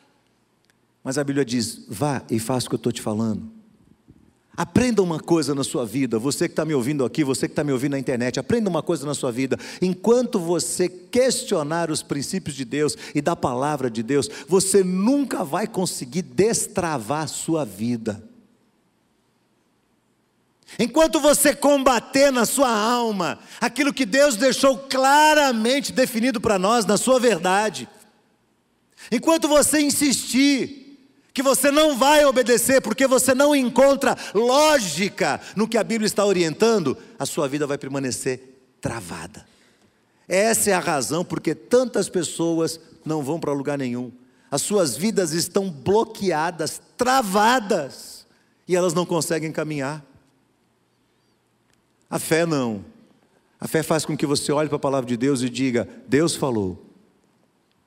Mas 1.03 1.17
a 1.17 1.25
Bíblia 1.25 1.45
diz: 1.45 1.85
vá 1.89 2.23
e 2.31 2.39
faça 2.39 2.67
o 2.67 2.69
que 2.69 2.75
eu 2.75 2.79
estou 2.79 2.93
te 2.93 3.01
falando. 3.01 3.54
Aprenda 4.57 5.03
uma 5.03 5.19
coisa 5.19 5.53
na 5.53 5.65
sua 5.65 5.85
vida, 5.85 6.17
você 6.17 6.47
que 6.47 6.53
está 6.53 6.65
me 6.65 6.75
ouvindo 6.75 7.05
aqui, 7.05 7.25
você 7.25 7.49
que 7.49 7.53
está 7.53 7.65
me 7.65 7.73
ouvindo 7.73 7.93
na 7.93 7.99
internet, 7.99 8.39
aprenda 8.39 8.71
uma 8.71 8.83
coisa 8.83 9.05
na 9.05 9.13
sua 9.13 9.33
vida. 9.33 9.59
Enquanto 9.83 10.39
você 10.39 10.89
questionar 10.89 11.91
os 11.91 12.03
princípios 12.03 12.55
de 12.55 12.65
Deus 12.65 12.97
e 13.15 13.21
da 13.21 13.35
palavra 13.35 13.91
de 13.91 14.01
Deus, 14.01 14.29
você 14.47 14.85
nunca 14.85 15.43
vai 15.43 15.67
conseguir 15.67 16.23
destravar 16.23 17.25
a 17.25 17.27
sua 17.27 17.65
vida. 17.65 18.23
Enquanto 20.79 21.19
você 21.21 21.53
combater 21.55 22.31
na 22.31 22.47
sua 22.47 22.71
alma 22.71 23.41
aquilo 23.61 23.93
que 23.93 24.07
Deus 24.07 24.37
deixou 24.37 24.79
claramente 24.79 25.93
definido 25.93 26.41
para 26.41 26.61
nós 26.61 26.87
na 26.87 26.97
sua 26.97 27.19
verdade, 27.19 27.89
enquanto 29.11 29.49
você 29.49 29.81
insistir 29.81 30.84
que 31.35 31.43
você 31.43 31.73
não 31.73 31.99
vai 31.99 32.25
obedecer 32.25 32.81
porque 32.81 33.09
você 33.09 33.35
não 33.35 33.57
encontra 33.57 34.17
lógica 34.33 35.41
no 35.57 35.67
que 35.67 35.77
a 35.77 35.83
Bíblia 35.83 36.07
está 36.07 36.25
orientando, 36.25 36.97
a 37.19 37.27
sua 37.27 37.49
vida 37.49 37.67
vai 37.67 37.77
permanecer 37.77 38.57
travada. 38.81 39.45
Essa 40.29 40.71
é 40.71 40.73
a 40.73 40.79
razão 40.79 41.25
porque 41.25 41.53
tantas 41.53 42.09
pessoas 42.09 42.79
não 43.05 43.21
vão 43.21 43.41
para 43.41 43.53
lugar 43.53 43.77
nenhum. 43.77 44.13
As 44.49 44.63
suas 44.63 44.97
vidas 44.97 45.33
estão 45.33 45.69
bloqueadas, 45.69 46.81
travadas, 46.97 48.25
e 48.69 48.77
elas 48.77 48.95
não 48.95 49.05
conseguem 49.05 49.51
caminhar. 49.51 50.05
A 52.09 52.21
fé 52.21 52.47
não. 52.47 52.85
A 53.59 53.67
fé 53.67 53.83
faz 53.83 54.05
com 54.05 54.17
que 54.17 54.25
você 54.25 54.53
olhe 54.53 54.69
para 54.69 54.77
a 54.77 54.79
palavra 54.79 55.09
de 55.09 55.17
Deus 55.17 55.43
e 55.43 55.51
diga: 55.51 55.89
Deus 56.07 56.37
falou, 56.37 56.94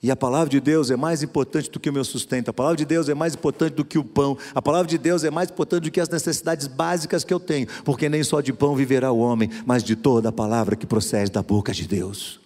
e 0.01 0.11
a 0.11 0.15
palavra 0.15 0.49
de 0.49 0.59
Deus 0.59 0.91
é 0.91 0.95
mais 0.95 1.23
importante 1.23 1.71
do 1.71 1.79
que 1.79 1.89
o 1.89 1.93
meu 1.93 2.03
sustento, 2.03 2.49
a 2.49 2.53
palavra 2.53 2.77
de 2.77 2.85
Deus 2.85 3.09
é 3.09 3.15
mais 3.15 3.33
importante 3.33 3.73
do 3.73 3.83
que 3.83 3.97
o 3.97 4.03
pão, 4.03 4.37
a 4.53 4.61
palavra 4.61 4.87
de 4.87 4.97
Deus 4.97 5.23
é 5.23 5.31
mais 5.31 5.49
importante 5.49 5.83
do 5.83 5.91
que 5.91 5.99
as 5.99 6.09
necessidades 6.09 6.67
básicas 6.67 7.23
que 7.23 7.33
eu 7.33 7.39
tenho, 7.39 7.67
porque 7.83 8.07
nem 8.07 8.23
só 8.23 8.39
de 8.39 8.53
pão 8.53 8.75
viverá 8.75 9.11
o 9.11 9.17
homem, 9.17 9.49
mas 9.65 9.83
de 9.83 9.95
toda 9.95 10.29
a 10.29 10.31
palavra 10.31 10.75
que 10.75 10.85
procede 10.85 11.31
da 11.31 11.41
boca 11.41 11.73
de 11.73 11.87
Deus. 11.87 12.39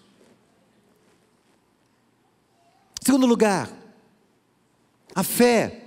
Segundo 3.02 3.26
lugar, 3.26 3.70
a 5.14 5.24
fé, 5.24 5.86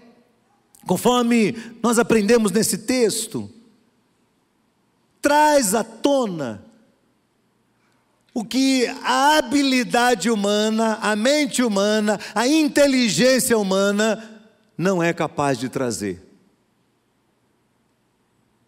conforme 0.87 1.57
nós 1.83 1.99
aprendemos 1.99 2.53
nesse 2.53 2.79
texto, 2.79 3.51
traz 5.23 5.75
à 5.75 5.83
tona 5.83 6.64
o 8.35 8.45
que 8.45 8.87
a 9.05 9.39
habilidade 9.39 10.29
humana, 10.29 10.99
a 11.01 11.15
mente 11.15 11.63
humana, 11.63 12.19
a 12.35 12.49
inteligência 12.49 13.57
humana 13.57 14.43
não 14.77 15.01
é 15.01 15.13
capaz 15.13 15.57
de 15.57 15.69
trazer. 15.69 16.21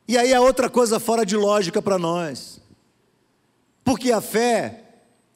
E 0.06 0.16
aí 0.16 0.32
a 0.32 0.40
outra 0.40 0.70
coisa 0.70 1.00
fora 1.00 1.26
de 1.26 1.36
lógica 1.36 1.82
para 1.82 1.98
nós. 1.98 2.60
Porque 3.82 4.12
a 4.12 4.20
fé 4.20 4.84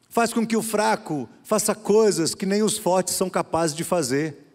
faz 0.08 0.32
com 0.32 0.46
que 0.46 0.56
o 0.56 0.62
fraco 0.62 1.28
faça 1.42 1.74
coisas 1.74 2.32
que 2.32 2.46
nem 2.46 2.62
os 2.62 2.78
fortes 2.78 3.14
são 3.14 3.28
capazes 3.28 3.74
de 3.74 3.82
fazer. 3.82 4.46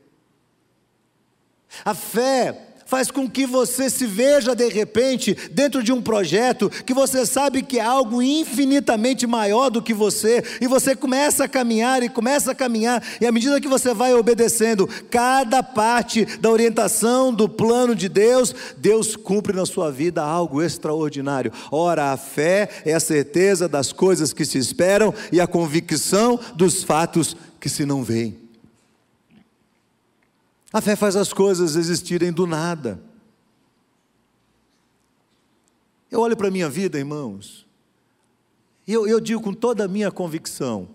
A 1.83 1.93
fé 1.93 2.74
faz 2.85 3.09
com 3.09 3.29
que 3.29 3.45
você 3.45 3.89
se 3.89 4.05
veja 4.05 4.55
de 4.55 4.69
repente 4.69 5.35
dentro 5.51 5.83
de 5.83 5.91
um 5.91 6.01
projeto 6.01 6.69
que 6.69 6.93
você 6.93 7.25
sabe 7.25 7.63
que 7.63 7.79
é 7.79 7.83
algo 7.83 8.21
infinitamente 8.21 9.25
maior 9.27 9.69
do 9.69 9.81
que 9.81 9.93
você, 9.93 10.43
e 10.61 10.67
você 10.67 10.95
começa 10.95 11.43
a 11.43 11.47
caminhar 11.47 12.03
e 12.03 12.09
começa 12.09 12.51
a 12.51 12.55
caminhar, 12.55 13.03
e 13.19 13.25
à 13.25 13.31
medida 13.31 13.59
que 13.59 13.67
você 13.67 13.93
vai 13.93 14.13
obedecendo 14.13 14.87
cada 15.09 15.63
parte 15.63 16.25
da 16.39 16.49
orientação 16.49 17.33
do 17.33 17.49
plano 17.49 17.95
de 17.95 18.07
Deus, 18.07 18.53
Deus 18.77 19.15
cumpre 19.15 19.55
na 19.55 19.65
sua 19.65 19.91
vida 19.91 20.23
algo 20.23 20.61
extraordinário. 20.61 21.51
Ora, 21.71 22.11
a 22.11 22.17
fé 22.17 22.69
é 22.85 22.93
a 22.93 22.99
certeza 22.99 23.67
das 23.67 23.91
coisas 23.91 24.31
que 24.31 24.45
se 24.45 24.57
esperam 24.57 25.13
e 25.31 25.41
a 25.41 25.47
convicção 25.47 26.39
dos 26.55 26.83
fatos 26.83 27.35
que 27.59 27.69
se 27.69 27.85
não 27.85 28.03
veem. 28.03 28.44
A 30.75 30.81
fé 30.81 30.93
faz 30.93 31.15
as 31.15 31.31
coisas 31.31 31.77
existirem 31.77 32.33
do 32.33 32.45
nada. 32.45 33.01
Eu 36.11 36.19
olho 36.19 36.35
para 36.35 36.49
a 36.49 36.51
minha 36.51 36.69
vida, 36.69 36.97
irmãos, 36.97 37.65
e 38.85 38.91
eu, 38.91 39.07
eu, 39.07 39.21
digo 39.21 39.41
com 39.41 39.53
toda 39.53 39.85
a 39.85 39.87
minha 39.87 40.11
convicção: 40.11 40.89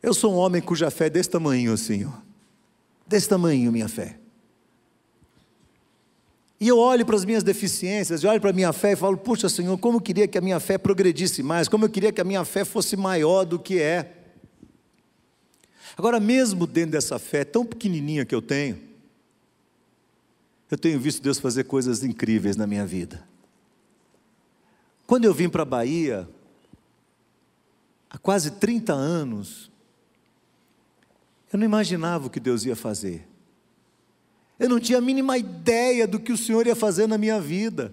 eu 0.00 0.14
sou 0.14 0.32
um 0.32 0.36
homem 0.36 0.62
cuja 0.62 0.88
fé 0.88 1.06
é 1.06 1.10
desse 1.10 1.30
tamanho 1.30 1.74
ó. 1.74 2.12
Desse 3.08 3.28
tamanho, 3.28 3.72
minha 3.72 3.88
fé. 3.88 4.20
E 6.60 6.68
eu 6.68 6.78
olho 6.78 7.04
para 7.04 7.16
as 7.16 7.24
minhas 7.24 7.42
deficiências, 7.42 8.22
eu 8.22 8.30
olho 8.30 8.40
para 8.40 8.50
a 8.50 8.52
minha 8.52 8.72
fé 8.72 8.92
e 8.92 8.96
falo: 8.96 9.16
puxa, 9.16 9.48
Senhor, 9.48 9.76
como 9.78 9.96
eu 9.96 10.00
queria 10.00 10.28
que 10.28 10.38
a 10.38 10.40
minha 10.40 10.60
fé 10.60 10.78
progredisse 10.78 11.42
mais, 11.42 11.66
como 11.66 11.86
eu 11.86 11.90
queria 11.90 12.12
que 12.12 12.20
a 12.20 12.24
minha 12.24 12.44
fé 12.44 12.64
fosse 12.64 12.96
maior 12.96 13.44
do 13.44 13.58
que 13.58 13.80
é. 13.80 14.12
Agora, 15.96 16.20
mesmo 16.20 16.68
dentro 16.68 16.92
dessa 16.92 17.18
fé 17.18 17.44
tão 17.44 17.66
pequenininha 17.66 18.24
que 18.24 18.32
eu 18.32 18.40
tenho, 18.40 18.93
eu 20.70 20.78
tenho 20.78 20.98
visto 20.98 21.22
Deus 21.22 21.38
fazer 21.38 21.64
coisas 21.64 22.02
incríveis 22.02 22.56
na 22.56 22.66
minha 22.66 22.86
vida. 22.86 23.26
Quando 25.06 25.24
eu 25.24 25.34
vim 25.34 25.48
para 25.48 25.62
a 25.62 25.66
Bahia, 25.66 26.28
há 28.08 28.18
quase 28.18 28.52
30 28.52 28.92
anos, 28.92 29.70
eu 31.52 31.58
não 31.58 31.64
imaginava 31.64 32.26
o 32.26 32.30
que 32.30 32.40
Deus 32.40 32.64
ia 32.64 32.74
fazer. 32.74 33.28
Eu 34.58 34.68
não 34.68 34.80
tinha 34.80 34.98
a 34.98 35.02
mínima 35.02 35.36
ideia 35.36 36.06
do 36.06 36.18
que 36.18 36.32
o 36.32 36.38
Senhor 36.38 36.66
ia 36.66 36.76
fazer 36.76 37.06
na 37.06 37.18
minha 37.18 37.40
vida. 37.40 37.92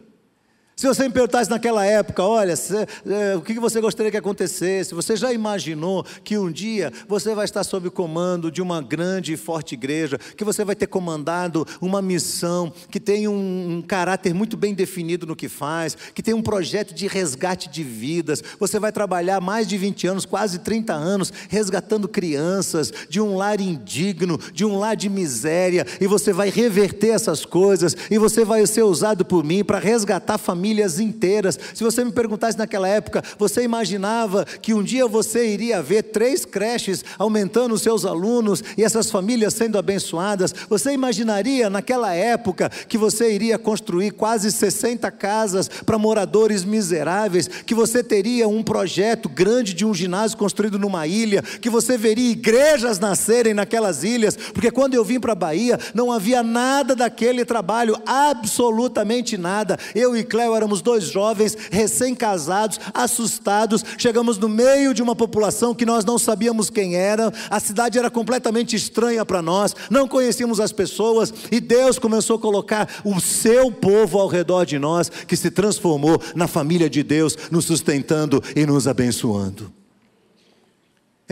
Se 0.82 0.88
você 0.88 1.03
me 1.03 1.11
perguntasse 1.11 1.47
naquela 1.47 1.86
época, 1.86 2.23
olha, 2.23 2.55
se, 2.55 2.73
é, 2.75 3.36
o 3.36 3.41
que 3.43 3.59
você 3.59 3.79
gostaria 3.79 4.09
que 4.09 4.17
acontecesse? 4.17 4.95
Você 4.95 5.15
já 5.15 5.32
imaginou 5.32 6.03
que 6.23 6.39
um 6.39 6.51
dia 6.51 6.91
você 7.07 7.36
vai 7.36 7.45
estar 7.45 7.63
sob 7.63 7.89
o 7.89 7.91
comando 7.91 8.49
de 8.49 8.63
uma 8.63 8.82
grande 8.82 9.32
e 9.32 9.38
forte 9.38 9.75
igreja, 9.75 10.17
que 10.36 10.43
você 10.43 10.65
vai 10.65 10.75
ter 10.75 10.88
comandado 10.88 11.67
uma 11.79 12.01
missão, 12.01 12.73
que 12.89 12.99
tem 12.99 13.27
um, 13.27 13.77
um 13.77 13.82
caráter 13.84 14.34
muito 14.34 14.57
bem 14.57 14.73
definido 14.73 15.27
no 15.27 15.36
que 15.36 15.47
faz, 15.47 15.95
que 16.15 16.23
tem 16.23 16.34
um 16.34 16.41
projeto 16.41 16.95
de 16.95 17.05
resgate 17.05 17.69
de 17.69 17.84
vidas. 17.84 18.43
Você 18.59 18.79
vai 18.79 18.91
trabalhar 18.91 19.39
mais 19.39 19.67
de 19.67 19.77
20 19.77 20.07
anos, 20.07 20.25
quase 20.25 20.57
30 20.57 20.93
anos, 20.93 21.32
resgatando 21.47 22.07
crianças 22.07 22.91
de 23.07 23.21
um 23.21 23.38
lar 23.38 23.61
indigno, 23.61 24.39
de 24.51 24.65
um 24.65 24.79
lar 24.79 24.95
de 24.95 25.09
miséria, 25.11 25.86
e 25.99 26.07
você 26.07 26.34
vai 26.34 26.49
reverter 26.49 27.09
essas 27.09 27.45
coisas, 27.45 27.95
e 28.09 28.17
você 28.17 28.43
vai 28.43 28.65
ser 28.65 28.82
usado 28.82 29.23
por 29.23 29.43
mim 29.43 29.63
para 29.63 29.77
resgatar 29.77 30.39
famílias 30.39 30.70
famílias 30.72 30.99
inteiras. 30.99 31.59
Se 31.74 31.84
você 31.84 32.03
me 32.03 32.13
perguntasse 32.13 32.57
naquela 32.57 32.88
época, 32.88 33.22
você 33.38 33.61
imaginava 33.63 34.45
que 34.45 34.74
um 34.74 34.82
dia 34.82 35.05
você 35.05 35.45
iria 35.47 35.82
ver 35.82 36.03
três 36.03 36.45
creches 36.45 37.03
aumentando 37.19 37.74
os 37.76 37.82
seus 37.82 38.05
alunos 38.05 38.63
e 38.78 38.84
essas 38.84 39.11
famílias 39.11 39.53
sendo 39.53 39.78
abençoadas? 39.78 40.53
Você 40.69 40.93
imaginaria 40.93 41.69
naquela 41.69 42.13
época 42.13 42.69
que 42.88 42.97
você 42.97 43.34
iria 43.34 43.59
construir 43.59 44.11
quase 44.11 44.49
60 44.49 45.11
casas 45.11 45.67
para 45.67 45.97
moradores 45.97 46.63
miseráveis? 46.63 47.49
Que 47.65 47.76
você 47.76 48.01
teria 48.01 48.47
um 48.47 48.63
projeto 48.63 49.28
grande 49.28 49.74
de 49.74 49.86
um 49.86 49.93
ginásio 49.93 50.38
construído 50.38 50.80
numa 50.80 51.05
ilha? 51.05 51.41
Que 51.41 51.69
você 51.69 51.97
veria 51.97 52.32
igrejas 52.32 52.97
nascerem 52.97 53.53
naquelas 53.53 54.05
ilhas? 54.05 54.38
Porque 54.38 54.72
quando 54.72 54.93
eu 54.93 55.03
vim 55.03 55.19
para 55.19 55.34
a 55.34 55.36
Bahia, 55.36 55.78
não 55.93 56.13
havia 56.13 56.41
nada 56.41 56.95
daquele 56.95 57.43
trabalho, 57.43 57.97
absolutamente 58.05 59.38
nada. 59.38 59.78
Eu 59.93 60.15
e 60.15 60.24
Cléo 60.24 60.61
éramos 60.62 60.82
dois 60.82 61.05
jovens 61.05 61.57
recém-casados, 61.72 62.80
assustados, 62.93 63.84
chegamos 63.97 64.38
no 64.38 64.47
meio 64.47 64.93
de 64.93 65.01
uma 65.01 65.16
população 65.16 65.74
que 65.74 65.86
nós 65.86 66.05
não 66.05 66.20
sabíamos 66.20 66.70
quem 66.70 66.95
era, 66.95 67.34
a 67.49 67.59
cidade 67.59 67.97
era 67.97 68.09
completamente 68.09 68.76
estranha 68.76 69.26
para 69.26 69.41
nós, 69.41 69.76
não 69.89 70.07
conhecíamos 70.07 70.59
as 70.59 70.72
pessoas, 70.72 71.34
e 71.51 71.59
Deus 71.59 71.97
começou 71.97 72.36
a 72.36 72.39
colocar 72.39 72.88
o 73.03 73.20
seu 73.20 73.72
povo 73.72 74.20
ao 74.20 74.28
redor 74.28 74.66
de 74.66 74.78
nós, 74.78 75.09
que 75.09 75.36
se 75.36 75.49
transformou 75.49 76.22
na 76.36 76.47
família 76.47 76.89
de 76.89 77.01
Deus, 77.03 77.36
nos 77.49 77.66
sustentando 77.66 78.41
e 78.55 78.66
nos 78.66 78.88
abençoando. 78.88 79.80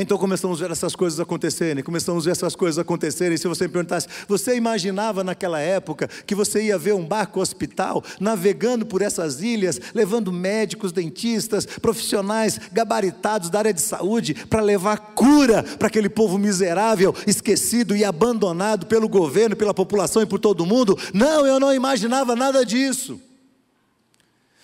Então 0.01 0.17
começamos 0.17 0.61
a 0.61 0.65
ver 0.65 0.71
essas 0.71 0.95
coisas 0.95 1.19
acontecerem, 1.19 1.83
começamos 1.83 2.23
a 2.23 2.25
ver 2.25 2.31
essas 2.31 2.55
coisas 2.55 2.79
acontecerem. 2.79 3.37
Se 3.37 3.49
você 3.49 3.65
me 3.65 3.73
perguntasse, 3.73 4.07
você 4.29 4.55
imaginava 4.55 5.25
naquela 5.25 5.59
época 5.59 6.07
que 6.25 6.33
você 6.33 6.63
ia 6.63 6.77
ver 6.77 6.93
um 6.93 7.05
barco 7.05 7.41
hospital 7.41 8.01
navegando 8.17 8.85
por 8.85 9.01
essas 9.01 9.41
ilhas, 9.41 9.79
levando 9.93 10.31
médicos, 10.31 10.93
dentistas, 10.93 11.65
profissionais 11.65 12.57
gabaritados 12.71 13.49
da 13.49 13.59
área 13.59 13.73
de 13.73 13.81
saúde 13.81 14.33
para 14.33 14.61
levar 14.61 14.97
cura 15.15 15.63
para 15.63 15.89
aquele 15.89 16.07
povo 16.07 16.37
miserável, 16.37 17.13
esquecido 17.27 17.93
e 17.93 18.05
abandonado 18.05 18.85
pelo 18.85 19.09
governo, 19.09 19.53
pela 19.53 19.73
população 19.73 20.21
e 20.21 20.25
por 20.25 20.39
todo 20.39 20.65
mundo? 20.65 20.97
Não, 21.13 21.45
eu 21.45 21.59
não 21.59 21.73
imaginava 21.73 22.37
nada 22.37 22.65
disso. 22.65 23.19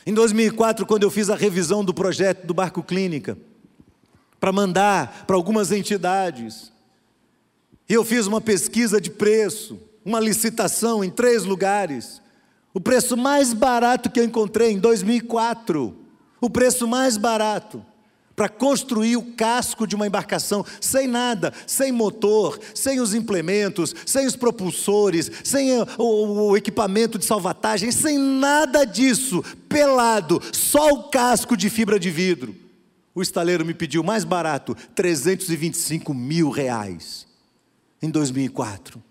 Em 0.08 0.14
2004, 0.14 0.86
quando 0.86 1.04
eu 1.04 1.12
fiz 1.12 1.30
a 1.30 1.36
revisão 1.36 1.84
do 1.84 1.94
projeto 1.94 2.48
do 2.48 2.54
Barco 2.54 2.82
Clínica, 2.82 3.38
para 4.46 4.52
mandar 4.52 5.24
para 5.26 5.36
algumas 5.36 5.72
entidades. 5.72 6.72
E 7.90 7.94
eu 7.96 8.06
fiz 8.06 8.28
uma 8.28 8.40
pesquisa 8.40 9.02
de 9.02 9.10
preço, 9.10 9.80
uma 10.06 10.20
licitação 10.20 11.04
em 11.04 11.10
três 11.10 11.46
lugares. 11.46 12.22
O 12.72 12.80
preço 12.80 13.18
mais 13.18 13.54
barato 13.54 14.08
que 14.08 14.20
eu 14.20 14.24
encontrei 14.24 14.70
em 14.70 14.78
2004, 14.78 15.98
o 16.40 16.48
preço 16.48 16.88
mais 16.88 17.18
barato 17.18 17.84
para 18.36 18.48
construir 18.48 19.18
o 19.18 19.34
casco 19.34 19.88
de 19.88 19.96
uma 19.96 20.06
embarcação 20.06 20.64
sem 20.80 21.08
nada, 21.08 21.52
sem 21.66 21.92
motor, 21.92 22.60
sem 22.76 23.00
os 23.00 23.16
implementos, 23.16 23.96
sem 24.06 24.28
os 24.28 24.36
propulsores, 24.36 25.32
sem 25.44 25.72
o, 25.98 26.50
o, 26.50 26.56
equipamento 26.56 27.18
de 27.18 27.26
salvatagem, 27.26 27.92
sem 27.92 28.20
nada 28.20 28.86
disso, 28.86 29.44
pelado, 29.68 30.40
só 30.52 30.90
o 30.90 31.04
casco 31.06 31.58
de 31.58 31.68
fibra 31.68 32.00
de 32.00 32.12
vidro. 32.12 32.65
O 33.16 33.22
estaleiro 33.22 33.66
me 33.66 33.74
pediu 33.74 34.04
mais 34.04 34.26
barato, 34.26 34.76
325 34.94 36.14
mil 36.14 36.50
reais, 36.50 37.26
em 38.02 38.10
2004. 38.10 39.02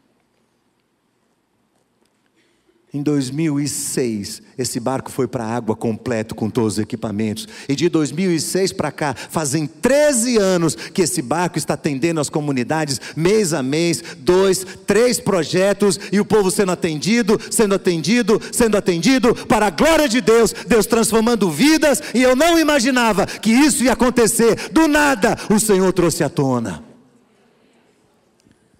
Em 2.94 3.02
2006, 3.02 4.40
esse 4.56 4.78
barco 4.78 5.10
foi 5.10 5.26
para 5.26 5.42
a 5.42 5.56
água 5.56 5.74
completo 5.74 6.32
com 6.32 6.48
todos 6.48 6.74
os 6.74 6.78
equipamentos. 6.78 7.48
E 7.68 7.74
de 7.74 7.88
2006 7.88 8.72
para 8.72 8.92
cá, 8.92 9.16
fazem 9.16 9.66
13 9.66 10.36
anos 10.38 10.76
que 10.76 11.02
esse 11.02 11.20
barco 11.20 11.58
está 11.58 11.74
atendendo 11.74 12.20
as 12.20 12.30
comunidades, 12.30 13.00
mês 13.16 13.52
a 13.52 13.64
mês, 13.64 14.00
dois, 14.18 14.64
três 14.86 15.18
projetos, 15.18 15.98
e 16.12 16.20
o 16.20 16.24
povo 16.24 16.52
sendo 16.52 16.70
atendido, 16.70 17.36
sendo 17.50 17.74
atendido, 17.74 18.40
sendo 18.52 18.76
atendido, 18.76 19.34
para 19.34 19.66
a 19.66 19.70
glória 19.70 20.08
de 20.08 20.20
Deus, 20.20 20.52
Deus 20.52 20.86
transformando 20.86 21.50
vidas, 21.50 22.00
e 22.14 22.22
eu 22.22 22.36
não 22.36 22.60
imaginava 22.60 23.26
que 23.26 23.50
isso 23.50 23.82
ia 23.82 23.94
acontecer. 23.94 24.70
Do 24.70 24.86
nada, 24.86 25.36
o 25.50 25.58
Senhor 25.58 25.92
trouxe 25.92 26.22
à 26.22 26.28
tona. 26.28 26.84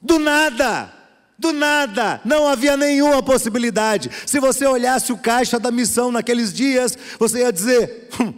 Do 0.00 0.20
nada. 0.20 0.93
Do 1.44 1.52
nada, 1.52 2.22
não 2.24 2.48
havia 2.48 2.74
nenhuma 2.74 3.22
possibilidade. 3.22 4.10
Se 4.24 4.40
você 4.40 4.64
olhasse 4.64 5.12
o 5.12 5.18
caixa 5.18 5.60
da 5.60 5.70
missão 5.70 6.10
naqueles 6.10 6.54
dias, 6.54 6.96
você 7.18 7.40
ia 7.40 7.52
dizer: 7.52 8.08
hum, 8.18 8.32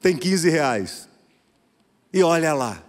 tem 0.00 0.16
15 0.16 0.50
reais. 0.50 1.08
E 2.12 2.24
olha 2.24 2.52
lá, 2.52 2.82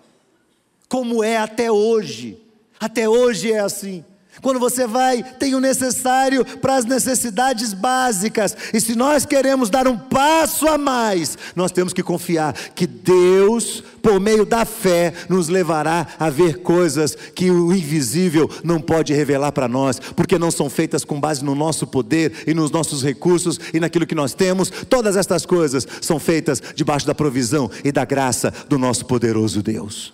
como 0.90 1.24
é 1.24 1.38
até 1.38 1.72
hoje. 1.72 2.42
Até 2.80 3.08
hoje 3.08 3.52
é 3.52 3.60
assim. 3.60 4.04
Quando 4.46 4.60
você 4.60 4.86
vai, 4.86 5.24
tem 5.24 5.56
o 5.56 5.60
necessário 5.60 6.46
para 6.46 6.76
as 6.76 6.86
necessidades 6.86 7.74
básicas. 7.74 8.56
E 8.72 8.80
se 8.80 8.94
nós 8.94 9.26
queremos 9.26 9.72
dar 9.72 9.88
um 9.88 9.98
passo 9.98 10.68
a 10.68 10.78
mais, 10.78 11.36
nós 11.56 11.72
temos 11.72 11.94
que 11.94 12.04
confiar 12.04 12.54
que 12.54 12.86
Deus, 12.86 13.84
por 14.04 14.20
meio 14.20 14.46
da 14.46 14.64
fé, 14.64 15.16
nos 15.28 15.48
levará 15.48 16.06
a 16.20 16.30
ver 16.30 16.62
coisas 16.62 17.16
que 17.16 17.50
o 17.50 17.74
invisível 17.74 18.48
não 18.64 18.80
pode 18.80 19.16
revelar 19.16 19.52
para 19.52 19.68
nós, 19.68 19.98
porque 19.98 20.38
não 20.38 20.52
são 20.52 20.70
feitas 20.70 21.04
com 21.04 21.20
base 21.20 21.44
no 21.44 21.56
nosso 21.56 21.88
poder 21.88 22.44
e 22.46 22.54
nos 22.54 22.70
nossos 22.70 23.02
recursos 23.02 23.60
e 23.74 23.80
naquilo 23.80 24.06
que 24.06 24.14
nós 24.14 24.36
temos. 24.36 24.70
Todas 24.70 25.18
estas 25.18 25.44
coisas 25.44 25.88
são 26.02 26.20
feitas 26.20 26.62
debaixo 26.76 27.08
da 27.08 27.16
provisão 27.16 27.68
e 27.84 27.92
da 27.92 28.06
graça 28.06 28.54
do 28.70 28.78
nosso 28.78 29.08
poderoso 29.08 29.64
Deus. 29.64 30.14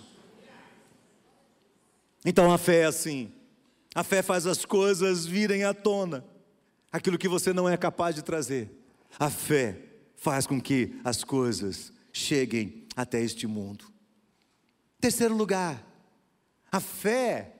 Então 2.24 2.50
a 2.50 2.56
fé 2.56 2.78
é 2.78 2.84
assim. 2.86 3.30
A 3.94 4.02
fé 4.02 4.22
faz 4.22 4.46
as 4.46 4.64
coisas 4.64 5.26
virem 5.26 5.64
à 5.64 5.74
tona, 5.74 6.24
aquilo 6.90 7.18
que 7.18 7.28
você 7.28 7.52
não 7.52 7.68
é 7.68 7.76
capaz 7.76 8.14
de 8.14 8.22
trazer. 8.22 8.70
A 9.18 9.28
fé 9.28 9.78
faz 10.16 10.46
com 10.46 10.60
que 10.60 10.98
as 11.04 11.22
coisas 11.22 11.92
cheguem 12.12 12.86
até 12.96 13.20
este 13.20 13.46
mundo. 13.46 13.84
Terceiro 15.00 15.34
lugar, 15.34 15.84
a 16.70 16.80
fé 16.80 17.56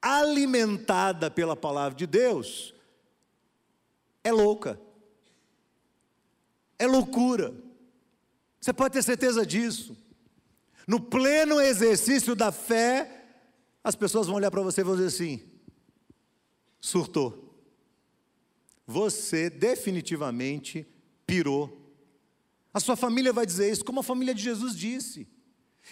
alimentada 0.00 1.30
pela 1.30 1.56
palavra 1.56 1.98
de 1.98 2.06
Deus 2.06 2.74
é 4.22 4.32
louca, 4.32 4.80
é 6.78 6.86
loucura. 6.86 7.52
Você 8.60 8.72
pode 8.72 8.94
ter 8.94 9.02
certeza 9.02 9.44
disso. 9.44 9.96
No 10.86 11.00
pleno 11.00 11.60
exercício 11.60 12.34
da 12.34 12.50
fé, 12.50 13.26
as 13.84 13.94
pessoas 13.94 14.26
vão 14.26 14.36
olhar 14.36 14.50
para 14.50 14.62
você 14.62 14.80
e 14.80 14.84
vão 14.84 14.94
dizer 14.94 15.08
assim: 15.08 15.47
surtou. 16.80 17.54
Você 18.86 19.50
definitivamente 19.50 20.86
pirou. 21.26 21.92
A 22.72 22.80
sua 22.80 22.96
família 22.96 23.32
vai 23.32 23.44
dizer 23.44 23.70
isso, 23.70 23.84
como 23.84 24.00
a 24.00 24.02
família 24.02 24.34
de 24.34 24.42
Jesus 24.42 24.76
disse. 24.76 25.26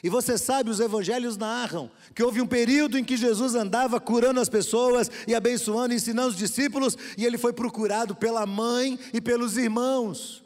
E 0.03 0.09
você 0.09 0.37
sabe, 0.37 0.71
os 0.71 0.81
evangelhos 0.81 1.37
narram 1.37 1.91
que 2.15 2.23
houve 2.23 2.41
um 2.41 2.47
período 2.47 2.99
em 2.99 3.05
que 3.05 3.17
Jesus 3.17 3.55
andava 3.55 3.99
curando 3.99 4.41
as 4.41 4.49
pessoas 4.49 5.11
e 5.27 5.35
abençoando, 5.35 5.95
ensinando 5.95 6.29
os 6.29 6.37
discípulos, 6.37 6.97
e 7.17 7.25
ele 7.25 7.39
foi 7.39 7.53
procurado 7.53 8.15
pela 8.15 8.45
mãe 8.47 8.99
e 9.13 9.21
pelos 9.21 9.57
irmãos. 9.57 10.45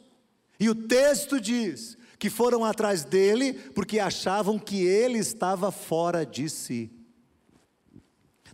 E 0.59 0.69
o 0.69 0.75
texto 0.75 1.39
diz 1.39 1.97
que 2.17 2.29
foram 2.29 2.63
atrás 2.63 3.03
dele 3.03 3.53
porque 3.53 3.99
achavam 3.99 4.59
que 4.59 4.83
ele 4.85 5.17
estava 5.17 5.71
fora 5.71 6.25
de 6.25 6.49
si. 6.49 6.91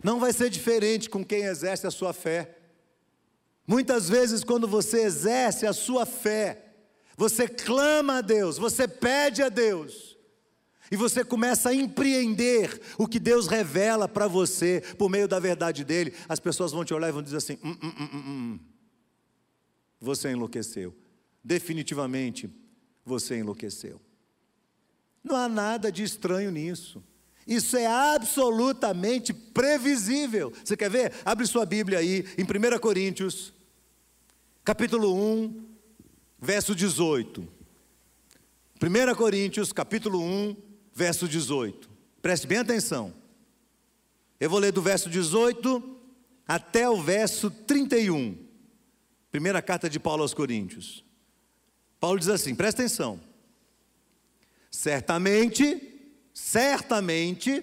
Não 0.02 0.20
vai 0.20 0.32
ser 0.32 0.50
diferente 0.50 1.10
com 1.10 1.24
quem 1.24 1.42
exerce 1.42 1.86
a 1.86 1.90
sua 1.90 2.12
fé. 2.12 2.56
Muitas 3.66 4.08
vezes, 4.08 4.42
quando 4.42 4.66
você 4.66 5.02
exerce 5.02 5.66
a 5.66 5.72
sua 5.72 6.06
fé, 6.06 6.64
você 7.16 7.48
clama 7.48 8.18
a 8.18 8.20
Deus, 8.20 8.56
você 8.56 8.88
pede 8.88 9.42
a 9.42 9.48
Deus, 9.48 10.16
e 10.90 10.96
você 10.96 11.24
começa 11.24 11.68
a 11.68 11.74
empreender 11.74 12.80
o 12.96 13.06
que 13.06 13.18
Deus 13.18 13.46
revela 13.46 14.08
para 14.08 14.26
você 14.26 14.82
por 14.96 15.10
meio 15.10 15.28
da 15.28 15.38
verdade 15.38 15.84
dele, 15.84 16.14
as 16.28 16.40
pessoas 16.40 16.72
vão 16.72 16.84
te 16.84 16.94
olhar 16.94 17.08
e 17.08 17.12
vão 17.12 17.22
dizer 17.22 17.36
assim: 17.36 17.58
hum, 17.62 17.76
hum, 17.82 17.92
hum, 17.98 18.08
hum, 18.12 18.18
hum. 18.26 18.58
você 20.00 20.30
enlouqueceu. 20.30 20.96
Definitivamente, 21.44 22.48
você 23.04 23.36
enlouqueceu. 23.38 24.00
Não 25.22 25.36
há 25.36 25.48
nada 25.48 25.92
de 25.92 26.02
estranho 26.02 26.50
nisso. 26.50 27.02
Isso 27.48 27.78
é 27.78 27.86
absolutamente 27.86 29.32
previsível. 29.32 30.52
Você 30.62 30.76
quer 30.76 30.90
ver? 30.90 31.14
Abre 31.24 31.46
sua 31.46 31.64
Bíblia 31.64 31.98
aí, 31.98 32.26
em 32.36 32.42
1 32.44 32.78
Coríntios, 32.78 33.54
capítulo 34.62 35.14
1, 35.14 35.66
verso 36.38 36.74
18. 36.74 37.40
1 38.82 39.14
Coríntios, 39.16 39.72
capítulo 39.72 40.20
1, 40.22 40.56
verso 40.92 41.26
18. 41.26 41.88
Preste 42.20 42.46
bem 42.46 42.58
atenção. 42.58 43.14
Eu 44.38 44.50
vou 44.50 44.58
ler 44.58 44.70
do 44.70 44.82
verso 44.82 45.08
18 45.08 45.96
até 46.46 46.86
o 46.86 47.00
verso 47.00 47.50
31. 47.50 48.36
Primeira 49.30 49.62
carta 49.62 49.88
de 49.88 49.98
Paulo 49.98 50.20
aos 50.20 50.34
Coríntios. 50.34 51.02
Paulo 51.98 52.18
diz 52.18 52.28
assim: 52.28 52.54
presta 52.54 52.82
atenção. 52.82 53.18
Certamente, 54.70 55.87
certamente, 56.38 57.62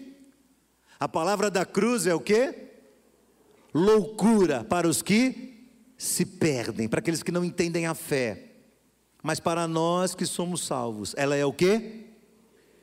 a 0.99 1.07
palavra 1.07 1.49
da 1.49 1.65
cruz 1.65 2.05
é 2.05 2.13
o 2.13 2.19
que? 2.19 2.53
Loucura 3.73 4.65
para 4.65 4.87
os 4.87 5.01
que 5.01 5.65
se 5.97 6.25
perdem, 6.25 6.87
para 6.87 6.99
aqueles 6.99 7.23
que 7.23 7.31
não 7.31 7.43
entendem 7.43 7.87
a 7.87 7.95
fé. 7.95 8.51
Mas 9.23 9.39
para 9.39 9.65
nós 9.65 10.13
que 10.13 10.25
somos 10.25 10.65
salvos, 10.65 11.15
ela 11.17 11.35
é 11.35 11.45
o 11.45 11.53
que? 11.53 12.04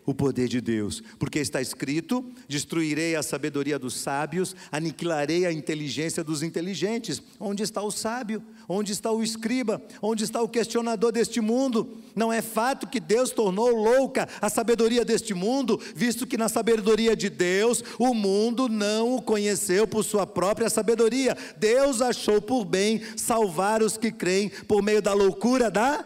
O 0.04 0.12
poder 0.12 0.48
de 0.48 0.60
Deus, 0.60 1.02
porque 1.18 1.38
está 1.38 1.60
escrito: 1.60 2.24
destruirei 2.48 3.14
a 3.14 3.22
sabedoria 3.22 3.78
dos 3.78 3.94
sábios, 3.94 4.54
aniquilarei 4.70 5.46
a 5.46 5.52
inteligência 5.52 6.24
dos 6.24 6.42
inteligentes. 6.42 7.22
Onde 7.38 7.62
está 7.62 7.82
o 7.82 7.90
sábio? 7.90 8.42
Onde 8.68 8.92
está 8.92 9.10
o 9.10 9.22
escriba? 9.22 9.82
Onde 10.00 10.24
está 10.24 10.42
o 10.42 10.48
questionador 10.48 11.12
deste 11.12 11.40
mundo? 11.40 11.98
Não 12.14 12.32
é 12.32 12.42
fato 12.42 12.86
que 12.86 13.00
Deus 13.00 13.30
tornou 13.30 13.70
louca 13.70 14.28
a 14.40 14.48
sabedoria 14.48 15.04
deste 15.04 15.34
mundo, 15.34 15.80
visto 15.94 16.26
que 16.26 16.36
na 16.36 16.48
sabedoria 16.48 17.16
de 17.16 17.30
Deus 17.30 17.82
o 17.98 18.12
mundo 18.12 18.68
não 18.68 19.16
o 19.16 19.22
conheceu 19.22 19.86
por 19.86 20.02
sua 20.04 20.26
própria 20.26 20.68
sabedoria. 20.68 21.36
Deus 21.56 22.00
achou 22.00 22.40
por 22.40 22.64
bem 22.64 23.00
salvar 23.16 23.82
os 23.82 23.96
que 23.96 24.10
creem 24.10 24.50
por 24.66 24.82
meio 24.82 25.00
da 25.00 25.12
loucura 25.12 25.70
da 25.70 26.04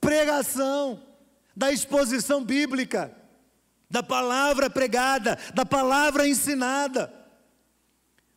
pregação 0.00 1.05
da 1.56 1.72
exposição 1.72 2.44
bíblica, 2.44 3.16
da 3.90 4.02
palavra 4.02 4.68
pregada, 4.68 5.38
da 5.54 5.64
palavra 5.64 6.28
ensinada. 6.28 7.12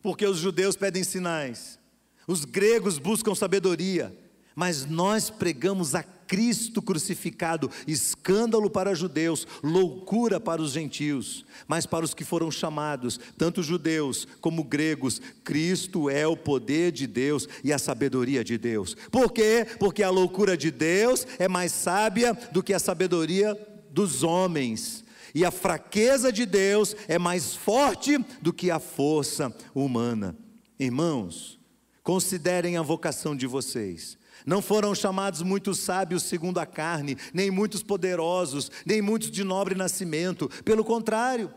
Porque 0.00 0.26
os 0.26 0.38
judeus 0.38 0.76
pedem 0.76 1.04
sinais, 1.04 1.78
os 2.26 2.46
gregos 2.46 2.98
buscam 2.98 3.34
sabedoria, 3.34 4.16
mas 4.54 4.86
nós 4.86 5.28
pregamos 5.28 5.94
a 5.94 6.02
Cristo 6.30 6.80
crucificado, 6.80 7.68
escândalo 7.88 8.70
para 8.70 8.94
judeus, 8.94 9.48
loucura 9.64 10.38
para 10.38 10.62
os 10.62 10.70
gentios, 10.70 11.44
mas 11.66 11.86
para 11.86 12.04
os 12.04 12.14
que 12.14 12.22
foram 12.22 12.52
chamados, 12.52 13.18
tanto 13.36 13.64
judeus 13.64 14.28
como 14.40 14.62
gregos, 14.62 15.20
Cristo 15.42 16.08
é 16.08 16.28
o 16.28 16.36
poder 16.36 16.92
de 16.92 17.08
Deus 17.08 17.48
e 17.64 17.72
a 17.72 17.80
sabedoria 17.80 18.44
de 18.44 18.56
Deus. 18.56 18.96
Por 19.10 19.32
quê? 19.32 19.66
Porque 19.80 20.04
a 20.04 20.10
loucura 20.10 20.56
de 20.56 20.70
Deus 20.70 21.26
é 21.36 21.48
mais 21.48 21.72
sábia 21.72 22.32
do 22.52 22.62
que 22.62 22.72
a 22.72 22.78
sabedoria 22.78 23.58
dos 23.90 24.22
homens. 24.22 25.02
E 25.34 25.44
a 25.44 25.50
fraqueza 25.50 26.32
de 26.32 26.46
Deus 26.46 26.94
é 27.08 27.18
mais 27.18 27.56
forte 27.56 28.16
do 28.40 28.52
que 28.52 28.70
a 28.70 28.78
força 28.78 29.52
humana. 29.74 30.38
Irmãos, 30.78 31.58
considerem 32.04 32.76
a 32.76 32.82
vocação 32.82 33.34
de 33.34 33.48
vocês. 33.48 34.19
Não 34.46 34.62
foram 34.62 34.94
chamados 34.94 35.42
muitos 35.42 35.80
sábios 35.80 36.22
segundo 36.22 36.58
a 36.58 36.66
carne, 36.66 37.16
nem 37.32 37.50
muitos 37.50 37.82
poderosos, 37.82 38.70
nem 38.84 39.02
muitos 39.02 39.30
de 39.30 39.44
nobre 39.44 39.74
nascimento. 39.74 40.48
Pelo 40.64 40.84
contrário, 40.84 41.52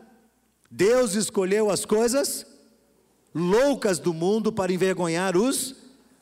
Deus 0.70 1.14
escolheu 1.14 1.70
as 1.70 1.84
coisas 1.84 2.46
loucas 3.34 3.98
do 3.98 4.12
mundo 4.12 4.52
para 4.52 4.72
envergonhar 4.72 5.36
os 5.36 5.74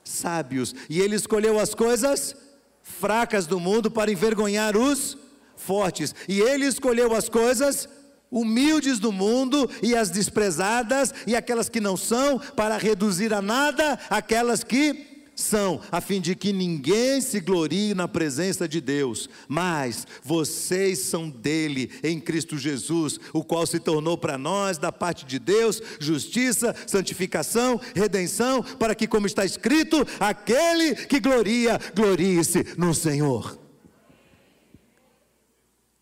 sábios, 0.05 0.75
e 0.89 1.01
Ele 1.01 1.15
escolheu 1.15 1.59
as 1.59 1.75
coisas 1.75 2.35
fracas 2.83 3.47
do 3.47 3.61
mundo 3.61 3.91
para 3.91 4.11
envergonhar 4.11 4.77
os 4.77 5.17
fortes, 5.57 6.15
e 6.29 6.41
Ele 6.41 6.67
escolheu 6.67 7.15
as 7.15 7.29
coisas 7.29 7.89
humildes 8.31 8.99
do 8.99 9.13
mundo 9.13 9.69
e 9.83 9.95
as 9.95 10.09
desprezadas 10.09 11.13
e 11.27 11.37
aquelas 11.37 11.69
que 11.69 11.81
não 11.81 11.99
são, 11.99 12.39
para 12.39 12.79
reduzir 12.79 13.33
a 13.35 13.43
nada 13.43 13.99
aquelas 14.09 14.65
que 14.65 15.12
são 15.35 15.81
a 15.91 16.01
fim 16.01 16.21
de 16.21 16.35
que 16.35 16.53
ninguém 16.53 17.21
se 17.21 17.41
glorie 17.41 17.95
na 17.95 18.07
presença 18.07 18.69
de 18.69 18.81
Deus, 18.81 19.29
mas 19.49 20.07
vocês 20.23 20.99
são 21.01 21.29
dele 21.29 21.91
em 22.03 22.21
Cristo 22.21 22.59
Jesus, 22.59 23.19
o 23.33 23.43
qual 23.43 23.67
se 23.67 23.81
tornou 23.81 24.17
para 24.17 24.37
nós, 24.37 24.79
da 24.79 24.93
parte 24.93 25.25
de 25.25 25.39
Deus, 25.39 25.81
justiça, 25.99 26.75
santificação, 26.87 27.81
redenção, 27.95 28.63
para 28.63 28.95
que, 28.95 29.07
como 29.07 29.27
está 29.27 29.45
escrito, 29.45 30.07
aquele 30.21 30.95
que 30.95 31.21
gloria, 31.21 31.79
glorie-se 31.95 32.65
no 32.77 32.95
Senhor. 32.95 33.59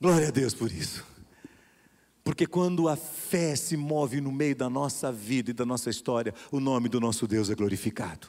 Glória 0.01 0.29
a 0.29 0.31
Deus 0.31 0.55
por 0.55 0.73
isso. 0.73 1.05
Porque 2.25 2.47
quando 2.47 2.89
a 2.89 2.97
fé 2.97 3.57
se 3.57 3.77
move 3.77 4.21
no 4.21 4.31
meio 4.31 4.55
da 4.55 4.71
nossa 4.71 5.11
vida 5.11 5.51
e 5.51 5.55
da 5.55 5.67
nossa 5.67 5.91
história, 5.91 6.35
o 6.51 6.61
nome 6.61 6.89
do 6.89 7.01
nosso 7.01 7.27
Deus 7.27 7.51
é 7.51 7.55
glorificado. 7.55 8.29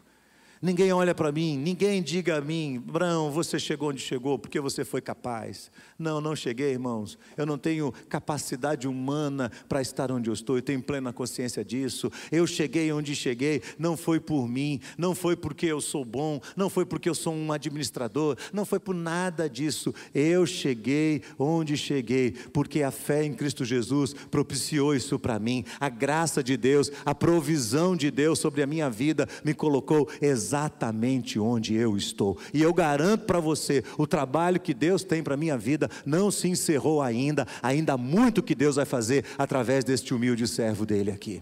Ninguém 0.63 0.93
olha 0.93 1.15
para 1.15 1.31
mim, 1.31 1.57
ninguém 1.57 2.03
diga 2.03 2.37
a 2.37 2.41
mim, 2.41 2.79
Brão, 2.79 3.31
você 3.31 3.57
chegou 3.57 3.89
onde 3.89 3.99
chegou 3.99 4.37
porque 4.37 4.59
você 4.59 4.85
foi 4.85 5.01
capaz. 5.01 5.71
Não, 5.97 6.21
não 6.21 6.35
cheguei, 6.35 6.69
irmãos. 6.73 7.17
Eu 7.35 7.47
não 7.47 7.57
tenho 7.57 7.91
capacidade 8.07 8.87
humana 8.87 9.51
para 9.67 9.81
estar 9.81 10.11
onde 10.11 10.29
eu 10.29 10.33
estou, 10.35 10.57
eu 10.57 10.61
tenho 10.61 10.79
plena 10.79 11.11
consciência 11.11 11.65
disso. 11.65 12.11
Eu 12.31 12.45
cheguei 12.45 12.91
onde 12.91 13.15
cheguei, 13.15 13.63
não 13.79 13.97
foi 13.97 14.19
por 14.19 14.47
mim, 14.47 14.79
não 14.99 15.15
foi 15.15 15.35
porque 15.35 15.65
eu 15.65 15.81
sou 15.81 16.05
bom, 16.05 16.39
não 16.55 16.69
foi 16.69 16.85
porque 16.85 17.09
eu 17.09 17.15
sou 17.15 17.33
um 17.33 17.51
administrador, 17.51 18.37
não 18.53 18.63
foi 18.63 18.79
por 18.79 18.93
nada 18.93 19.49
disso. 19.49 19.91
Eu 20.13 20.45
cheguei 20.45 21.23
onde 21.39 21.75
cheguei, 21.75 22.33
porque 22.53 22.83
a 22.83 22.91
fé 22.91 23.25
em 23.25 23.33
Cristo 23.33 23.65
Jesus 23.65 24.13
propiciou 24.29 24.93
isso 24.93 25.17
para 25.17 25.39
mim. 25.39 25.65
A 25.79 25.89
graça 25.89 26.43
de 26.43 26.55
Deus, 26.55 26.91
a 27.03 27.15
provisão 27.15 27.95
de 27.95 28.11
Deus 28.11 28.37
sobre 28.37 28.61
a 28.61 28.67
minha 28.67 28.91
vida 28.91 29.27
me 29.43 29.55
colocou 29.55 30.07
exatamente 30.21 30.50
exatamente 30.51 31.39
onde 31.39 31.73
eu 31.73 31.95
estou. 31.95 32.37
E 32.53 32.61
eu 32.61 32.73
garanto 32.73 33.25
para 33.25 33.39
você, 33.39 33.83
o 33.97 34.05
trabalho 34.05 34.59
que 34.59 34.73
Deus 34.73 35.03
tem 35.03 35.23
para 35.23 35.35
a 35.35 35.37
minha 35.37 35.57
vida 35.57 35.89
não 36.05 36.29
se 36.29 36.49
encerrou 36.49 37.01
ainda, 37.01 37.47
ainda 37.63 37.93
há 37.93 37.97
muito 37.97 38.43
que 38.43 38.53
Deus 38.53 38.75
vai 38.75 38.85
fazer 38.85 39.25
através 39.37 39.85
deste 39.85 40.13
humilde 40.13 40.47
servo 40.47 40.85
dele 40.85 41.09
aqui. 41.09 41.41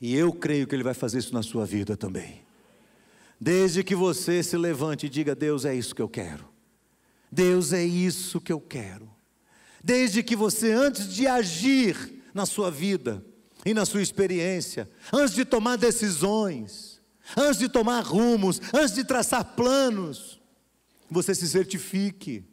E 0.00 0.14
eu 0.14 0.32
creio 0.32 0.66
que 0.66 0.74
ele 0.74 0.84
vai 0.84 0.94
fazer 0.94 1.18
isso 1.18 1.34
na 1.34 1.42
sua 1.42 1.66
vida 1.66 1.96
também. 1.96 2.42
Desde 3.40 3.82
que 3.82 3.94
você 3.94 4.42
se 4.42 4.56
levante 4.56 5.06
e 5.06 5.08
diga: 5.08 5.34
Deus, 5.34 5.64
é 5.64 5.74
isso 5.74 5.94
que 5.94 6.02
eu 6.02 6.08
quero. 6.08 6.44
Deus, 7.30 7.72
é 7.72 7.84
isso 7.84 8.40
que 8.40 8.52
eu 8.52 8.60
quero. 8.60 9.08
Desde 9.82 10.22
que 10.22 10.36
você, 10.36 10.72
antes 10.72 11.12
de 11.12 11.26
agir 11.26 12.22
na 12.32 12.46
sua 12.46 12.70
vida 12.70 13.24
e 13.64 13.74
na 13.74 13.84
sua 13.84 14.02
experiência, 14.02 14.88
antes 15.12 15.34
de 15.34 15.44
tomar 15.44 15.76
decisões, 15.76 16.91
antes 17.36 17.58
de 17.58 17.68
tomar 17.68 18.04
rumos, 18.04 18.60
antes 18.74 18.94
de 18.94 19.04
traçar 19.04 19.44
planos, 19.54 20.40
você 21.10 21.34
se 21.34 21.48
certifique 21.48 22.44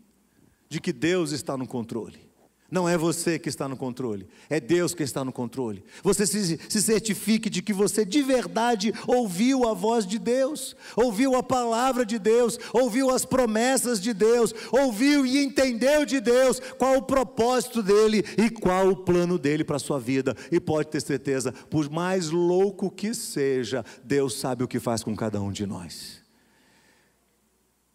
de 0.67 0.79
que 0.79 0.93
Deus 0.93 1.31
está 1.31 1.57
no 1.57 1.67
controle. 1.67 2.28
Não 2.71 2.87
é 2.87 2.95
você 2.95 3.39
que 3.39 3.49
está 3.49 3.67
no 3.67 3.75
controle, 3.75 4.27
é 4.47 4.59
Deus 4.59 4.93
que 4.93 5.01
está 5.01 5.25
no 5.25 5.31
controle. 5.31 5.83
Você 6.03 6.27
se, 6.27 6.59
se, 6.69 6.81
certifique 6.81 7.49
de 7.49 7.63
que 7.63 7.73
você 7.73 8.05
de 8.05 8.21
verdade 8.21 8.93
ouviu 9.07 9.67
a 9.67 9.73
voz 9.73 10.05
de 10.05 10.19
Deus, 10.19 10.75
ouviu 10.95 11.35
a 11.35 11.41
palavra 11.41 12.05
de 12.05 12.19
Deus, 12.19 12.59
ouviu 12.71 13.09
as 13.09 13.25
promessas 13.25 13.99
de 13.99 14.13
Deus, 14.13 14.53
ouviu 14.71 15.25
e 15.25 15.43
entendeu 15.43 16.05
de 16.05 16.19
Deus 16.19 16.59
qual 16.77 16.97
o 16.97 17.01
propósito 17.01 17.81
dele 17.81 18.23
e 18.37 18.51
qual 18.51 18.89
o 18.89 18.97
plano 18.97 19.39
dele 19.39 19.63
para 19.63 19.77
a 19.77 19.79
sua 19.79 19.99
vida. 19.99 20.35
E 20.51 20.59
pode 20.59 20.89
ter 20.89 21.01
certeza, 21.01 21.51
por 21.51 21.89
mais 21.89 22.29
louco 22.29 22.91
que 22.91 23.15
seja, 23.15 23.83
Deus 24.03 24.35
sabe 24.35 24.63
o 24.63 24.67
que 24.67 24.79
faz 24.79 25.03
com 25.03 25.15
cada 25.15 25.41
um 25.41 25.51
de 25.51 25.65
nós. 25.65 26.21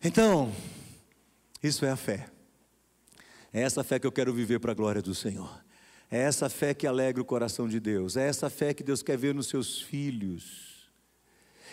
Então, 0.02 0.52
isso 1.62 1.86
é 1.86 1.90
a 1.90 1.96
fé. 1.96 2.33
É 3.54 3.60
essa 3.62 3.84
fé 3.84 4.00
que 4.00 4.06
eu 4.06 4.10
quero 4.10 4.34
viver 4.34 4.58
para 4.58 4.72
a 4.72 4.74
glória 4.74 5.00
do 5.00 5.14
Senhor. 5.14 5.64
É 6.10 6.18
essa 6.18 6.50
fé 6.50 6.74
que 6.74 6.88
alegra 6.88 7.22
o 7.22 7.24
coração 7.24 7.68
de 7.68 7.78
Deus. 7.78 8.16
É 8.16 8.26
essa 8.26 8.50
fé 8.50 8.74
que 8.74 8.82
Deus 8.82 9.00
quer 9.00 9.16
ver 9.16 9.32
nos 9.32 9.46
seus 9.46 9.80
filhos. 9.80 10.90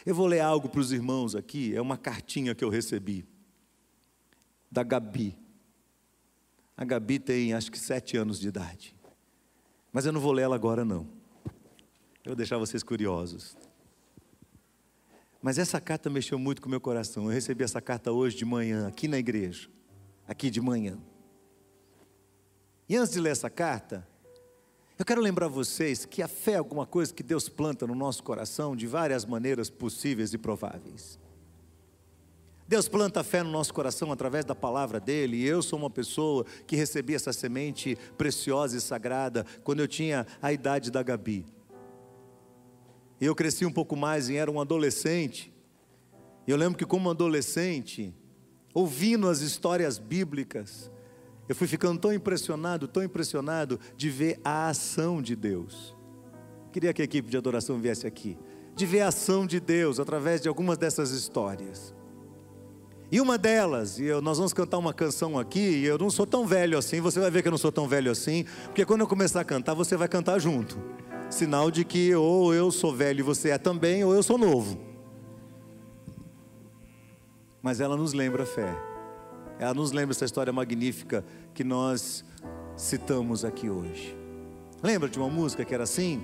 Eu 0.06 0.14
vou 0.14 0.28
ler 0.28 0.42
algo 0.42 0.70
para 0.70 0.80
os 0.80 0.92
irmãos 0.92 1.36
aqui, 1.36 1.76
é 1.76 1.82
uma 1.82 1.98
cartinha 1.98 2.54
que 2.54 2.64
eu 2.64 2.70
recebi, 2.70 3.26
da 4.72 4.84
Gabi. 4.84 5.36
A 6.78 6.86
Gabi 6.86 7.18
tem 7.18 7.54
acho 7.54 7.72
que 7.72 7.80
sete 7.80 8.16
anos 8.16 8.40
de 8.40 8.48
idade. 8.48 8.96
Mas 9.92 10.06
eu 10.06 10.12
não 10.12 10.22
vou 10.22 10.34
ler 10.34 10.44
ela 10.44 10.56
agora, 10.56 10.86
não. 10.86 11.08
Eu 12.24 12.28
vou 12.28 12.36
deixar 12.36 12.60
vocês 12.60 12.84
curiosos. 12.84 13.58
Mas 15.42 15.58
essa 15.58 15.82
carta 15.82 16.12
mexeu 16.12 16.38
muito 16.38 16.62
com 16.62 16.68
o 16.68 16.72
meu 16.72 16.80
coração. 16.80 17.24
Eu 17.24 17.32
recebi 17.32 17.64
essa 17.64 17.82
carta 17.82 18.12
hoje 18.12 18.38
de 18.38 18.46
manhã, 18.46 18.88
aqui 18.88 19.08
na 19.08 19.18
igreja. 19.18 19.68
Aqui 20.28 20.52
de 20.52 20.62
manhã. 20.62 21.00
E 22.92 22.98
antes 22.98 23.14
de 23.14 23.22
ler 23.22 23.30
essa 23.30 23.50
carta, 23.50 24.06
eu 25.00 25.06
quero 25.06 25.22
lembrar 25.22 25.48
vocês 25.48 26.06
que 26.06 26.22
a 26.22 26.28
fé 26.28 26.52
é 26.52 26.58
alguma 26.58 26.86
coisa 26.86 27.14
que 27.14 27.24
Deus 27.24 27.48
planta 27.48 27.88
no 27.88 27.96
nosso 27.96 28.22
coração 28.22 28.76
de 28.76 28.86
várias 28.86 29.24
maneiras 29.24 29.70
possíveis 29.70 30.34
e 30.34 30.38
prováveis. 30.38 31.18
Deus 32.68 32.90
planta 32.90 33.22
a 33.22 33.24
fé 33.24 33.44
no 33.44 33.50
nosso 33.50 33.74
coração 33.74 34.12
através 34.12 34.44
da 34.44 34.54
palavra 34.54 35.00
dele, 35.00 35.38
e 35.38 35.46
eu 35.46 35.62
sou 35.62 35.80
uma 35.80 35.90
pessoa 35.90 36.46
que 36.68 36.76
recebi 36.76 37.16
essa 37.16 37.32
semente 37.32 37.98
preciosa 38.18 38.76
e 38.76 38.82
sagrada 38.82 39.46
quando 39.64 39.80
eu 39.80 39.88
tinha 39.88 40.28
a 40.42 40.52
idade 40.52 40.92
da 40.92 41.02
Gabi. 41.02 41.46
Eu 43.22 43.34
cresci 43.34 43.66
um 43.66 43.72
pouco 43.72 43.96
mais 43.96 44.28
e 44.28 44.36
era 44.36 44.52
um 44.52 44.60
adolescente. 44.60 45.50
Eu 46.46 46.58
lembro 46.58 46.78
que, 46.78 46.86
como 46.86 47.10
adolescente, 47.10 48.14
ouvindo 48.74 49.30
as 49.30 49.40
histórias 49.40 49.98
bíblicas, 49.98 50.92
eu 51.48 51.56
fui 51.56 51.68
ficando 51.68 52.00
tão 52.00 52.14
impressionado, 52.14 52.88
tão 52.88 53.04
impressionado 53.04 53.80
de 53.98 54.10
ver 54.10 54.40
a 54.44 54.70
ação 54.70 55.22
de 55.22 55.36
Deus. 55.36 55.96
Queria 56.72 56.94
que 56.94 57.02
a 57.02 57.06
equipe 57.06 57.30
de 57.30 57.38
adoração 57.38 57.80
viesse 57.80 58.08
aqui. 58.08 58.38
De 58.76 58.86
ver 58.86 59.02
a 59.02 59.10
ação 59.10 59.46
de 59.46 59.60
Deus 59.60 60.00
através 60.00 60.42
de 60.42 60.48
algumas 60.48 60.78
dessas 60.78 61.12
histórias. 61.12 61.94
E 63.12 63.20
uma 63.20 63.38
delas, 63.38 64.00
e 64.00 64.06
eu, 64.06 64.22
nós 64.22 64.38
vamos 64.38 64.54
cantar 64.54 64.78
uma 64.78 64.94
canção 64.94 65.38
aqui, 65.38 65.60
e 65.60 65.86
eu 65.86 65.98
não 65.98 66.10
sou 66.10 66.26
tão 66.26 66.48
velho 66.48 66.78
assim, 66.78 67.02
você 67.02 67.20
vai 67.20 67.30
ver 67.30 67.42
que 67.42 67.50
eu 67.50 67.52
não 67.52 67.58
sou 67.58 67.72
tão 67.72 67.86
velho 67.86 68.10
assim, 68.10 68.46
porque 68.64 68.86
quando 68.86 69.02
eu 69.02 69.08
começar 69.08 69.42
a 69.42 69.44
cantar, 69.44 69.74
você 69.74 69.98
vai 69.98 70.08
cantar 70.08 70.40
junto. 70.40 70.80
Sinal 71.30 71.70
de 71.70 71.84
que 71.84 72.16
ou 72.16 72.54
eu 72.54 72.72
sou 72.72 72.96
velho 72.96 73.20
e 73.20 73.24
você 73.24 73.50
é 73.50 73.58
também, 73.58 74.06
ou 74.06 74.16
eu 74.16 74.24
sou 74.24 74.38
novo. 74.38 74.80
Mas 77.62 77.82
ela 77.82 77.98
nos 77.98 78.14
lembra 78.14 78.44
a 78.44 78.46
fé. 78.46 78.91
Ela 79.62 79.76
nos 79.76 79.92
lembra 79.92 80.12
essa 80.12 80.26
história 80.26 80.52
magnífica 80.52 81.24
que 81.54 81.64
nós 81.64 82.26
citamos 82.76 83.46
aqui 83.46 83.70
hoje. 83.70 84.18
Lembra 84.82 85.08
de 85.08 85.20
uma 85.20 85.30
música 85.30 85.64
que 85.64 85.72
era 85.72 85.84
assim? 85.84 86.24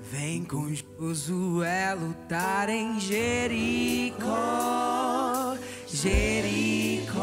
Vem 0.00 0.44
com 0.44 0.68
Josué 0.74 1.94
lutar 1.94 2.68
em 2.68 2.98
Jericó, 2.98 4.26
Jericó, 5.86 7.22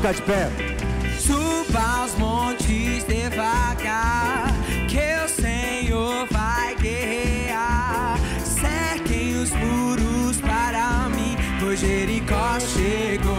ficar 0.00 0.14
de 0.14 0.22
pé. 0.22 0.50
Suba 1.18 2.04
os 2.06 2.14
montes 2.18 3.04
devagar, 3.04 4.54
que 4.88 5.24
o 5.24 5.28
Senhor 5.28 6.26
vai 6.30 6.74
guerrear. 6.76 8.18
Cerquem 8.42 9.36
os 9.36 9.50
muros 9.50 10.38
para 10.40 11.08
mim, 11.10 11.36
pois 11.60 11.80
Jericó 11.80 12.58
chegou 12.60 13.29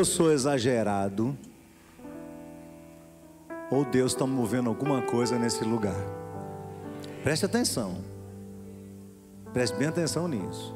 eu 0.00 0.04
sou 0.04 0.32
exagerado, 0.32 1.36
ou 3.70 3.84
Deus 3.84 4.12
está 4.12 4.26
movendo 4.26 4.70
alguma 4.70 5.02
coisa 5.02 5.38
nesse 5.38 5.62
lugar. 5.62 6.00
Preste 7.22 7.44
atenção. 7.44 7.98
Preste 9.52 9.76
bem 9.76 9.88
atenção 9.88 10.26
nisso. 10.26 10.74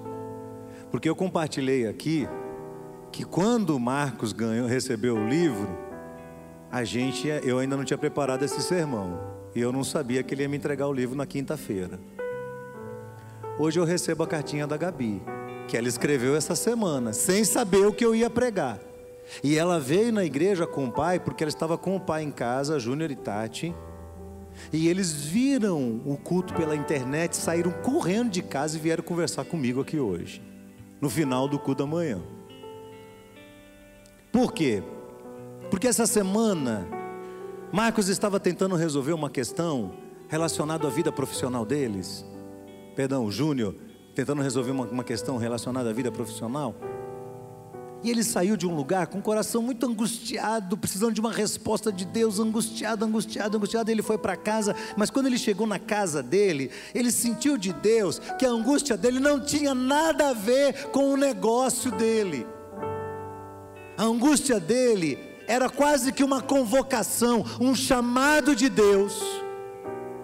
Porque 0.91 1.09
eu 1.09 1.17
compartilhei 1.17 1.87
aqui 1.87 2.29
que 3.11 3.25
quando 3.25 3.81
Marcos 3.81 4.35
ganhou, 4.35 4.67
recebeu 4.67 5.17
o 5.17 5.27
livro, 5.27 5.71
a 6.71 6.85
gente, 6.85 7.27
eu 7.27 7.59
ainda 7.59 7.79
não 7.79 7.85
tinha 7.85 7.97
preparado 7.97 8.43
esse 8.45 8.61
sermão. 8.61 9.19
E 9.55 9.61
eu 9.61 9.73
não 9.73 9.83
sabia 9.83 10.23
que 10.23 10.35
ele 10.35 10.43
ia 10.43 10.49
me 10.51 10.59
entregar 10.59 10.87
o 10.87 10.93
livro 10.93 11.17
na 11.17 11.25
quinta-feira. 11.25 11.99
Hoje 13.59 13.81
eu 13.81 13.85
recebo 13.85 14.23
a 14.23 14.27
cartinha 14.27 14.67
da 14.67 14.77
Gabi, 14.77 15.23
que 15.67 15.79
ela 15.79 15.89
escreveu 15.89 16.37
essa 16.37 16.55
semana, 16.55 17.15
sem 17.15 17.43
saber 17.43 17.87
o 17.87 17.93
que 17.93 18.05
eu 18.05 18.15
ia 18.15 18.29
pregar. 18.29 18.79
E 19.43 19.57
ela 19.57 19.81
veio 19.81 20.13
na 20.13 20.25
igreja 20.25 20.67
com 20.67 20.87
o 20.87 20.93
pai, 20.93 21.19
porque 21.19 21.45
ela 21.45 21.49
estava 21.49 21.77
com 21.79 21.97
o 21.97 22.01
pai 22.01 22.23
em 22.23 22.31
casa, 22.31 22.79
Júnior 22.79 23.11
e 23.11 23.17
Tati. 23.17 23.75
E 24.73 24.89
eles 24.89 25.13
viram 25.13 26.01
o 26.05 26.17
culto 26.17 26.55
pela 26.55 26.77
internet, 26.77 27.37
saíram 27.37 27.73
correndo 27.83 28.31
de 28.31 28.43
casa 28.43 28.77
e 28.77 28.81
vieram 28.81 29.03
conversar 29.03 29.45
comigo 29.45 29.81
aqui 29.81 29.99
hoje, 29.99 30.43
no 31.01 31.11
final 31.11 31.49
do 31.49 31.59
culto 31.59 31.85
da 31.85 31.91
manhã. 31.91 32.23
Por 34.31 34.53
quê? 34.53 34.83
Porque 35.71 35.89
essa 35.89 36.07
semana, 36.07 36.87
Marcos 37.73 38.09
estava 38.09 38.39
tentando 38.39 38.77
resolver 38.77 39.13
uma 39.13 39.31
questão 39.31 39.93
relacionada 40.29 40.87
à 40.87 40.91
vida 40.91 41.11
profissional 41.13 41.65
deles. 41.65 42.25
Perdão, 42.95 43.31
Júnior, 43.31 43.75
tentando 44.15 44.43
resolver 44.43 44.71
uma, 44.71 44.87
uma 44.87 45.05
questão 45.05 45.37
relacionada 45.37 45.91
à 45.91 45.93
vida 45.93 46.11
profissional. 46.11 46.75
E 48.05 48.11
ele 48.11 48.23
saiu 48.23 48.55
de 48.55 48.67
um 48.67 48.77
lugar 48.77 49.07
com 49.07 49.19
o 49.19 49.23
coração 49.23 49.63
muito 49.63 49.87
angustiado, 49.87 50.77
precisando 50.77 51.15
de 51.15 51.23
uma 51.23 51.33
resposta 51.33 51.91
de 51.91 52.05
Deus, 52.05 52.39
angustiado, 52.39 53.03
angustiado, 53.03 53.57
angustiado. 53.57 53.91
Ele 53.91 54.03
foi 54.03 54.19
para 54.19 54.37
casa, 54.37 54.77
mas 54.95 55.09
quando 55.09 55.25
ele 55.25 55.39
chegou 55.39 55.67
na 55.67 55.79
casa 55.79 56.23
dele, 56.23 56.71
ele 56.95 57.11
sentiu 57.11 57.57
de 57.57 57.73
Deus 57.73 58.21
que 58.39 58.45
a 58.45 58.51
angústia 58.51 58.95
dele 58.95 59.19
não 59.19 59.41
tinha 59.41 59.75
nada 59.75 60.29
a 60.29 60.33
ver 60.35 60.91
com 60.91 61.15
o 61.15 61.17
negócio 61.17 61.91
dele. 61.93 62.47
A 63.97 64.05
angústia 64.05 64.61
dele 64.61 65.19
era 65.49 65.71
quase 65.71 66.13
que 66.13 66.23
uma 66.23 66.43
convocação, 66.43 67.43
um 67.59 67.75
chamado 67.75 68.55
de 68.55 68.69
Deus 68.69 69.19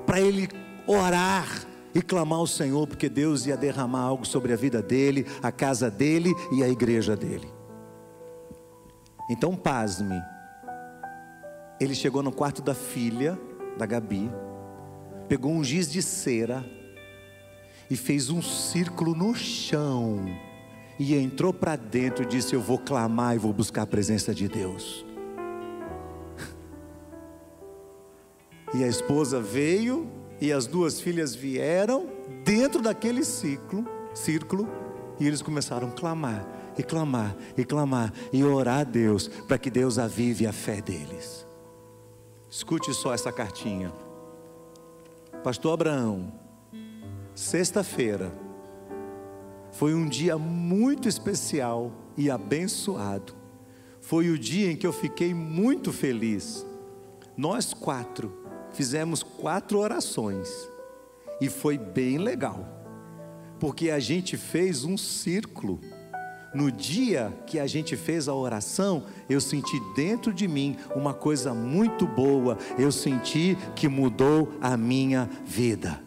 para 0.04 0.20
ele 0.20 0.48
orar 0.86 1.48
e 1.94 2.02
clamar 2.02 2.40
ao 2.40 2.46
Senhor, 2.46 2.86
porque 2.86 3.08
Deus 3.08 3.46
ia 3.46 3.56
derramar 3.56 4.02
algo 4.02 4.26
sobre 4.26 4.52
a 4.52 4.56
vida 4.56 4.82
dele, 4.82 5.26
a 5.42 5.50
casa 5.50 5.90
dele 5.90 6.34
e 6.52 6.62
a 6.62 6.68
igreja 6.68 7.16
dele. 7.16 7.59
Então, 9.30 9.54
pasme. 9.54 10.20
Ele 11.78 11.94
chegou 11.94 12.20
no 12.20 12.32
quarto 12.32 12.60
da 12.60 12.74
filha, 12.74 13.38
da 13.78 13.86
Gabi, 13.86 14.28
pegou 15.28 15.52
um 15.52 15.62
giz 15.62 15.88
de 15.90 16.02
cera 16.02 16.68
e 17.88 17.96
fez 17.96 18.28
um 18.28 18.42
círculo 18.42 19.14
no 19.14 19.32
chão. 19.32 20.26
E 20.98 21.14
entrou 21.14 21.54
para 21.54 21.76
dentro 21.76 22.24
e 22.24 22.26
disse: 22.26 22.54
Eu 22.54 22.60
vou 22.60 22.76
clamar 22.76 23.36
e 23.36 23.38
vou 23.38 23.52
buscar 23.52 23.82
a 23.82 23.86
presença 23.86 24.34
de 24.34 24.48
Deus. 24.48 25.06
E 28.72 28.84
a 28.84 28.86
esposa 28.86 29.40
veio 29.40 30.08
e 30.40 30.52
as 30.52 30.64
duas 30.64 31.00
filhas 31.00 31.34
vieram 31.34 32.08
dentro 32.44 32.80
daquele 32.80 33.24
ciclo, 33.24 33.84
círculo, 34.14 34.68
e 35.18 35.26
eles 35.26 35.42
começaram 35.42 35.88
a 35.88 35.90
clamar 35.90 36.59
e 36.80 36.82
clamar, 36.82 37.36
e 37.56 37.64
clamar, 37.64 38.12
e 38.32 38.42
orar 38.42 38.80
a 38.80 38.84
Deus, 38.84 39.28
para 39.28 39.58
que 39.58 39.70
Deus 39.70 39.98
avive 39.98 40.46
a 40.46 40.52
fé 40.52 40.80
deles. 40.80 41.46
Escute 42.50 42.92
só 42.94 43.14
essa 43.14 43.30
cartinha. 43.30 43.92
Pastor 45.44 45.74
Abraão, 45.74 46.32
sexta-feira, 47.34 48.32
foi 49.72 49.94
um 49.94 50.08
dia 50.08 50.36
muito 50.36 51.08
especial 51.08 51.92
e 52.16 52.30
abençoado. 52.30 53.34
Foi 54.00 54.30
o 54.30 54.38
dia 54.38 54.72
em 54.72 54.76
que 54.76 54.86
eu 54.86 54.92
fiquei 54.92 55.32
muito 55.32 55.92
feliz. 55.92 56.66
Nós 57.36 57.72
quatro 57.72 58.40
fizemos 58.72 59.22
quatro 59.22 59.78
orações 59.78 60.48
e 61.40 61.48
foi 61.48 61.76
bem 61.76 62.18
legal, 62.18 62.66
porque 63.58 63.90
a 63.90 63.98
gente 63.98 64.36
fez 64.36 64.84
um 64.84 64.96
círculo 64.96 65.80
no 66.52 66.70
dia 66.70 67.32
que 67.46 67.58
a 67.58 67.66
gente 67.66 67.96
fez 67.96 68.28
a 68.28 68.34
oração, 68.34 69.04
eu 69.28 69.40
senti 69.40 69.80
dentro 69.94 70.32
de 70.32 70.48
mim 70.48 70.76
uma 70.94 71.14
coisa 71.14 71.54
muito 71.54 72.06
boa. 72.06 72.58
Eu 72.78 72.90
senti 72.90 73.56
que 73.76 73.88
mudou 73.88 74.52
a 74.60 74.76
minha 74.76 75.28
vida. 75.44 76.02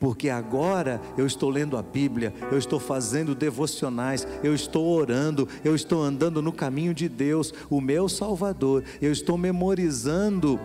Porque 0.00 0.28
agora 0.28 1.00
eu 1.16 1.26
estou 1.26 1.48
lendo 1.48 1.76
a 1.76 1.82
Bíblia, 1.82 2.34
eu 2.50 2.58
estou 2.58 2.80
fazendo 2.80 3.36
devocionais, 3.36 4.26
eu 4.42 4.52
estou 4.52 4.88
orando, 4.88 5.48
eu 5.64 5.76
estou 5.76 6.02
andando 6.02 6.42
no 6.42 6.52
caminho 6.52 6.92
de 6.92 7.08
Deus, 7.08 7.54
o 7.70 7.80
meu 7.80 8.08
Salvador, 8.08 8.82
eu 9.00 9.12
estou 9.12 9.38
memorizando 9.38 10.58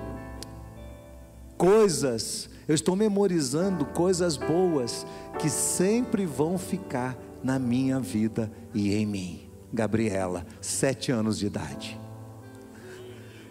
coisas, 1.56 2.50
eu 2.68 2.74
estou 2.74 2.96
memorizando 2.96 3.86
coisas 3.86 4.38
boas 4.38 5.06
que 5.38 5.52
sempre 5.52 6.26
vão 6.26 6.58
ficar 6.58 7.16
na 7.44 7.58
minha 7.60 8.00
vida 8.00 8.52
e 8.74 8.94
em 8.94 9.06
mim. 9.06 9.50
Gabriela, 9.74 10.46
sete 10.62 11.12
anos 11.12 11.38
de 11.38 11.48
idade. 11.48 12.00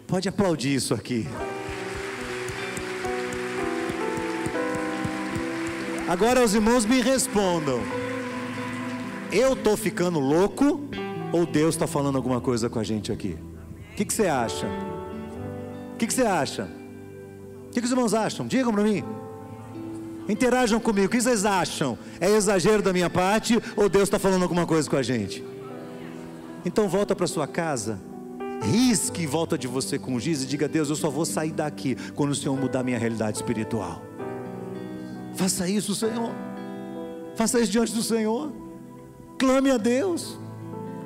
Pode 0.07 0.27
aplaudir 0.27 0.73
isso 0.73 0.93
aqui. 0.93 1.27
Agora 6.07 6.43
os 6.43 6.55
irmãos 6.55 6.85
me 6.85 7.01
respondam. 7.01 7.81
Eu 9.31 9.53
estou 9.53 9.75
ficando 9.75 10.19
louco 10.19 10.87
ou 11.33 11.45
Deus 11.45 11.75
está 11.75 11.85
falando 11.85 12.15
alguma 12.15 12.39
coisa 12.39 12.69
com 12.69 12.79
a 12.79 12.83
gente 12.83 13.11
aqui? 13.11 13.37
O 13.91 13.95
que, 13.95 14.13
você 14.13 14.27
acha? 14.27 14.67
O 15.93 15.97
que, 15.97 16.07
que 16.07 16.13
você 16.13 16.23
acha? 16.23 16.69
O 17.67 17.71
que, 17.71 17.81
que 17.81 17.85
os 17.85 17.91
irmãos 17.91 18.13
acham? 18.13 18.47
Digam 18.47 18.71
para 18.71 18.83
mim. 18.83 19.03
Interajam 20.29 20.79
comigo, 20.79 21.07
o 21.07 21.09
que 21.09 21.21
vocês 21.21 21.45
acham? 21.45 21.97
É 22.19 22.29
exagero 22.29 22.81
da 22.81 22.91
minha 22.91 23.09
parte 23.09 23.61
ou 23.75 23.87
Deus 23.87 24.03
está 24.03 24.19
falando 24.19 24.43
alguma 24.43 24.65
coisa 24.65 24.89
com 24.89 24.95
a 24.95 25.03
gente? 25.03 25.43
Então 26.65 26.89
volta 26.89 27.15
para 27.15 27.27
sua 27.27 27.47
casa, 27.47 27.99
risque 28.61 29.23
em 29.23 29.27
volta 29.27 29.57
de 29.57 29.67
você 29.67 29.97
com 29.97 30.19
giz 30.19 30.43
e 30.43 30.45
diga: 30.45 30.67
Deus, 30.67 30.89
eu 30.89 30.95
só 30.95 31.09
vou 31.09 31.25
sair 31.25 31.51
daqui 31.51 31.95
quando 32.13 32.31
o 32.31 32.35
Senhor 32.35 32.57
mudar 32.57 32.83
minha 32.83 32.97
realidade 32.97 33.37
espiritual. 33.37 34.03
Faça 35.35 35.69
isso, 35.69 35.95
Senhor. 35.95 36.31
Faça 37.35 37.59
isso 37.59 37.71
diante 37.71 37.93
do 37.93 38.01
Senhor. 38.01 38.51
Clame 39.37 39.69
a 39.69 39.77
Deus 39.77 40.37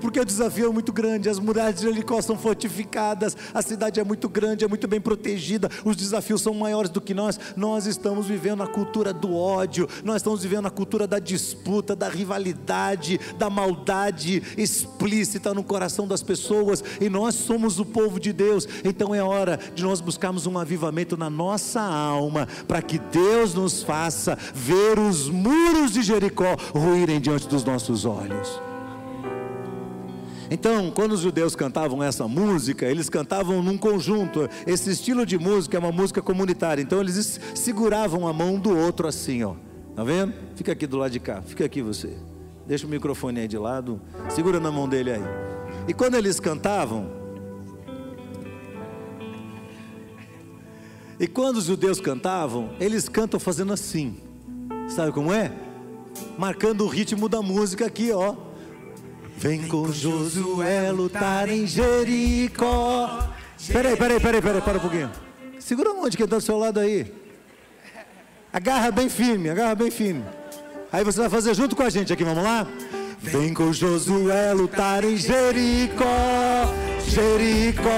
porque 0.01 0.19
o 0.19 0.25
desafio 0.25 0.67
é 0.67 0.73
muito 0.73 0.91
grande, 0.91 1.29
as 1.29 1.39
muralhas 1.39 1.75
de 1.75 1.81
Jericó 1.81 2.21
são 2.21 2.37
fortificadas, 2.37 3.37
a 3.53 3.61
cidade 3.61 3.99
é 3.99 4.03
muito 4.03 4.27
grande, 4.27 4.65
é 4.65 4.67
muito 4.67 4.87
bem 4.87 4.99
protegida, 4.99 5.69
os 5.85 5.95
desafios 5.95 6.41
são 6.41 6.53
maiores 6.53 6.89
do 6.89 6.99
que 6.99 7.13
nós. 7.13 7.39
Nós 7.55 7.85
estamos 7.85 8.25
vivendo 8.25 8.63
a 8.63 8.67
cultura 8.67 9.13
do 9.13 9.35
ódio, 9.35 9.87
nós 10.03 10.17
estamos 10.17 10.41
vivendo 10.43 10.65
a 10.65 10.71
cultura 10.71 11.07
da 11.07 11.19
disputa, 11.19 11.95
da 11.95 12.09
rivalidade, 12.09 13.19
da 13.37 13.49
maldade 13.49 14.41
explícita 14.57 15.53
no 15.53 15.63
coração 15.63 16.07
das 16.07 16.23
pessoas, 16.23 16.83
e 16.99 17.09
nós 17.09 17.35
somos 17.35 17.79
o 17.79 17.85
povo 17.85 18.19
de 18.19 18.33
Deus, 18.33 18.67
então 18.83 19.13
é 19.13 19.23
hora 19.23 19.59
de 19.75 19.83
nós 19.83 20.01
buscarmos 20.01 20.47
um 20.47 20.57
avivamento 20.57 21.15
na 21.15 21.29
nossa 21.29 21.81
alma, 21.81 22.47
para 22.67 22.81
que 22.81 22.97
Deus 22.97 23.53
nos 23.53 23.83
faça 23.83 24.37
ver 24.53 24.97
os 24.97 25.29
muros 25.29 25.91
de 25.91 26.01
Jericó 26.01 26.55
ruírem 26.73 27.19
diante 27.19 27.47
dos 27.47 27.63
nossos 27.63 28.05
olhos. 28.05 28.70
Então, 30.51 30.91
quando 30.91 31.13
os 31.13 31.21
judeus 31.21 31.55
cantavam 31.55 32.03
essa 32.03 32.27
música, 32.27 32.85
eles 32.85 33.09
cantavam 33.09 33.63
num 33.63 33.77
conjunto. 33.77 34.49
Esse 34.67 34.91
estilo 34.91 35.25
de 35.25 35.39
música 35.39 35.77
é 35.77 35.79
uma 35.79 35.93
música 35.93 36.21
comunitária. 36.21 36.81
Então, 36.81 36.99
eles 36.99 37.39
seguravam 37.55 38.27
a 38.27 38.33
mão 38.33 38.59
do 38.59 38.77
outro 38.77 39.07
assim, 39.07 39.41
ó. 39.43 39.55
Tá 39.95 40.03
vendo? 40.03 40.33
Fica 40.55 40.73
aqui 40.73 40.85
do 40.85 40.97
lado 40.97 41.11
de 41.11 41.21
cá. 41.21 41.41
Fica 41.41 41.63
aqui 41.63 41.81
você. 41.81 42.17
Deixa 42.67 42.85
o 42.85 42.89
microfone 42.89 43.39
aí 43.39 43.47
de 43.47 43.57
lado. 43.57 44.01
Segura 44.29 44.59
na 44.59 44.69
mão 44.69 44.89
dele 44.89 45.11
aí. 45.11 45.23
E 45.87 45.93
quando 45.93 46.15
eles 46.15 46.37
cantavam, 46.37 47.21
E 51.21 51.27
quando 51.27 51.57
os 51.57 51.65
judeus 51.65 52.01
cantavam, 52.01 52.71
eles 52.79 53.07
cantam 53.07 53.39
fazendo 53.39 53.71
assim. 53.71 54.17
Sabe 54.89 55.11
como 55.11 55.31
é? 55.31 55.51
Marcando 56.35 56.83
o 56.83 56.87
ritmo 56.87 57.29
da 57.29 57.43
música 57.43 57.85
aqui, 57.85 58.11
ó. 58.11 58.35
Vem 59.41 59.67
com 59.67 59.91
Josué 59.91 60.91
lutar 60.91 61.49
em 61.49 61.65
Jericó. 61.65 63.27
Peraí, 63.73 63.97
peraí, 63.97 64.19
peraí, 64.19 64.39
peraí, 64.39 64.61
para 64.61 64.77
um 64.77 64.81
pouquinho. 64.81 65.11
Segura 65.59 65.89
a 65.89 65.93
mão 65.95 66.07
de 66.07 66.15
quem 66.15 66.25
está 66.25 66.35
do 66.35 66.43
seu 66.43 66.59
lado 66.59 66.79
aí. 66.79 67.11
Agarra 68.53 68.91
bem 68.91 69.09
firme, 69.09 69.49
agarra 69.49 69.73
bem 69.73 69.89
firme. 69.89 70.23
Aí 70.91 71.03
você 71.03 71.21
vai 71.21 71.29
fazer 71.29 71.55
junto 71.55 71.75
com 71.75 71.81
a 71.81 71.89
gente 71.89 72.13
aqui, 72.13 72.23
vamos 72.23 72.43
lá? 72.43 72.67
Vem 73.19 73.51
com 73.51 73.73
Josué 73.73 74.53
lutar 74.53 75.03
em 75.03 75.17
Jericó, 75.17 76.05
Jericó, 77.07 77.89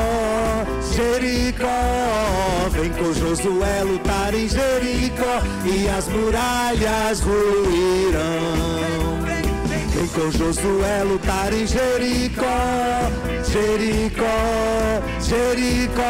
Jericó. 0.95 2.69
Vem 2.71 2.89
com 2.93 3.13
Josué 3.13 3.83
lutar 3.83 4.33
em 4.33 4.47
Jericó 4.47 5.41
e 5.65 5.89
as 5.89 6.07
muralhas 6.07 7.19
ruirão. 7.19 8.92
Vem 10.03 10.11
com 10.11 10.31
Josué 10.31 11.03
lutar 11.03 11.53
em 11.53 11.65
Jericó, 11.65 12.43
Jericó, 13.49 14.25
Jericó. 15.21 16.03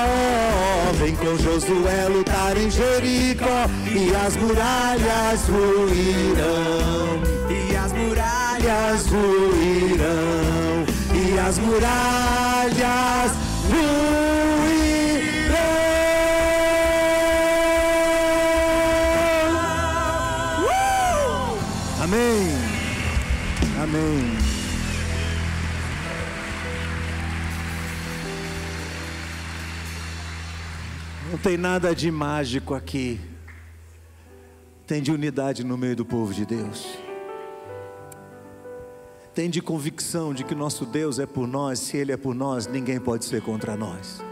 Vem 0.93 1.15
com 1.15 1.37
Josué 1.37 2.07
lutar 2.09 2.57
em 2.57 2.71
Jericó 2.71 3.69
e 3.85 4.15
as 4.15 4.35
muralhas 4.37 5.47
ruirão. 5.47 7.21
E 7.51 7.75
as 7.75 7.93
muralhas 7.93 9.05
ruirão. 9.05 10.85
E 11.13 11.37
as 11.37 11.59
muralhas 11.59 13.31
ruirão. 13.69 14.42
Tem 31.43 31.57
nada 31.57 31.93
de 31.93 32.09
mágico 32.09 32.73
aqui. 32.73 33.19
Tem 34.87 35.01
de 35.01 35.11
unidade 35.11 35.61
no 35.65 35.77
meio 35.77 35.93
do 35.93 36.05
povo 36.05 36.33
de 36.33 36.45
Deus. 36.45 36.87
Tem 39.35 39.49
de 39.49 39.61
convicção 39.61 40.33
de 40.33 40.45
que 40.45 40.55
nosso 40.55 40.85
Deus 40.85 41.19
é 41.19 41.25
por 41.25 41.45
nós, 41.45 41.79
se 41.79 41.97
Ele 41.97 42.13
é 42.13 42.17
por 42.17 42.33
nós, 42.33 42.65
ninguém 42.65 42.97
pode 42.97 43.25
ser 43.25 43.41
contra 43.41 43.75
nós 43.75 44.23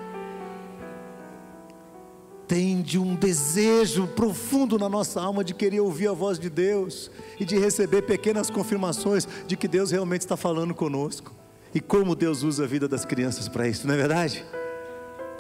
tem 2.47 2.82
de 2.82 2.99
um 2.99 3.16
desejo 3.16 4.05
profundo 4.07 4.78
na 4.78 4.89
nossa 4.89 5.22
alma 5.22 5.41
de 5.41 5.53
querer 5.53 5.80
ouvir 5.80 6.09
a 6.09 6.12
voz 6.12 6.38
de 6.38 6.49
Deus 6.49 7.09
e 7.39 7.45
de 7.45 7.57
receber 7.57 8.01
pequenas 8.01 8.49
confirmações 8.49 9.26
de 9.47 9.55
que 9.55 9.70
Deus 9.70 9.89
realmente 9.89 10.24
está 10.24 10.36
falando 10.36 10.76
conosco. 10.76 11.34
E 11.74 11.80
como 11.80 12.14
Deus 12.14 12.43
usa 12.43 12.66
a 12.66 12.68
vida 12.68 12.89
das 12.89 13.05
crianças 13.05 13.47
para 13.47 13.70
isso, 13.70 13.88
não 13.88 13.93
é 13.93 13.97
verdade? 13.97 14.45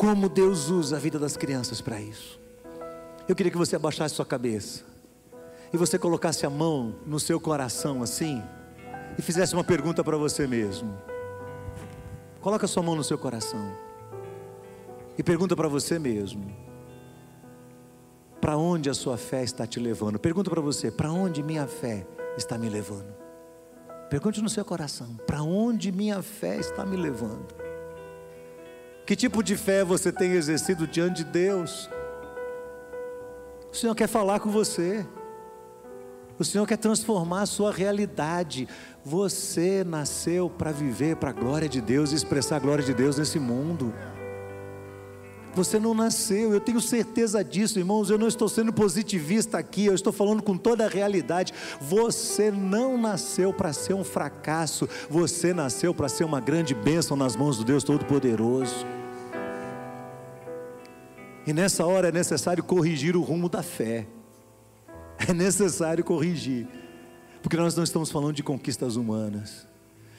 Como 0.01 0.27
Deus 0.27 0.71
usa 0.71 0.97
a 0.97 0.99
vida 0.99 1.19
das 1.19 1.37
crianças 1.37 1.79
para 1.79 2.01
isso. 2.01 2.39
Eu 3.29 3.35
queria 3.35 3.51
que 3.51 3.57
você 3.57 3.75
abaixasse 3.75 4.15
sua 4.15 4.25
cabeça 4.25 4.83
e 5.71 5.77
você 5.77 5.99
colocasse 5.99 6.43
a 6.43 6.49
mão 6.49 6.95
no 7.05 7.19
seu 7.19 7.39
coração 7.39 8.01
assim 8.01 8.41
e 9.15 9.21
fizesse 9.21 9.53
uma 9.53 9.63
pergunta 9.63 10.03
para 10.03 10.17
você 10.17 10.47
mesmo. 10.47 10.91
Coloca 12.41 12.65
sua 12.65 12.81
mão 12.81 12.95
no 12.95 13.03
seu 13.03 13.15
coração 13.15 13.77
e 15.19 15.21
pergunta 15.21 15.55
para 15.55 15.67
você 15.67 15.99
mesmo 15.99 16.51
para 18.41 18.57
onde 18.57 18.89
a 18.89 18.95
sua 18.95 19.17
fé 19.17 19.43
está 19.43 19.67
te 19.67 19.79
levando? 19.79 20.17
Pergunto 20.17 20.49
para 20.49 20.61
você: 20.61 20.89
para 20.89 21.11
onde 21.11 21.43
minha 21.43 21.67
fé 21.67 22.07
está 22.35 22.57
me 22.57 22.69
levando? 22.69 23.13
Pergunte 24.09 24.41
no 24.41 24.49
seu 24.49 24.65
coração: 24.65 25.15
para 25.27 25.43
onde 25.43 25.91
minha 25.91 26.23
fé 26.23 26.57
está 26.57 26.83
me 26.83 26.97
levando? 26.97 27.60
Que 29.11 29.15
tipo 29.17 29.43
de 29.43 29.57
fé 29.57 29.83
você 29.83 30.09
tem 30.09 30.31
exercido 30.31 30.87
diante 30.87 31.17
de 31.17 31.25
Deus? 31.25 31.89
O 33.69 33.75
Senhor 33.75 33.93
quer 33.93 34.07
falar 34.07 34.39
com 34.39 34.49
você. 34.49 35.05
O 36.39 36.45
Senhor 36.45 36.65
quer 36.65 36.77
transformar 36.77 37.41
a 37.41 37.45
sua 37.45 37.73
realidade. 37.73 38.69
Você 39.03 39.83
nasceu 39.83 40.49
para 40.49 40.71
viver 40.71 41.17
para 41.17 41.31
a 41.31 41.33
glória 41.33 41.67
de 41.67 41.81
Deus 41.81 42.13
e 42.13 42.15
expressar 42.15 42.55
a 42.55 42.59
glória 42.59 42.85
de 42.85 42.93
Deus 42.93 43.17
nesse 43.17 43.37
mundo. 43.37 43.93
Você 45.53 45.77
não 45.77 45.93
nasceu, 45.93 46.53
eu 46.53 46.61
tenho 46.61 46.79
certeza 46.79 47.43
disso, 47.43 47.79
irmãos. 47.79 48.09
Eu 48.09 48.17
não 48.17 48.29
estou 48.29 48.47
sendo 48.47 48.71
positivista 48.71 49.57
aqui, 49.57 49.87
eu 49.87 49.93
estou 49.93 50.13
falando 50.13 50.41
com 50.41 50.55
toda 50.55 50.85
a 50.85 50.89
realidade. 50.89 51.53
Você 51.81 52.49
não 52.49 52.97
nasceu 52.97 53.51
para 53.51 53.73
ser 53.73 53.93
um 53.93 54.05
fracasso, 54.05 54.87
você 55.09 55.53
nasceu 55.53 55.93
para 55.93 56.07
ser 56.07 56.23
uma 56.23 56.39
grande 56.39 56.73
bênção 56.73 57.17
nas 57.17 57.35
mãos 57.35 57.57
do 57.57 57.65
Deus 57.65 57.83
Todo-Poderoso. 57.83 59.00
E 61.45 61.53
nessa 61.53 61.85
hora 61.85 62.09
é 62.09 62.11
necessário 62.11 62.63
corrigir 62.63 63.15
o 63.15 63.21
rumo 63.21 63.49
da 63.49 63.63
fé, 63.63 64.05
é 65.27 65.33
necessário 65.33 66.03
corrigir, 66.03 66.67
porque 67.41 67.57
nós 67.57 67.75
não 67.75 67.83
estamos 67.83 68.11
falando 68.11 68.35
de 68.35 68.43
conquistas 68.43 68.95
humanas. 68.95 69.67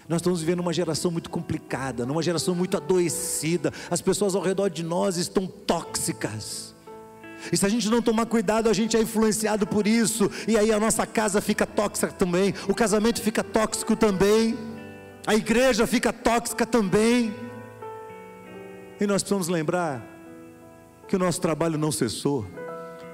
Nós 0.08 0.20
estamos 0.20 0.40
vivendo 0.40 0.60
uma 0.60 0.72
geração 0.72 1.10
muito 1.10 1.30
complicada, 1.30 2.04
numa 2.04 2.22
geração 2.22 2.54
muito 2.54 2.76
adoecida. 2.76 3.72
As 3.88 4.02
pessoas 4.02 4.34
ao 4.34 4.42
redor 4.42 4.68
de 4.68 4.82
nós 4.82 5.16
estão 5.16 5.46
tóxicas. 5.46 6.74
E 7.52 7.56
se 7.56 7.64
a 7.64 7.68
gente 7.68 7.88
não 7.88 8.02
tomar 8.02 8.26
cuidado, 8.26 8.68
a 8.68 8.72
gente 8.72 8.96
é 8.96 9.00
influenciado 9.00 9.66
por 9.66 9.86
isso. 9.86 10.30
E 10.46 10.56
aí 10.56 10.72
a 10.72 10.78
nossa 10.78 11.06
casa 11.06 11.40
fica 11.40 11.64
tóxica 11.64 12.12
também, 12.12 12.52
o 12.68 12.74
casamento 12.74 13.22
fica 13.22 13.42
tóxico 13.44 13.96
também, 13.96 14.58
a 15.26 15.34
igreja 15.34 15.86
fica 15.86 16.12
tóxica 16.12 16.66
também. 16.66 17.34
E 19.00 19.06
nós 19.06 19.22
precisamos 19.22 19.48
lembrar 19.48 20.11
que 21.12 21.16
o 21.16 21.18
nosso 21.18 21.42
trabalho 21.42 21.76
não 21.76 21.92
cessou. 21.92 22.46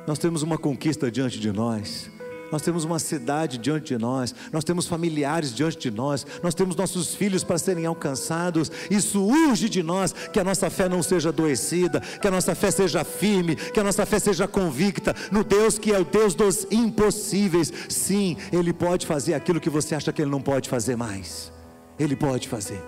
Nós 0.07 0.21
temos 0.21 0.45
uma 0.45 0.57
conquista 0.57 1.11
diante 1.11 1.41
de 1.41 1.51
nós 1.51 2.09
nós 2.51 2.63
temos 2.63 2.83
uma 2.83 2.99
cidade 2.99 3.59
diante 3.59 3.89
de 3.89 3.99
nós, 3.99 4.35
nós 4.51 4.65
temos 4.65 4.87
familiares 4.87 5.55
diante 5.55 5.77
de 5.77 5.91
nós, 5.91 6.27
nós 6.43 6.55
temos 6.55 6.75
nossos 6.75 7.15
filhos 7.15 7.45
para 7.45 7.59
serem 7.59 7.85
alcançados. 7.85 8.73
Isso 8.91 9.23
urge 9.23 9.69
de 9.69 9.83
nós 9.83 10.15
que 10.33 10.41
a 10.41 10.45
nossa 10.45 10.71
fé 10.71 10.89
não 10.89 11.03
seja 11.03 11.29
adoecida, 11.29 12.01
que 12.01 12.27
a 12.27 12.31
nossa 12.31 12.55
fé 12.55 12.71
seja 12.71 13.05
firme, 13.05 13.55
que 13.55 13.79
a 13.79 13.85
nossa 13.85 14.07
fé 14.07 14.19
seja 14.19 14.49
convicta 14.49 15.15
no 15.31 15.45
Deus 15.45 15.79
que 15.79 15.93
é 15.93 15.99
o 15.99 16.07
Deus 16.07 16.35
dos 16.35 16.67
impossíveis. 16.71 17.71
Sim, 17.87 18.39
Ele 18.51 18.73
pode 18.73 19.07
fazer 19.07 19.35
aquilo 19.35 19.61
que 19.61 19.69
você 19.69 19.95
acha 19.95 20.11
que 20.11 20.23
Ele 20.23 20.31
não 20.31 20.41
pode 20.41 20.71
fazer 20.71 20.97
mais. 20.97 21.53
Ele 21.99 22.17
pode 22.17 22.49
fazer 22.49 22.83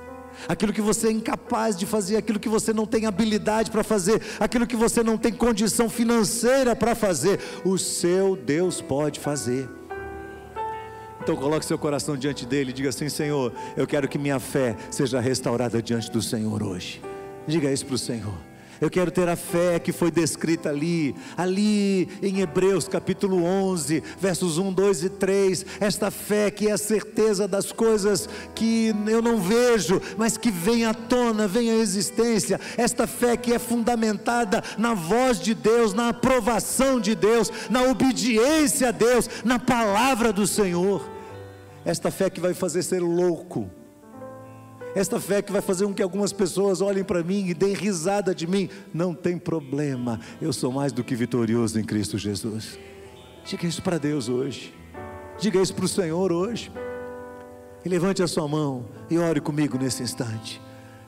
aquilo 0.48 0.72
que 0.72 0.80
você 0.80 1.08
é 1.08 1.12
incapaz 1.12 1.76
de 1.76 1.86
fazer, 1.86 2.16
aquilo 2.16 2.38
que 2.38 2.48
você 2.48 2.72
não 2.72 2.86
tem 2.86 3.06
habilidade 3.06 3.70
para 3.70 3.82
fazer, 3.82 4.20
aquilo 4.38 4.66
que 4.66 4.76
você 4.76 5.02
não 5.02 5.16
tem 5.16 5.32
condição 5.32 5.88
financeira 5.88 6.74
para 6.74 6.94
fazer, 6.94 7.40
o 7.64 7.78
seu 7.78 8.36
Deus 8.36 8.80
pode 8.80 9.20
fazer. 9.20 9.68
Então 11.22 11.36
coloque 11.36 11.64
seu 11.66 11.78
coração 11.78 12.16
diante 12.16 12.46
dele 12.46 12.70
e 12.70 12.72
diga 12.72 12.88
assim: 12.88 13.08
Senhor, 13.08 13.52
eu 13.76 13.86
quero 13.86 14.08
que 14.08 14.18
minha 14.18 14.40
fé 14.40 14.76
seja 14.90 15.20
restaurada 15.20 15.82
diante 15.82 16.10
do 16.10 16.22
Senhor 16.22 16.62
hoje. 16.62 17.00
Diga 17.46 17.70
isso 17.70 17.86
para 17.86 17.94
o 17.94 17.98
Senhor. 17.98 18.49
Eu 18.80 18.88
quero 18.88 19.10
ter 19.10 19.28
a 19.28 19.36
fé 19.36 19.78
que 19.78 19.92
foi 19.92 20.10
descrita 20.10 20.70
ali, 20.70 21.14
ali 21.36 22.08
em 22.22 22.40
Hebreus 22.40 22.88
capítulo 22.88 23.44
11, 23.44 24.02
versos 24.18 24.56
1, 24.56 24.72
2 24.72 25.04
e 25.04 25.08
3. 25.10 25.66
Esta 25.80 26.10
fé 26.10 26.50
que 26.50 26.68
é 26.68 26.72
a 26.72 26.78
certeza 26.78 27.46
das 27.46 27.72
coisas 27.72 28.26
que 28.54 28.94
eu 29.06 29.20
não 29.20 29.38
vejo, 29.38 30.00
mas 30.16 30.38
que 30.38 30.50
vem 30.50 30.86
à 30.86 30.94
tona, 30.94 31.46
vem 31.46 31.70
à 31.70 31.74
existência. 31.74 32.58
Esta 32.78 33.06
fé 33.06 33.36
que 33.36 33.52
é 33.52 33.58
fundamentada 33.58 34.64
na 34.78 34.94
voz 34.94 35.38
de 35.38 35.52
Deus, 35.52 35.92
na 35.92 36.08
aprovação 36.08 36.98
de 36.98 37.14
Deus, 37.14 37.52
na 37.68 37.82
obediência 37.82 38.88
a 38.88 38.92
Deus, 38.92 39.28
na 39.44 39.58
palavra 39.58 40.32
do 40.32 40.46
Senhor. 40.46 41.06
Esta 41.84 42.10
fé 42.10 42.30
que 42.30 42.40
vai 42.40 42.54
fazer 42.54 42.82
ser 42.82 43.00
louco 43.00 43.70
esta 44.94 45.20
fé 45.20 45.40
que 45.40 45.52
vai 45.52 45.60
fazer 45.60 45.84
com 45.86 45.94
que 45.94 46.02
algumas 46.02 46.32
pessoas 46.32 46.80
olhem 46.80 47.04
para 47.04 47.22
mim 47.22 47.46
e 47.46 47.54
deem 47.54 47.74
risada 47.74 48.34
de 48.34 48.46
mim. 48.46 48.68
Não 48.92 49.14
tem 49.14 49.38
problema, 49.38 50.20
eu 50.40 50.52
sou 50.52 50.72
mais 50.72 50.92
do 50.92 51.04
que 51.04 51.14
vitorioso 51.14 51.78
em 51.78 51.84
Cristo 51.84 52.18
Jesus. 52.18 52.78
Diga 53.44 53.66
isso 53.66 53.82
para 53.82 53.98
Deus 53.98 54.28
hoje. 54.28 54.74
Diga 55.38 55.60
isso 55.60 55.74
para 55.74 55.84
o 55.84 55.88
Senhor 55.88 56.32
hoje. 56.32 56.70
E 57.84 57.88
levante 57.88 58.22
a 58.22 58.28
sua 58.28 58.46
mão 58.46 58.86
e 59.08 59.16
ore 59.16 59.40
comigo 59.40 59.78
nesse 59.78 60.02
instante. 60.02 60.60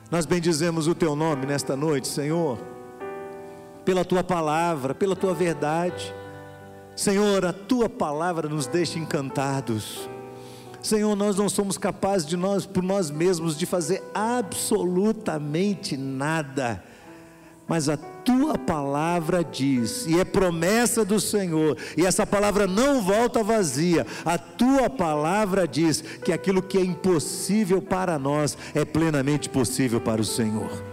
Nós 0.09 0.25
bendizemos 0.25 0.87
o 0.87 0.95
teu 0.95 1.15
nome 1.15 1.45
nesta 1.45 1.75
noite, 1.75 2.07
Senhor, 2.07 2.57
pela 3.85 4.03
tua 4.05 4.23
palavra, 4.23 4.95
pela 4.95 5.15
tua 5.15 5.33
verdade. 5.33 6.13
Senhor, 6.95 7.45
a 7.45 7.53
tua 7.53 7.89
palavra 7.89 8.47
nos 8.47 8.67
deixa 8.67 8.99
encantados. 8.99 10.09
Senhor, 10.83 11.15
nós 11.15 11.37
não 11.37 11.47
somos 11.47 11.77
capazes 11.77 12.27
de 12.27 12.35
nós, 12.35 12.65
por 12.65 12.83
nós 12.83 13.09
mesmos, 13.09 13.57
de 13.57 13.65
fazer 13.65 14.03
absolutamente 14.13 15.95
nada. 15.95 16.83
Mas 17.65 17.87
a 17.87 17.95
tua 17.95 18.57
palavra 18.57 19.45
diz, 19.45 20.05
e 20.05 20.19
é 20.19 20.25
promessa 20.25 21.05
do 21.05 21.21
Senhor, 21.21 21.77
e 21.97 22.05
essa 22.05 22.27
palavra 22.27 22.67
não 22.67 23.01
volta 23.01 23.41
vazia. 23.41 24.05
A 24.25 24.37
tua 24.37 24.89
palavra 24.89 25.65
diz 25.65 26.01
que 26.01 26.33
aquilo 26.33 26.61
que 26.61 26.77
é 26.77 26.81
impossível 26.81 27.81
para 27.81 28.19
nós 28.19 28.57
é 28.75 28.83
plenamente 28.83 29.49
possível 29.49 30.01
para 30.01 30.21
o 30.21 30.25
Senhor. 30.25 30.83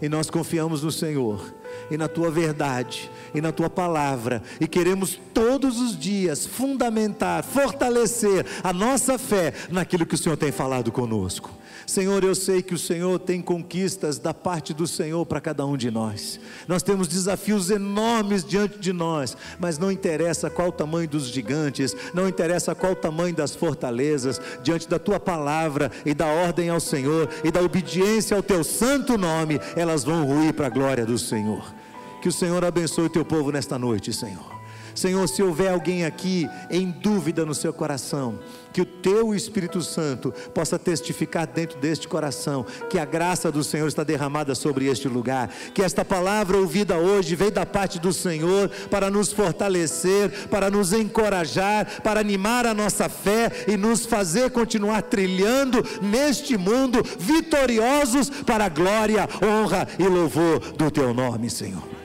E 0.00 0.08
nós 0.08 0.30
confiamos 0.30 0.82
no 0.82 0.90
Senhor 0.90 1.57
e 1.90 1.96
na 1.96 2.08
tua 2.08 2.30
verdade 2.30 3.10
e 3.34 3.40
na 3.40 3.52
tua 3.52 3.68
palavra, 3.68 4.42
e 4.60 4.66
queremos 4.66 5.20
todos 5.34 5.80
os 5.80 5.98
dias 5.98 6.46
fundamentar, 6.46 7.44
fortalecer 7.44 8.44
a 8.62 8.72
nossa 8.72 9.18
fé 9.18 9.52
naquilo 9.70 10.06
que 10.06 10.14
o 10.14 10.18
Senhor 10.18 10.36
tem 10.36 10.50
falado 10.50 10.90
conosco. 10.90 11.50
Senhor, 11.86 12.22
eu 12.22 12.34
sei 12.34 12.60
que 12.60 12.74
o 12.74 12.78
Senhor 12.78 13.18
tem 13.18 13.40
conquistas 13.40 14.18
da 14.18 14.34
parte 14.34 14.74
do 14.74 14.86
Senhor 14.86 15.24
para 15.24 15.40
cada 15.40 15.64
um 15.64 15.74
de 15.74 15.90
nós. 15.90 16.38
Nós 16.66 16.82
temos 16.82 17.08
desafios 17.08 17.70
enormes 17.70 18.44
diante 18.44 18.78
de 18.78 18.92
nós, 18.92 19.34
mas 19.58 19.78
não 19.78 19.90
interessa 19.90 20.50
qual 20.50 20.68
o 20.68 20.72
tamanho 20.72 21.08
dos 21.08 21.28
gigantes, 21.28 21.96
não 22.12 22.28
interessa 22.28 22.74
qual 22.74 22.92
o 22.92 22.96
tamanho 22.96 23.34
das 23.34 23.56
fortalezas, 23.56 24.38
diante 24.62 24.86
da 24.86 24.98
tua 24.98 25.18
palavra 25.18 25.90
e 26.04 26.12
da 26.12 26.26
ordem 26.26 26.68
ao 26.68 26.78
Senhor 26.78 27.26
e 27.42 27.50
da 27.50 27.62
obediência 27.62 28.36
ao 28.36 28.42
teu 28.42 28.62
santo 28.62 29.16
nome, 29.16 29.58
elas 29.74 30.04
vão 30.04 30.26
ruir 30.26 30.52
para 30.52 30.66
a 30.66 30.70
glória 30.70 31.06
do 31.06 31.18
Senhor. 31.18 31.77
Que 32.20 32.28
o 32.28 32.32
Senhor 32.32 32.64
abençoe 32.64 33.06
o 33.06 33.10
teu 33.10 33.24
povo 33.24 33.50
nesta 33.50 33.78
noite, 33.78 34.12
Senhor. 34.12 34.58
Senhor, 34.98 35.28
se 35.28 35.40
houver 35.44 35.70
alguém 35.70 36.04
aqui 36.04 36.48
em 36.68 36.90
dúvida 36.90 37.46
no 37.46 37.54
seu 37.54 37.72
coração, 37.72 38.40
que 38.72 38.80
o 38.80 38.84
teu 38.84 39.32
Espírito 39.32 39.80
Santo 39.80 40.34
possa 40.52 40.76
testificar 40.76 41.46
dentro 41.46 41.78
deste 41.78 42.08
coração 42.08 42.66
que 42.90 42.98
a 42.98 43.04
graça 43.04 43.52
do 43.52 43.62
Senhor 43.62 43.86
está 43.86 44.02
derramada 44.02 44.56
sobre 44.56 44.86
este 44.86 45.06
lugar, 45.06 45.50
que 45.72 45.82
esta 45.82 46.04
palavra 46.04 46.56
ouvida 46.56 46.96
hoje 46.96 47.36
veio 47.36 47.52
da 47.52 47.64
parte 47.64 48.00
do 48.00 48.12
Senhor 48.12 48.68
para 48.90 49.08
nos 49.08 49.32
fortalecer, 49.32 50.48
para 50.48 50.68
nos 50.68 50.92
encorajar, 50.92 52.02
para 52.02 52.18
animar 52.18 52.66
a 52.66 52.74
nossa 52.74 53.08
fé 53.08 53.52
e 53.68 53.76
nos 53.76 54.04
fazer 54.04 54.50
continuar 54.50 55.02
trilhando 55.02 55.80
neste 56.02 56.56
mundo 56.56 57.00
vitoriosos 57.20 58.30
para 58.30 58.64
a 58.64 58.68
glória, 58.68 59.28
honra 59.40 59.86
e 59.96 60.02
louvor 60.02 60.58
do 60.72 60.90
teu 60.90 61.14
nome, 61.14 61.48
Senhor. 61.48 61.97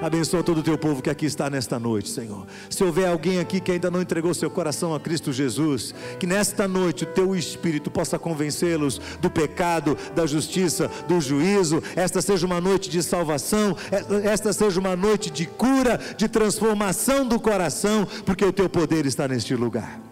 Abençoa 0.00 0.42
todo 0.42 0.58
o 0.58 0.62
teu 0.62 0.78
povo 0.78 1.02
que 1.02 1.10
aqui 1.10 1.26
está 1.26 1.50
nesta 1.50 1.78
noite, 1.78 2.08
Senhor. 2.08 2.46
Se 2.70 2.82
houver 2.82 3.06
alguém 3.06 3.38
aqui 3.38 3.60
que 3.60 3.72
ainda 3.72 3.90
não 3.90 4.00
entregou 4.00 4.32
seu 4.32 4.50
coração 4.50 4.94
a 4.94 5.00
Cristo 5.00 5.32
Jesus, 5.32 5.94
que 6.18 6.26
nesta 6.26 6.66
noite 6.66 7.04
o 7.04 7.06
teu 7.06 7.36
espírito 7.36 7.90
possa 7.90 8.18
convencê-los 8.18 8.98
do 9.20 9.30
pecado, 9.30 9.96
da 10.14 10.26
justiça, 10.26 10.90
do 11.06 11.20
juízo. 11.20 11.82
Esta 11.94 12.22
seja 12.22 12.46
uma 12.46 12.60
noite 12.60 12.88
de 12.88 13.02
salvação, 13.02 13.76
esta 14.24 14.52
seja 14.52 14.80
uma 14.80 14.96
noite 14.96 15.30
de 15.30 15.44
cura, 15.44 16.00
de 16.16 16.28
transformação 16.28 17.26
do 17.26 17.38
coração, 17.38 18.06
porque 18.24 18.44
o 18.44 18.52
teu 18.52 18.68
poder 18.68 19.04
está 19.04 19.28
neste 19.28 19.54
lugar. 19.54 20.09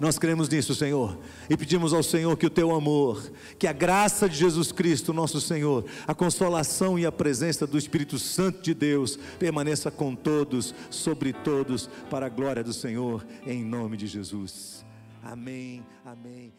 Nós 0.00 0.18
cremos 0.18 0.48
nisso, 0.48 0.74
Senhor, 0.74 1.18
e 1.48 1.56
pedimos 1.56 1.92
ao 1.92 2.02
Senhor 2.02 2.36
que 2.36 2.46
o 2.46 2.50
teu 2.50 2.74
amor, 2.74 3.30
que 3.58 3.66
a 3.66 3.72
graça 3.72 4.28
de 4.28 4.36
Jesus 4.36 4.72
Cristo, 4.72 5.12
nosso 5.12 5.40
Senhor, 5.40 5.84
a 6.06 6.14
consolação 6.14 6.98
e 6.98 7.06
a 7.06 7.12
presença 7.12 7.66
do 7.66 7.78
Espírito 7.78 8.18
Santo 8.18 8.62
de 8.62 8.74
Deus 8.74 9.18
permaneça 9.38 9.90
com 9.90 10.14
todos, 10.14 10.74
sobre 10.90 11.32
todos, 11.32 11.88
para 12.10 12.26
a 12.26 12.30
glória 12.30 12.64
do 12.64 12.72
Senhor, 12.72 13.24
em 13.46 13.64
nome 13.64 13.96
de 13.96 14.06
Jesus. 14.06 14.84
Amém, 15.22 15.84
amém. 16.04 16.52